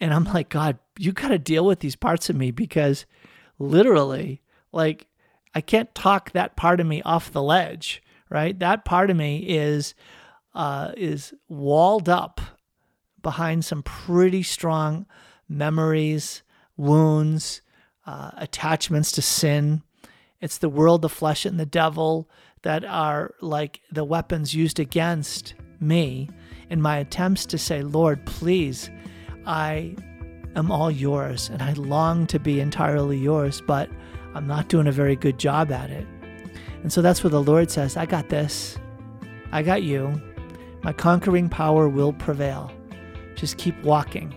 And 0.00 0.14
I'm 0.14 0.24
like, 0.24 0.48
God, 0.48 0.78
you 0.98 1.12
got 1.12 1.28
to 1.28 1.38
deal 1.38 1.64
with 1.64 1.80
these 1.80 1.96
parts 1.96 2.30
of 2.30 2.36
me 2.36 2.50
because 2.50 3.06
literally, 3.58 4.42
like, 4.74 5.06
I 5.54 5.60
can't 5.60 5.94
talk 5.94 6.32
that 6.32 6.56
part 6.56 6.80
of 6.80 6.86
me 6.86 7.00
off 7.02 7.32
the 7.32 7.42
ledge, 7.42 8.02
right? 8.28 8.58
That 8.58 8.84
part 8.84 9.10
of 9.10 9.16
me 9.16 9.38
is 9.38 9.94
uh, 10.54 10.92
is 10.96 11.34
walled 11.48 12.08
up 12.08 12.40
behind 13.22 13.64
some 13.64 13.82
pretty 13.82 14.42
strong 14.42 15.06
memories, 15.48 16.42
wounds, 16.76 17.62
uh, 18.06 18.30
attachments 18.36 19.10
to 19.12 19.22
sin. 19.22 19.82
It's 20.40 20.58
the 20.58 20.68
world, 20.68 21.02
the 21.02 21.08
flesh, 21.08 21.44
and 21.44 21.58
the 21.58 21.66
devil 21.66 22.28
that 22.62 22.84
are 22.84 23.34
like 23.40 23.80
the 23.90 24.04
weapons 24.04 24.54
used 24.54 24.78
against 24.78 25.54
me 25.80 26.28
in 26.70 26.80
my 26.80 26.98
attempts 26.98 27.46
to 27.46 27.58
say, 27.58 27.82
Lord, 27.82 28.24
please, 28.26 28.90
I 29.46 29.94
am 30.56 30.70
all 30.70 30.90
yours 30.90 31.48
and 31.50 31.62
I 31.62 31.72
long 31.74 32.26
to 32.28 32.38
be 32.38 32.60
entirely 32.60 33.18
yours, 33.18 33.60
but 33.66 33.90
I'm 34.34 34.46
not 34.46 34.68
doing 34.68 34.86
a 34.86 34.92
very 34.92 35.14
good 35.14 35.38
job 35.38 35.70
at 35.70 35.90
it. 35.90 36.06
And 36.82 36.92
so 36.92 37.00
that's 37.00 37.22
where 37.22 37.30
the 37.30 37.42
Lord 37.42 37.70
says, 37.70 37.96
I 37.96 38.04
got 38.04 38.28
this. 38.28 38.76
I 39.52 39.62
got 39.62 39.84
you. 39.84 40.20
My 40.82 40.92
conquering 40.92 41.48
power 41.48 41.88
will 41.88 42.12
prevail. 42.12 42.70
Just 43.36 43.56
keep 43.56 43.80
walking. 43.82 44.34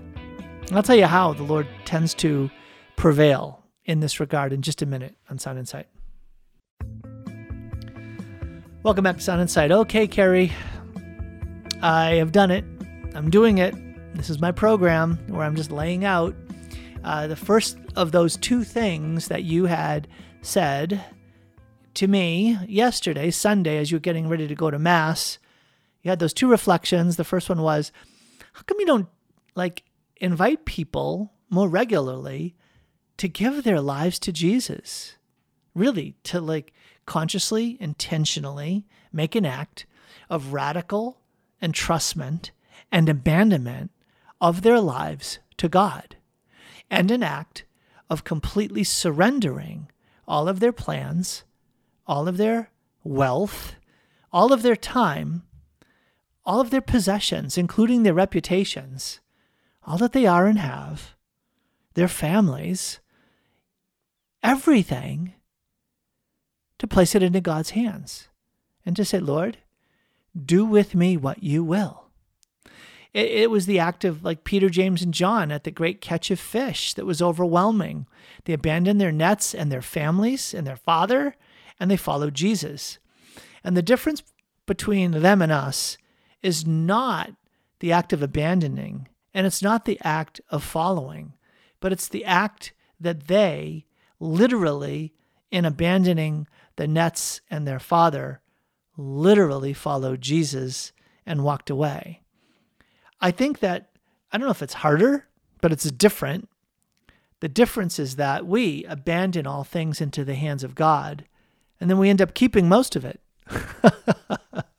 I'll 0.72 0.84
tell 0.84 0.96
you 0.96 1.06
how 1.06 1.34
the 1.34 1.44
Lord 1.44 1.68
tends 1.86 2.14
to 2.16 2.50
prevail 2.96 3.64
in 3.86 4.00
this 4.00 4.20
regard 4.20 4.54
in 4.54 4.62
just 4.62 4.82
a 4.82 4.86
minute 4.86 5.16
on 5.30 5.40
Sound 5.40 5.58
Insight. 5.58 5.88
Welcome 8.84 9.04
back 9.04 9.18
to 9.18 9.22
Sound 9.22 9.42
Insight. 9.42 9.72
Okay, 9.72 10.08
Carrie, 10.08 10.52
I 11.82 12.12
have 12.16 12.32
done 12.32 12.52
it. 12.52 12.64
I'm 13.16 13.30
doing 13.30 13.58
it. 13.58 13.76
This 14.16 14.30
is 14.30 14.40
my 14.40 14.52
program 14.52 15.18
where 15.28 15.44
I'm 15.44 15.56
just 15.56 15.72
laying 15.72 16.06
out 16.06 16.36
uh, 17.04 17.28
the 17.28 17.36
first 17.36 17.78
of 17.96 18.12
those 18.12 18.38
two 18.38 18.64
things 18.64 19.28
that 19.28 19.44
you 19.44 19.66
had 19.66 20.08
said 20.42 21.04
to 21.96 22.08
me 22.08 22.58
yesterday, 22.68 23.32
Sunday, 23.32 23.78
as 23.78 23.92
you 23.92 23.96
were 23.96 24.02
getting 24.02 24.30
ready 24.30 24.48
to 24.48 24.56
go 24.56 24.70
to 24.70 24.78
Mass. 24.78 25.40
You 26.04 26.10
had 26.10 26.20
those 26.20 26.34
two 26.34 26.48
reflections. 26.48 27.16
The 27.16 27.24
first 27.24 27.50
one 27.50 27.62
was, 27.62 27.92
how 28.54 28.62
come 28.64 28.80
you 28.80 28.86
don't 28.86 29.10
like 29.56 29.84
invite 30.18 30.66
people 30.66 31.34
more 31.50 31.68
regularly 31.68 32.56
to 33.18 33.28
give 33.28 33.64
their 33.64 33.82
lives 33.82 34.20
to 34.20 34.32
Jesus? 34.32 35.16
Really, 35.74 36.16
to 36.24 36.40
like 36.40 36.72
consciously, 37.06 37.78
intentionally 37.80 38.86
make 39.12 39.36
an 39.36 39.46
act 39.46 39.86
of 40.30 40.54
radical 40.54 41.22
entrustment 41.62 42.52
and 42.92 43.10
abandonment 43.10 43.92
of 44.40 44.62
their 44.62 44.80
lives 44.80 45.40
to 45.58 45.68
God, 45.68 46.17
and 46.90 47.12
an 47.12 47.24
act 47.24 47.66
of 48.10 48.24
completely 48.24 48.84
surrendering 48.84 49.90
all 50.28 50.48
of 50.48 50.60
their 50.60 50.72
plans, 50.72 51.44
all 52.06 52.28
of 52.28 52.38
their 52.38 52.72
wealth, 53.04 53.76
all 54.32 54.54
of 54.54 54.62
their 54.62 54.76
time, 54.76 55.44
all 56.46 56.60
of 56.60 56.70
their 56.70 56.82
possessions, 56.82 57.58
including 57.58 58.04
their 58.04 58.14
reputations, 58.14 59.20
all 59.86 59.98
that 59.98 60.14
they 60.14 60.26
are 60.26 60.48
and 60.48 60.60
have, 60.60 61.16
their 61.94 62.08
families, 62.08 63.00
everything, 64.44 65.34
to 66.80 66.88
place 66.88 67.16
it 67.16 67.24
into 67.24 67.42
God's 67.42 67.72
hands 67.72 68.28
and 68.86 68.96
to 68.96 69.04
say, 69.04 69.20
Lord, 69.20 69.58
do 70.38 70.64
with 70.64 70.94
me 70.94 71.18
what 71.18 71.44
you 71.44 71.64
will. 71.64 72.07
It, 73.18 73.32
it, 73.32 73.50
was 73.50 73.66
the 73.66 73.80
act 73.80 74.06
of 74.06 74.24
like 74.24 74.44
Peter, 74.44 74.70
James, 74.70 75.02
and 75.02 75.12
John 75.12 75.52
at 75.52 75.64
the 75.64 75.72
great 75.72 76.02
catch 76.02 76.30
of 76.30 76.40
fish 76.40 76.94
that 76.94 77.06
was 77.06 77.20
overwhelming. 77.20 78.06
They 78.46 78.54
abandoned 78.54 79.02
their 79.02 79.12
nets 79.12 79.56
and 79.56 79.72
their 79.72 79.82
families 79.82 80.54
and 80.54 80.68
their 80.68 80.76
father, 80.76 81.36
and 81.80 81.90
they 81.90 81.98
followed 81.98 82.36
Jesus. 82.36 83.00
And 83.64 83.76
the 83.76 83.82
difference 83.82 84.22
between 84.68 85.12
them 85.12 85.42
and 85.42 85.52
us 85.52 85.98
is 86.44 86.68
not 86.68 87.32
the 87.80 87.92
act 87.92 88.14
of 88.14 88.22
abandoning, 88.22 89.08
and 89.34 89.48
it's 89.48 89.64
not 89.64 89.86
the 89.86 90.00
act 90.04 90.40
of 90.52 90.64
following, 90.64 91.34
but 91.80 91.92
it's 91.92 92.08
the 92.08 92.24
act 92.24 92.72
that 93.00 93.26
they 93.26 93.88
literally, 94.20 95.12
in 95.50 95.66
abandoning 95.66 96.46
the 96.76 96.88
nets 96.88 97.42
and 97.50 97.68
their 97.68 97.80
father, 97.80 98.42
literally 98.96 99.74
followed 99.74 100.22
Jesus 100.22 100.92
and 101.26 101.44
walked 101.44 101.72
away. 101.72 102.22
I 103.20 103.32
think 103.32 103.60
that, 103.60 103.90
I 104.32 104.38
don't 104.38 104.46
know 104.46 104.52
if 104.52 104.62
it's 104.62 104.76
harder, 104.76 105.28
but 105.62 105.72
it's 105.72 105.90
different. 105.92 106.50
The 107.40 107.50
difference 107.50 108.00
is 108.00 108.16
that 108.16 108.46
we 108.46 108.84
abandon 108.86 109.46
all 109.46 109.64
things 109.64 110.02
into 110.02 110.24
the 110.24 110.36
hands 110.36 110.64
of 110.64 110.76
God, 110.76 111.26
and 111.80 111.90
then 111.90 111.98
we 111.98 112.10
end 112.10 112.22
up 112.22 112.34
keeping 112.34 112.68
most 112.68 112.96
of 112.96 113.06
it. 113.06 113.22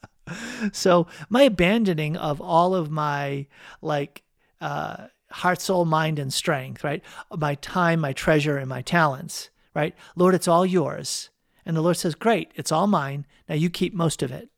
so 0.73 1.07
my 1.29 1.43
abandoning 1.43 2.17
of 2.17 2.41
all 2.41 2.75
of 2.75 2.91
my 2.91 3.47
like 3.81 4.23
uh, 4.61 5.07
heart, 5.31 5.61
soul, 5.61 5.85
mind, 5.85 6.19
and 6.19 6.33
strength, 6.33 6.83
right? 6.83 7.03
My 7.37 7.55
time, 7.57 8.01
my 8.01 8.13
treasure, 8.13 8.59
and 8.59 8.69
my 8.69 8.83
talents, 8.83 9.51
right? 9.75 9.95
Lord, 10.17 10.35
it's 10.35 10.49
all 10.49 10.67
yours. 10.67 11.31
And 11.65 11.77
the 11.77 11.83
Lord 11.83 11.97
says, 11.97 12.15
Great, 12.15 12.51
it's 12.57 12.73
all 12.73 12.87
mine. 12.87 13.27
Now 13.49 13.55
you 13.55 13.71
keep 13.71 13.95
most 13.95 14.23
of 14.23 14.33
it. 14.33 14.49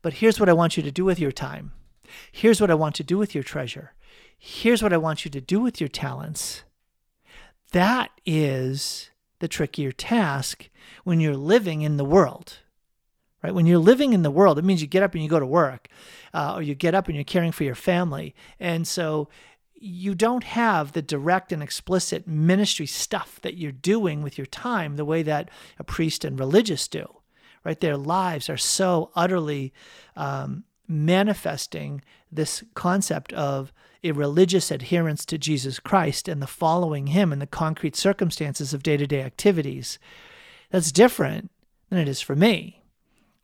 But 0.00 0.14
here's 0.14 0.40
what 0.40 0.48
I 0.48 0.54
want 0.54 0.76
you 0.76 0.82
to 0.82 0.90
do 0.90 1.04
with 1.04 1.20
your 1.20 1.32
time. 1.32 1.72
Here's 2.30 2.60
what 2.60 2.70
I 2.70 2.74
want 2.74 2.94
to 2.96 3.04
do 3.04 3.18
with 3.18 3.34
your 3.34 3.44
treasure. 3.44 3.92
Here's 4.38 4.82
what 4.82 4.92
I 4.92 4.96
want 4.96 5.24
you 5.24 5.30
to 5.30 5.40
do 5.40 5.60
with 5.60 5.80
your 5.80 5.88
talents. 5.88 6.64
That 7.72 8.10
is 8.26 9.10
the 9.38 9.48
trickier 9.48 9.92
task 9.92 10.68
when 11.04 11.20
you're 11.20 11.36
living 11.36 11.82
in 11.82 11.96
the 11.96 12.04
world, 12.04 12.58
right? 13.42 13.54
When 13.54 13.66
you're 13.66 13.78
living 13.78 14.12
in 14.12 14.22
the 14.22 14.30
world, 14.30 14.58
it 14.58 14.64
means 14.64 14.82
you 14.82 14.88
get 14.88 15.02
up 15.02 15.14
and 15.14 15.22
you 15.22 15.28
go 15.28 15.40
to 15.40 15.46
work, 15.46 15.88
uh, 16.34 16.54
or 16.54 16.62
you 16.62 16.74
get 16.74 16.94
up 16.94 17.06
and 17.06 17.16
you're 17.16 17.24
caring 17.24 17.52
for 17.52 17.64
your 17.64 17.74
family. 17.74 18.34
And 18.60 18.86
so 18.86 19.28
you 19.74 20.14
don't 20.14 20.44
have 20.44 20.92
the 20.92 21.02
direct 21.02 21.50
and 21.50 21.60
explicit 21.60 22.26
ministry 22.26 22.86
stuff 22.86 23.40
that 23.42 23.56
you're 23.56 23.72
doing 23.72 24.22
with 24.22 24.38
your 24.38 24.46
time 24.46 24.94
the 24.94 25.04
way 25.04 25.24
that 25.24 25.50
a 25.78 25.84
priest 25.84 26.24
and 26.24 26.38
religious 26.38 26.86
do, 26.86 27.16
right? 27.64 27.80
Their 27.80 27.96
lives 27.96 28.48
are 28.48 28.56
so 28.56 29.10
utterly 29.16 29.72
um, 30.14 30.64
manifesting 30.88 32.02
this 32.30 32.64
concept 32.74 33.32
of 33.32 33.72
a 34.04 34.12
religious 34.12 34.70
adherence 34.70 35.24
to 35.26 35.38
Jesus 35.38 35.78
Christ 35.78 36.28
and 36.28 36.42
the 36.42 36.46
following 36.46 37.08
Him 37.08 37.32
in 37.32 37.38
the 37.38 37.46
concrete 37.46 37.96
circumstances 37.96 38.74
of 38.74 38.82
day 38.82 38.96
to 38.96 39.06
day 39.06 39.22
activities. 39.22 39.98
That's 40.70 40.92
different 40.92 41.50
than 41.88 41.98
it 41.98 42.08
is 42.08 42.20
for 42.20 42.34
me 42.34 42.82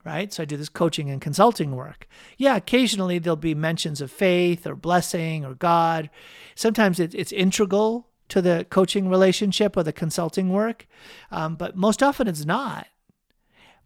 right? 0.05 0.32
So 0.32 0.43
I 0.43 0.47
do 0.47 0.57
this 0.57 0.70
coaching 0.70 1.11
and 1.11 1.20
consulting 1.20 1.76
work. 1.76 2.09
Yeah, 2.39 2.57
occasionally 2.57 3.18
there'll 3.18 3.36
be 3.36 3.55
mentions 3.55 4.01
of 4.01 4.11
faith 4.11 4.66
or 4.66 4.74
blessing 4.74 5.45
or 5.45 5.55
God. 5.55 6.09
Sometimes 6.55 6.99
it, 6.99 7.14
it's 7.14 7.30
integral 7.30 8.09
to 8.28 8.41
the 8.41 8.66
coaching 8.70 9.09
relationship 9.09 9.76
or 9.76 9.82
the 9.82 9.93
consulting 9.93 10.51
work, 10.51 10.86
um, 11.30 11.57
but 11.57 11.76
most 11.76 12.03
often 12.03 12.26
it's 12.26 12.47
not. 12.47 12.86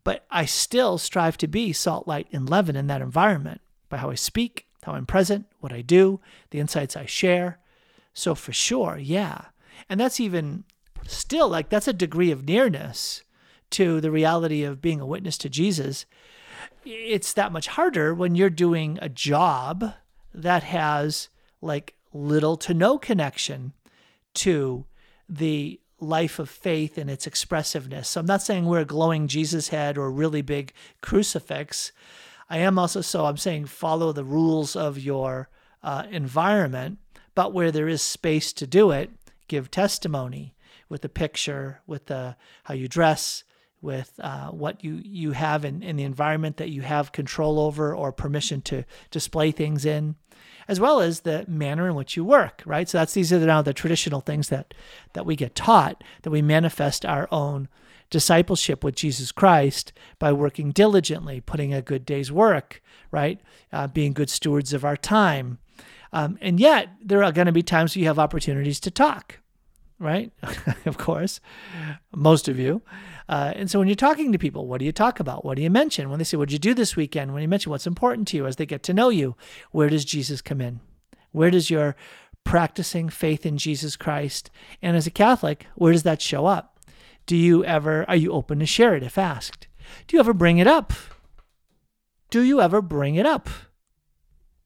But 0.05 0.24
I 0.30 0.44
still 0.44 0.98
strive 0.98 1.36
to 1.38 1.46
be 1.46 1.72
salt, 1.72 2.09
light, 2.09 2.26
and 2.32 2.48
leaven 2.48 2.76
in 2.76 2.88
that 2.88 3.03
environment 3.03 3.61
by 3.88 3.98
how 3.98 4.11
I 4.11 4.14
speak, 4.14 4.66
how 4.82 4.92
I'm 4.92 5.07
present, 5.07 5.46
what 5.61 5.72
I 5.72 5.82
do, 5.82 6.20
the 6.50 6.61
insights 6.61 6.96
I 6.96 7.07
share. 7.07 7.59
So 8.14 8.34
for 8.34 8.53
sure, 8.53 8.98
yeah. 8.98 9.46
And 9.88 10.00
that's 10.00 10.20
even 10.20 10.64
still 11.07 11.48
like 11.48 11.68
that's 11.68 11.88
a 11.88 11.92
degree 11.92 12.30
of 12.30 12.46
nearness 12.46 13.22
to 13.70 14.00
the 14.00 14.11
reality 14.11 14.62
of 14.62 14.82
being 14.82 15.00
a 15.00 15.07
witness 15.07 15.36
to 15.38 15.48
Jesus, 15.48 16.07
it's 16.84 17.32
that 17.32 17.53
much 17.53 17.68
harder 17.68 18.14
when 18.14 18.34
you're 18.34 18.50
doing 18.50 18.98
a 19.00 19.09
job 19.09 19.94
that 20.34 20.62
has 20.62 21.28
like 21.61 21.94
little 22.12 22.57
to 22.59 22.74
no 22.74 22.98
connection 22.98 23.72
to 24.34 24.84
the 25.28 25.80
life 26.03 26.38
of 26.38 26.50
faith 26.50 26.98
and 26.98 27.09
its 27.09 27.26
expressiveness. 27.26 28.09
So 28.09 28.20
I'm 28.20 28.26
not 28.26 28.42
saying 28.42 28.66
we're 28.66 28.80
a 28.80 28.84
glowing 28.84 29.28
Jesus 29.28 29.68
head 29.68 29.96
or 29.96 30.11
really 30.11 30.42
big 30.42 30.72
crucifix. 31.00 31.92
I 32.50 32.59
am 32.59 32.78
also 32.78 33.00
so 33.00 33.24
I'm 33.24 33.36
saying 33.36 33.66
follow 33.66 34.12
the 34.12 34.24
rules 34.24 34.76
of 34.76 34.98
your 34.98 35.48
uh, 35.82 36.05
environment, 36.11 36.98
but 37.34 37.53
where 37.53 37.70
there 37.70 37.88
is 37.88 38.03
space 38.03 38.53
to 38.55 38.66
do 38.66 38.90
it, 38.90 39.11
give 39.48 39.70
testimony 39.70 40.55
with 40.88 41.05
a 41.05 41.09
picture, 41.09 41.80
with 41.86 42.07
the 42.07 42.36
how 42.64 42.74
you 42.74 42.88
dress, 42.88 43.44
with 43.80 44.20
uh, 44.22 44.48
what 44.48 44.84
you, 44.84 45.00
you 45.03 45.32
have 45.32 45.64
in, 45.64 45.82
in 45.82 45.96
the 45.96 46.05
environment 46.05 46.57
that 46.59 46.70
you 46.70 46.82
have 46.82 47.12
control 47.12 47.59
over 47.59 47.94
or 47.94 48.12
permission 48.12 48.61
to 48.62 48.84
display 49.11 49.50
things 49.50 49.84
in, 49.84 50.14
as 50.69 50.81
well 50.81 51.01
as 51.01 51.21
the 51.21 51.45
manner 51.49 51.89
in 51.89 51.95
which 51.95 52.17
you 52.17 52.25
work, 52.25 52.63
right? 52.67 52.89
So 52.89 52.99
that's 52.99 53.15
these 53.15 53.33
are 53.33 53.39
now 53.39 53.63
the 53.63 53.75
traditional 53.75 54.21
things 54.21 54.49
that 54.49 54.75
that 55.13 55.27
we 55.27 55.37
get 55.37 55.55
taught, 55.55 56.03
that 56.23 56.31
we 56.31 56.43
manifest 56.43 57.05
our 57.05 57.29
own 57.31 57.69
discipleship 58.11 58.85
with 58.85 58.95
Jesus 58.95 59.33
Christ 59.33 59.93
by 60.19 60.33
working 60.33 60.71
diligently, 60.71 61.41
putting 61.41 61.73
a 61.73 61.83
good 61.83 62.05
day's 62.05 62.31
work, 62.31 62.83
right? 63.11 63.41
Uh, 63.73 63.87
being 63.87 64.13
good 64.13 64.31
stewards 64.31 64.73
of 64.73 64.85
our 64.85 64.97
time. 64.97 65.59
Um, 66.13 66.37
and 66.43 66.61
yet, 66.61 66.91
there 67.03 67.25
are 67.25 67.33
going 67.33 67.47
to 67.47 67.53
be 67.53 67.63
times 67.63 67.97
you 67.97 68.05
have 68.05 68.19
opportunities 68.19 68.79
to 68.81 68.91
talk, 68.91 69.39
right? 69.99 70.31
of 70.85 70.99
course, 70.99 71.41
most 72.15 72.49
of 72.49 72.59
you. 72.59 72.83
Uh, 73.29 73.53
and 73.55 73.70
so 73.70 73.79
when 73.79 73.89
you're 73.89 73.95
talking 73.95 74.33
to 74.33 74.39
people, 74.39 74.66
what 74.66 74.79
do 74.79 74.85
you 74.85 74.93
talk 74.93 75.20
about? 75.20 75.45
What 75.45 75.57
do 75.57 75.62
you 75.62 75.70
mention? 75.70 76.11
When 76.11 76.18
they 76.18 76.25
say, 76.25 76.37
What'd 76.37 76.53
you 76.53 76.59
do 76.59 76.75
this 76.75 76.97
weekend? 76.97 77.33
When 77.33 77.43
you 77.43 77.49
mention 77.49 77.70
what's 77.70 77.87
important 77.87 78.29
to 78.29 78.37
you 78.37 78.47
as 78.47 78.57
they 78.57 78.66
get 78.66 78.83
to 78.85 78.95
know 78.95 79.09
you, 79.09 79.37
where 79.70 79.89
does 79.89 80.05
Jesus 80.05 80.43
come 80.43 80.61
in? 80.61 80.81
Where 81.31 81.51
does 81.51 81.70
your 81.70 81.97
practicing 82.45 83.09
faith 83.09 83.47
in 83.47 83.59
Jesus 83.59 83.97
Christ 83.97 84.51
and 84.81 84.97
as 84.97 85.07
a 85.07 85.11
Catholic, 85.11 85.66
where 85.75 85.93
does 85.93 86.03
that 86.03 86.20
show 86.20 86.47
up? 86.47 86.79
Do 87.27 87.37
you 87.37 87.64
ever, 87.64 88.05
are 88.09 88.16
you 88.16 88.33
open 88.33 88.59
to 88.59 88.66
share 88.66 88.95
it 88.95 89.03
if 89.03 89.16
asked? 89.16 89.68
Do 90.07 90.16
you 90.16 90.20
ever 90.20 90.33
bring 90.33 90.59
it 90.59 90.66
up? 90.66 90.93
Do 92.31 92.43
you 92.43 92.61
ever 92.61 92.83
bring 92.83 93.14
it 93.14 93.27
up? 93.27 93.49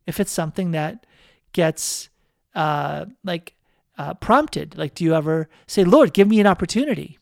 If 0.07 0.21
it's 0.21 0.33
something 0.33 0.71
that 0.71 1.05
gets 1.53 2.09
uh, 2.55 3.07
like 3.25 3.55
uh, 3.99 4.15
prompted, 4.15 4.79
like 4.79 4.95
do 4.95 5.05
you 5.05 5.15
ever 5.15 5.49
say, 5.67 5.85
Lord, 5.85 6.15
give 6.15 6.29
me 6.29 6.41
an 6.41 6.47
opportunity? 6.47 7.19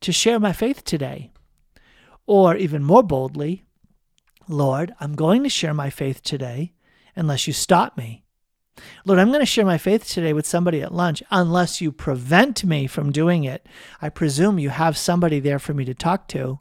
To 0.00 0.12
share 0.12 0.38
my 0.38 0.52
faith 0.52 0.84
today. 0.84 1.30
Or 2.26 2.56
even 2.56 2.82
more 2.82 3.02
boldly, 3.02 3.64
Lord, 4.48 4.94
I'm 5.00 5.14
going 5.14 5.42
to 5.42 5.48
share 5.48 5.74
my 5.74 5.90
faith 5.90 6.22
today 6.22 6.72
unless 7.16 7.46
you 7.46 7.52
stop 7.52 7.96
me. 7.96 8.24
Lord, 9.04 9.18
I'm 9.18 9.28
going 9.28 9.40
to 9.40 9.46
share 9.46 9.64
my 9.64 9.78
faith 9.78 10.08
today 10.08 10.32
with 10.32 10.46
somebody 10.46 10.82
at 10.82 10.94
lunch 10.94 11.22
unless 11.30 11.80
you 11.80 11.90
prevent 11.90 12.64
me 12.64 12.86
from 12.86 13.12
doing 13.12 13.44
it. 13.44 13.66
I 14.00 14.08
presume 14.08 14.58
you 14.58 14.70
have 14.70 14.96
somebody 14.96 15.40
there 15.40 15.58
for 15.58 15.74
me 15.74 15.84
to 15.84 15.94
talk 15.94 16.28
to, 16.28 16.60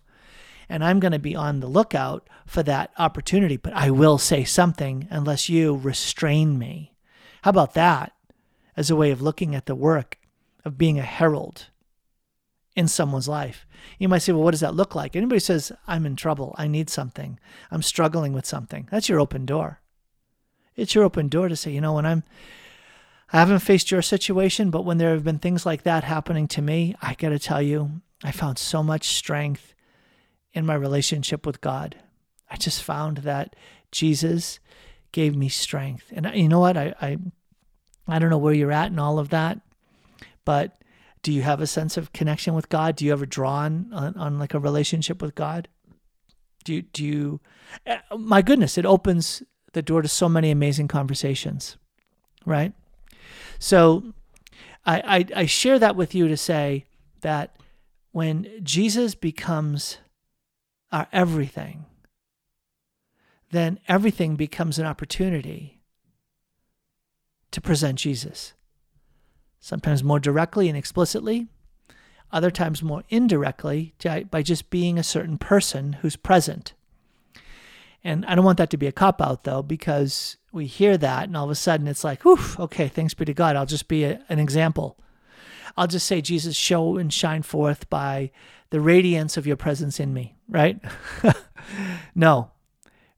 and 0.68 0.84
I'm 0.84 1.00
going 1.00 1.12
to 1.12 1.20
be 1.20 1.36
on 1.36 1.60
the 1.60 1.68
lookout 1.68 2.28
for 2.46 2.64
that 2.64 2.92
opportunity, 2.98 3.58
but 3.58 3.74
I 3.74 3.92
will 3.92 4.18
say 4.18 4.44
something 4.44 5.08
unless 5.10 5.48
you 5.48 5.76
restrain 5.76 6.58
me. 6.58 6.94
How 7.44 7.52
about 7.52 7.74
that 7.76 8.14
as 8.76 8.90
a 8.90 8.96
way 8.96 9.12
of 9.12 9.22
looking 9.22 9.56
at 9.56 9.66
the 9.66 9.76
work 9.76 10.18
of 10.66 10.78
being 10.78 11.00
a 11.00 11.04
herald 11.04 11.68
in 12.78 12.88
someone's 12.88 13.28
life. 13.28 13.66
You 13.98 14.08
might 14.08 14.20
say, 14.20 14.32
well, 14.32 14.44
what 14.44 14.52
does 14.52 14.60
that 14.60 14.76
look 14.76 14.94
like? 14.94 15.16
Anybody 15.16 15.40
says, 15.40 15.72
I'm 15.88 16.06
in 16.06 16.16
trouble, 16.16 16.54
I 16.58 16.68
need 16.68 16.90
something, 16.90 17.40
I'm 17.72 17.82
struggling 17.82 18.32
with 18.34 18.46
something. 18.46 18.88
That's 18.92 19.10
your 19.10 19.20
open 19.20 19.46
door. 19.46 19.82
It's 20.76 20.94
your 20.94 21.04
open 21.04 21.28
door 21.28 21.50
to 21.50 21.56
say, 21.56 21.72
you 21.72 21.82
know, 21.82 21.94
when 21.94 22.06
I'm, 22.06 22.24
I 23.34 23.40
haven't 23.40 23.60
faced 23.60 23.90
your 23.90 24.04
situation, 24.04 24.70
but 24.70 24.86
when 24.86 25.00
there 25.00 25.14
have 25.14 25.24
been 25.24 25.40
things 25.40 25.66
like 25.66 25.82
that 25.84 26.04
happening 26.04 26.48
to 26.50 26.62
me, 26.62 26.96
I 27.02 27.16
got 27.16 27.30
to 27.30 27.40
tell 27.40 27.64
you, 27.64 28.02
I 28.24 28.32
found 28.32 28.60
so 28.60 28.84
much 28.84 29.08
strength 29.08 29.74
in 30.54 30.66
my 30.66 30.76
relationship 30.76 31.46
with 31.46 31.60
God. 31.60 31.96
I 32.50 32.58
just 32.58 32.84
found 32.84 33.18
that 33.18 33.56
Jesus 33.92 34.60
gave 35.12 35.36
me 35.36 35.50
strength. 35.50 36.14
And 36.16 36.30
you 36.36 36.48
know 36.48 36.60
what? 36.60 36.78
I, 36.78 36.94
I, 37.02 37.18
I 38.08 38.20
don't 38.20 38.30
know 38.30 38.38
where 38.38 38.54
you're 38.54 38.72
at 38.72 38.92
and 38.92 39.00
all 39.00 39.18
of 39.18 39.30
that, 39.30 39.60
but 40.46 40.80
do 41.22 41.32
you 41.32 41.42
have 41.42 41.62
a 41.62 41.68
sense 41.68 41.98
of 41.98 42.14
connection 42.14 42.54
with 42.54 42.70
God? 42.70 42.96
Do 42.96 43.06
you 43.06 43.12
ever 43.12 43.26
draw 43.26 43.56
on, 43.58 43.90
on, 43.94 44.16
on 44.16 44.40
like 44.40 44.54
a 44.54 44.60
relationship 44.60 45.22
with 45.22 45.36
God? 45.36 45.68
Do 46.64 46.74
you, 46.74 46.82
do 46.82 47.04
you, 47.04 47.40
eh, 47.86 48.00
my 48.18 48.42
goodness, 48.42 48.78
it 48.78 48.86
opens 48.86 49.44
the 49.74 49.82
door 49.82 50.02
to 50.02 50.08
so 50.08 50.30
many 50.30 50.52
amazing 50.52 50.88
conversations, 50.88 51.78
right? 52.46 52.74
So 53.60 54.14
I, 54.86 55.02
I, 55.36 55.42
I 55.42 55.46
share 55.46 55.80
that 55.80 55.96
with 55.96 56.16
you 56.16 56.28
to 56.28 56.38
say 56.38 56.86
that 57.22 57.58
when 58.12 58.48
Jesus 58.64 59.16
becomes 59.16 59.98
our 60.92 61.08
everything, 61.12 61.86
then 63.52 63.80
everything 63.88 64.36
becomes 64.36 64.80
an 64.80 64.86
opportunity 64.86 65.80
to 67.52 67.62
present 67.62 68.00
Jesus 68.00 68.54
sometimes 69.60 70.04
more 70.04 70.20
directly 70.20 70.68
and 70.70 70.78
explicitly, 70.78 71.48
other 72.32 72.52
times 72.52 72.84
more 72.84 73.04
indirectly 73.10 73.94
by 74.30 74.42
just 74.42 74.70
being 74.70 74.98
a 74.98 75.04
certain 75.04 75.38
person 75.38 75.94
who's 75.94 76.16
present. 76.16 76.74
And 78.04 78.26
I 78.26 78.36
don't 78.36 78.46
want 78.46 78.58
that 78.58 78.70
to 78.72 78.78
be 78.78 78.88
a 78.88 78.92
cop 78.92 79.22
out 79.22 79.44
though, 79.44 79.62
because 79.62 80.38
we 80.52 80.66
hear 80.66 80.98
that 80.98 81.26
and 81.26 81.38
all 81.38 81.46
of 81.46 81.52
a 81.52 81.56
sudden 81.56 81.88
it's 81.88 82.04
like, 82.04 82.24
whew, 82.24 82.40
okay, 82.60 82.88
thanks 82.88 83.14
be 83.14 83.26
to 83.26 83.34
God. 83.34 83.56
I'll 83.56 83.66
just 83.66 83.88
be 83.88 84.04
a, 84.04 84.22
an 84.30 84.40
example. 84.40 84.98
I'll 85.76 85.88
just 85.88 86.08
say, 86.08 86.22
Jesus, 86.22 86.56
show 86.56 86.98
and 86.98 87.14
shine 87.14 87.44
forth 87.44 87.90
by 87.90 88.32
the 88.72 88.80
radiance 88.82 89.38
of 89.38 89.46
your 89.46 89.56
presence 89.56 90.00
in 90.00 90.14
me, 90.14 90.36
right? 90.50 90.80
no, 92.16 92.52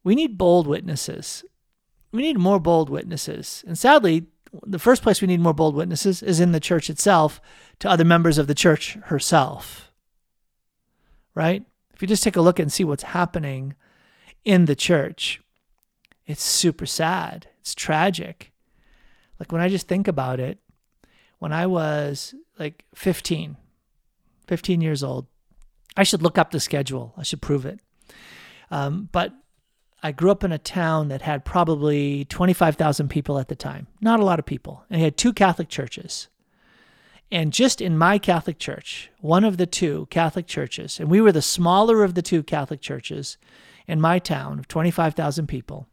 we 0.04 0.16
need 0.16 0.38
bold 0.38 0.68
witnesses. 0.68 1.44
We 2.12 2.22
need 2.22 2.38
more 2.38 2.60
bold 2.60 2.90
witnesses. 2.90 3.64
And 3.68 3.78
sadly, 3.78 4.28
the 4.66 4.80
first 4.80 5.04
place 5.04 5.22
we 5.22 5.28
need 5.28 5.40
more 5.40 5.54
bold 5.54 5.76
witnesses 5.76 6.24
is 6.24 6.40
in 6.40 6.52
the 6.52 6.60
church 6.60 6.90
itself 6.90 7.42
to 7.80 7.90
other 7.90 8.06
members 8.06 8.38
of 8.38 8.48
the 8.48 8.56
church 8.56 8.96
herself. 9.06 9.92
Right? 11.36 11.64
If 11.94 12.02
you 12.02 12.08
just 12.08 12.24
take 12.24 12.36
a 12.36 12.42
look 12.42 12.60
and 12.60 12.72
see 12.72 12.84
what's 12.84 13.04
happening 13.04 13.76
in 14.46 14.66
the 14.66 14.76
church, 14.76 15.42
it's 16.26 16.44
super 16.44 16.86
sad. 16.86 17.48
It's 17.60 17.76
tragic. 17.76 18.52
Like 19.40 19.52
when 19.52 19.62
I 19.62 19.70
just 19.70 19.88
think 19.88 20.08
about 20.08 20.40
it, 20.40 20.60
when 21.40 21.54
I 21.54 21.66
was 21.66 22.36
like 22.58 22.84
15, 22.96 23.58
15 24.48 24.82
years 24.82 25.04
old, 25.04 25.28
I 25.96 26.04
should 26.04 26.22
look 26.22 26.38
up 26.38 26.52
the 26.52 26.60
schedule. 26.60 27.14
I 27.18 27.24
should 27.24 27.42
prove 27.42 27.66
it. 27.66 27.80
Um, 28.72 29.10
but 29.12 29.34
I 30.02 30.12
grew 30.12 30.32
up 30.32 30.44
in 30.44 30.52
a 30.52 30.58
town 30.58 31.10
that 31.10 31.22
had 31.22 31.44
probably 31.44 32.26
25,000 32.26 33.10
people 33.10 33.38
at 33.38 33.50
the 33.50 33.56
time. 33.56 33.88
Not 34.00 34.20
a 34.20 34.26
lot 34.26 34.40
of 34.40 34.46
people. 34.46 34.86
And 34.90 35.02
it 35.02 35.04
had 35.04 35.18
two 35.18 35.34
Catholic 35.34 35.68
churches. 35.68 36.30
And 37.32 37.54
just 37.54 37.82
in 37.82 37.98
my 37.98 38.18
Catholic 38.18 38.58
church, 38.58 39.12
one 39.20 39.44
of 39.44 39.58
the 39.58 39.68
two 39.68 40.08
Catholic 40.10 40.48
churches, 40.48 41.00
and 41.00 41.10
we 41.10 41.22
were 41.22 41.32
the 41.32 41.42
smaller 41.42 42.04
of 42.04 42.16
the 42.16 42.22
two 42.22 42.42
Catholic 42.44 42.82
churches 42.82 43.38
in 43.88 44.02
my 44.02 44.20
town 44.20 44.58
of 44.58 44.68
25,000 44.68 45.48
people, 45.48 45.88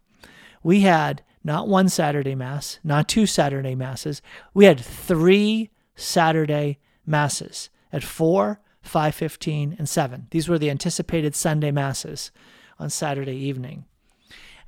we 0.62 0.80
had 0.80 1.22
not 1.44 1.68
one 1.68 1.88
Saturday 1.88 2.34
Mass, 2.34 2.78
not 2.82 3.09
two 3.09 3.26
Saturday 3.26 3.74
Masses, 3.74 4.22
we 4.54 4.64
had 4.64 4.80
three 4.80 5.70
Saturday 5.94 6.78
Masses 7.04 7.70
at 7.92 8.02
4, 8.02 8.61
5:15 8.82 9.76
and 9.78 9.88
7. 9.88 10.28
These 10.30 10.48
were 10.48 10.59
the 10.59 10.70
anticipated 10.70 11.34
Sunday 11.34 11.70
masses 11.70 12.30
on 12.78 12.88
Saturday 12.88 13.36
evening. 13.36 13.84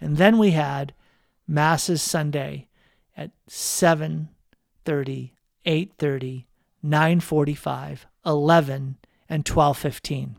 And 0.01 0.17
then 0.17 0.39
we 0.39 0.53
had 0.53 0.95
masses 1.47 2.03
Sunday 2.03 2.69
at 3.17 3.31
7:30, 3.49 5.33
8:30, 5.65 6.47
9:45, 6.83 8.07
11 8.25 8.97
and 9.29 9.45
12:15. 9.45 10.37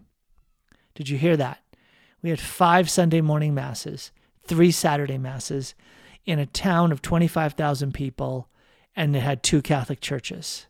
Did 0.95 1.09
you 1.09 1.17
hear 1.17 1.37
that? 1.37 1.61
We 2.21 2.29
had 2.29 2.39
5 2.39 2.89
Sunday 2.89 3.21
morning 3.21 3.53
masses, 3.53 4.11
3 4.43 4.71
Saturday 4.71 5.17
masses 5.17 5.75
in 6.25 6.39
a 6.39 6.45
town 6.45 6.91
of 6.91 7.01
25,000 7.01 7.93
people 7.93 8.49
and 8.95 9.15
it 9.15 9.21
had 9.21 9.43
two 9.43 9.61
Catholic 9.61 10.01
churches. 10.01 10.67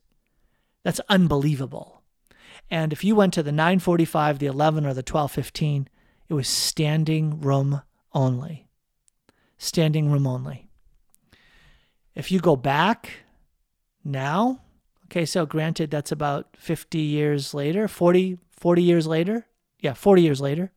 That's 0.84 1.02
unbelievable. 1.10 2.04
And 2.70 2.94
if 2.94 3.04
you 3.04 3.16
went 3.16 3.34
to 3.34 3.44
the 3.44 3.52
945, 3.52 4.40
the 4.40 4.46
11, 4.46 4.86
or 4.86 4.94
the 4.94 5.02
1215, 5.02 5.90
it 6.28 6.34
was 6.34 6.48
standing 6.48 7.42
room 7.42 7.82
only. 8.14 8.68
Standing 9.60 10.10
room 10.10 10.26
only. 10.26 10.70
If 12.16 12.32
you 12.32 12.39
go 12.39 12.55
back 12.55 13.12
now, 14.03 14.62
okay, 15.05 15.26
so 15.26 15.45
granted 15.45 15.91
that's 15.91 16.12
about 16.12 16.47
50 16.57 16.97
years 16.97 17.53
later, 17.53 17.88
40, 17.88 18.39
40 18.49 18.82
years 18.82 19.05
later. 19.05 19.45
Yeah, 19.80 19.93
40 19.93 20.22
years 20.24 20.41
later. 20.41 20.72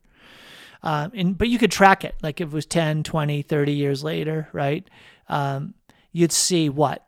Um, 0.83 1.12
and 1.14 1.39
but 1.39 1.49
you 1.49 1.59
could 1.59 1.70
track 1.70 2.05
it 2.05 2.16
like 2.22 2.41
if 2.41 2.49
it 2.49 2.53
was 2.53 2.66
10 2.66 3.05
20 3.05 3.43
30 3.43 3.72
years 3.72 4.03
later 4.03 4.49
right 4.53 4.85
um, 5.28 5.74
you'd 6.11 6.33
see 6.33 6.68
what 6.68 7.07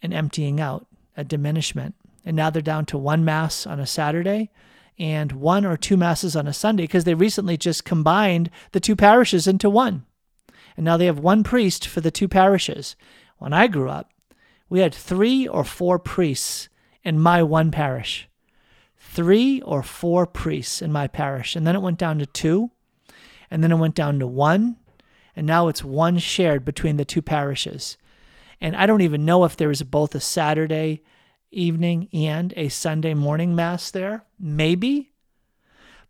an 0.00 0.14
emptying 0.14 0.58
out 0.58 0.86
a 1.18 1.22
diminishment 1.22 1.94
and 2.24 2.34
now 2.34 2.48
they're 2.48 2.62
down 2.62 2.86
to 2.86 2.96
one 2.96 3.22
mass 3.22 3.66
on 3.66 3.78
a 3.78 3.86
Saturday 3.86 4.50
and 4.98 5.32
one 5.32 5.64
or 5.64 5.76
two 5.76 5.96
masses 5.96 6.36
on 6.36 6.46
a 6.46 6.52
Sunday 6.52 6.84
because 6.84 7.04
they 7.04 7.14
recently 7.14 7.56
just 7.56 7.84
combined 7.84 8.50
the 8.72 8.80
two 8.80 8.94
parishes 8.94 9.46
into 9.46 9.70
one. 9.70 10.04
And 10.76 10.84
now 10.84 10.96
they 10.96 11.06
have 11.06 11.18
one 11.18 11.42
priest 11.42 11.86
for 11.86 12.00
the 12.00 12.10
two 12.10 12.28
parishes. 12.28 12.96
When 13.38 13.52
I 13.52 13.66
grew 13.66 13.88
up, 13.88 14.10
we 14.68 14.80
had 14.80 14.94
three 14.94 15.46
or 15.46 15.64
four 15.64 15.98
priests 15.98 16.68
in 17.02 17.18
my 17.18 17.42
one 17.42 17.70
parish. 17.70 18.28
Three 18.96 19.60
or 19.62 19.82
four 19.82 20.26
priests 20.26 20.80
in 20.80 20.92
my 20.92 21.08
parish. 21.08 21.56
And 21.56 21.66
then 21.66 21.74
it 21.74 21.82
went 21.82 21.98
down 21.98 22.18
to 22.18 22.26
two. 22.26 22.70
And 23.50 23.64
then 23.64 23.72
it 23.72 23.76
went 23.76 23.94
down 23.94 24.18
to 24.20 24.26
one. 24.26 24.76
And 25.34 25.46
now 25.46 25.68
it's 25.68 25.82
one 25.82 26.18
shared 26.18 26.64
between 26.64 26.96
the 26.96 27.04
two 27.04 27.22
parishes. 27.22 27.96
And 28.60 28.76
I 28.76 28.86
don't 28.86 29.00
even 29.00 29.24
know 29.24 29.44
if 29.44 29.56
there 29.56 29.70
is 29.70 29.82
both 29.82 30.14
a 30.14 30.20
Saturday 30.20 31.02
evening 31.50 32.08
and 32.12 32.52
a 32.56 32.68
Sunday 32.68 33.14
morning 33.14 33.54
mass 33.54 33.90
there? 33.90 34.24
Maybe. 34.38 35.12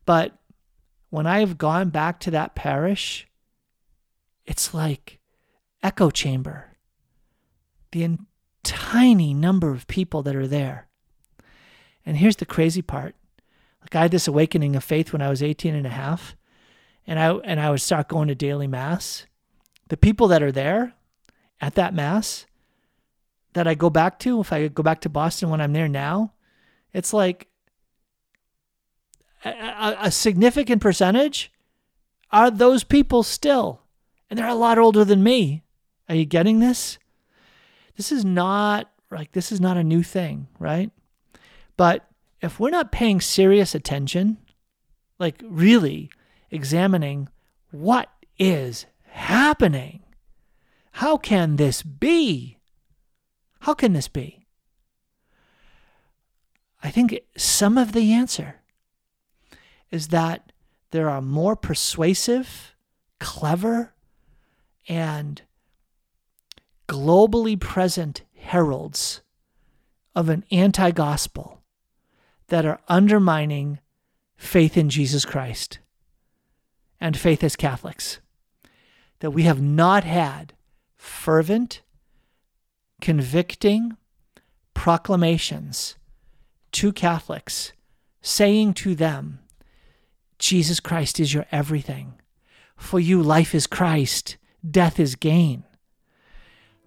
But 0.05 0.37
when 1.11 1.27
I 1.27 1.41
have 1.41 1.59
gone 1.59 1.91
back 1.91 2.21
to 2.21 2.31
that 2.33 2.55
parish, 2.55 3.27
it's 4.51 4.75
like 4.75 5.21
echo 5.81 6.11
chamber. 6.11 6.77
The 7.93 8.19
tiny 8.65 9.33
number 9.33 9.71
of 9.71 9.87
people 9.87 10.25
that 10.25 10.35
are 10.35 10.49
there. 10.49 10.89
And 12.05 12.17
here's 12.17 12.35
the 12.35 12.45
crazy 12.45 12.83
part. 12.83 13.15
Like 13.81 13.95
I 13.95 14.03
had 14.03 14.11
this 14.11 14.27
awakening 14.27 14.75
of 14.75 14.83
faith 14.83 15.13
when 15.13 15.23
I 15.23 15.31
was 15.31 15.41
18 15.41 15.77
and 15.77 15.87
a 15.87 15.91
half, 15.91 16.35
and 17.07 17.17
I 17.21 17.31
and 17.31 17.61
I 17.61 17.71
would 17.71 17.81
start 17.81 18.09
going 18.09 18.27
to 18.27 18.35
daily 18.35 18.67
mass. 18.67 19.25
The 19.89 19.97
people 19.97 20.27
that 20.29 20.43
are 20.43 20.53
there 20.53 20.95
at 21.61 21.77
that 21.77 21.95
mass, 21.95 22.47
that 23.53 23.69
I 23.69 23.75
go 23.75 23.89
back 23.89 24.19
to, 24.21 24.41
if 24.41 24.53
I 24.53 24.67
go 24.67 24.83
back 24.83 25.01
to 25.03 25.09
Boston 25.09 25.51
when 25.51 25.61
I'm 25.61 25.73
there 25.73 25.89
now, 25.89 26.33
it's 26.93 27.13
like 27.13 27.47
a, 29.45 29.97
a, 30.01 30.11
significant 30.11 30.83
percentage 30.83 31.53
are 32.33 32.51
those 32.51 32.85
people 32.85 33.23
still. 33.23 33.80
And 34.31 34.39
they're 34.39 34.47
a 34.47 34.55
lot 34.55 34.79
older 34.79 35.05
than 35.05 35.23
me. 35.23 35.65
Are 36.09 36.15
you 36.15 36.25
getting 36.25 36.61
this? 36.61 36.99
This 37.97 38.13
is 38.13 38.25
not 38.25 38.91
like 39.11 39.33
this 39.33 39.51
is 39.51 39.61
not 39.61 39.77
a 39.77 39.85
new 39.85 40.03
thing, 40.03 40.47
right? 40.59 40.91
But 41.77 42.09
if 42.41 42.59
we're 42.59 42.71
not 42.71 42.93
paying 42.93 43.21
serious 43.21 43.75
attention, 43.75 44.39
like 45.19 45.43
really 45.45 46.11
examining 46.51 47.29
what 47.71 48.09
is 48.39 48.87
happening, 49.05 50.03
how 50.93 51.17
can 51.17 51.57
this 51.57 51.83
be? 51.83 52.59
How 53.61 53.75
can 53.75 53.93
this 53.93 54.09
be? 54.09 54.47
I 56.83 56.91
think 56.91 57.21
some 57.37 57.77
of 57.77 57.93
the 57.93 58.13
answer 58.13 58.57
is 59.91 60.09
that 60.09 60.53
there 60.93 61.11
are 61.11 61.21
more 61.21 61.57
persuasive, 61.57 62.75
clever, 63.19 63.93
and 64.91 65.43
globally 66.89 67.59
present 67.59 68.23
heralds 68.35 69.23
of 70.17 70.29
an 70.29 70.45
anti 70.51 70.91
gospel 70.91 71.63
that 72.49 72.67
are 72.67 72.81
undermining 72.89 73.79
faith 74.37 74.77
in 74.77 74.91
Jesus 74.91 75.25
Christ 75.25 75.79
and 77.01 77.17
faith 77.17 77.45
as 77.45 77.55
Catholics. 77.55 78.19
That 79.21 79.31
we 79.31 79.45
have 79.45 79.63
not 79.63 80.03
had 80.03 80.55
fervent, 80.97 81.83
convicting 83.01 83.97
proclamations 84.75 85.95
to 86.73 86.93
Catholics, 86.93 87.73
saying 88.23 88.75
to 88.75 88.97
them, 88.97 89.39
Jesus 90.41 90.81
Christ 90.81 91.21
is 91.21 91.33
your 91.33 91.47
everything. 91.53 92.15
For 92.77 92.99
you, 92.99 93.23
life 93.23 93.55
is 93.55 93.69
Christ, 93.69 94.37
death 94.69 95.01
is 95.01 95.15
gain. 95.17 95.65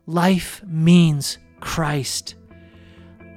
Life 0.06 0.62
means 0.66 1.38
Christ. 1.60 2.36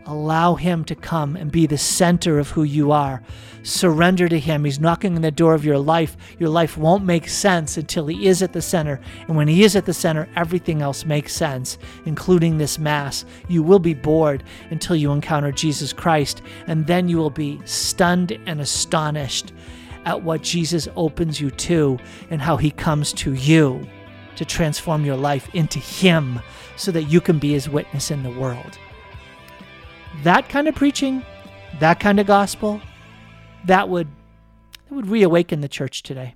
Allow 0.08 0.54
Him 0.54 0.84
to 0.84 0.94
come 0.94 1.34
and 1.34 1.50
be 1.50 1.66
the 1.66 1.78
center 1.78 2.38
of 2.38 2.50
who 2.50 2.62
you 2.62 2.92
are. 2.92 3.22
Surrender 3.64 4.28
to 4.28 4.38
Him. 4.38 4.64
He's 4.64 4.78
knocking 4.78 5.16
on 5.16 5.22
the 5.22 5.32
door 5.32 5.54
of 5.54 5.64
your 5.64 5.78
life. 5.78 6.16
Your 6.38 6.48
life 6.48 6.76
won't 6.76 7.04
make 7.04 7.28
sense 7.28 7.76
until 7.76 8.06
He 8.06 8.28
is 8.28 8.40
at 8.40 8.52
the 8.52 8.62
center. 8.62 9.00
And 9.26 9.36
when 9.36 9.48
He 9.48 9.64
is 9.64 9.74
at 9.74 9.84
the 9.84 9.94
center, 9.94 10.28
everything 10.36 10.80
else 10.80 11.04
makes 11.04 11.34
sense, 11.34 11.76
including 12.04 12.58
this 12.58 12.78
Mass. 12.78 13.24
You 13.48 13.64
will 13.64 13.80
be 13.80 13.94
bored 13.94 14.44
until 14.70 14.94
you 14.94 15.10
encounter 15.10 15.50
Jesus 15.50 15.92
Christ, 15.92 16.40
and 16.68 16.86
then 16.86 17.08
you 17.08 17.16
will 17.16 17.30
be 17.30 17.60
stunned 17.64 18.38
and 18.46 18.60
astonished 18.60 19.52
at 20.04 20.22
what 20.22 20.42
Jesus 20.42 20.86
opens 20.94 21.40
you 21.40 21.50
to 21.50 21.98
and 22.30 22.40
how 22.40 22.56
He 22.56 22.70
comes 22.70 23.12
to 23.14 23.34
you 23.34 23.84
to 24.36 24.44
transform 24.44 25.04
your 25.04 25.16
life 25.16 25.48
into 25.54 25.78
Him 25.78 26.40
so 26.76 26.90
that 26.92 27.04
you 27.04 27.20
can 27.20 27.38
be 27.38 27.52
His 27.52 27.68
witness 27.68 28.10
in 28.10 28.22
the 28.22 28.30
world 28.30 28.78
that 30.22 30.48
kind 30.48 30.68
of 30.68 30.74
preaching, 30.74 31.24
that 31.80 32.00
kind 32.00 32.20
of 32.20 32.26
gospel, 32.26 32.80
that 33.64 33.88
would 33.88 34.08
that 34.88 34.94
would 34.94 35.08
reawaken 35.08 35.60
the 35.60 35.68
church 35.68 36.02
today. 36.02 36.34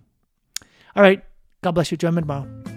All 0.96 1.02
right. 1.02 1.22
God 1.62 1.72
bless 1.72 1.90
you. 1.90 1.96
Join 1.96 2.14
me 2.14 2.22
tomorrow. 2.22 2.69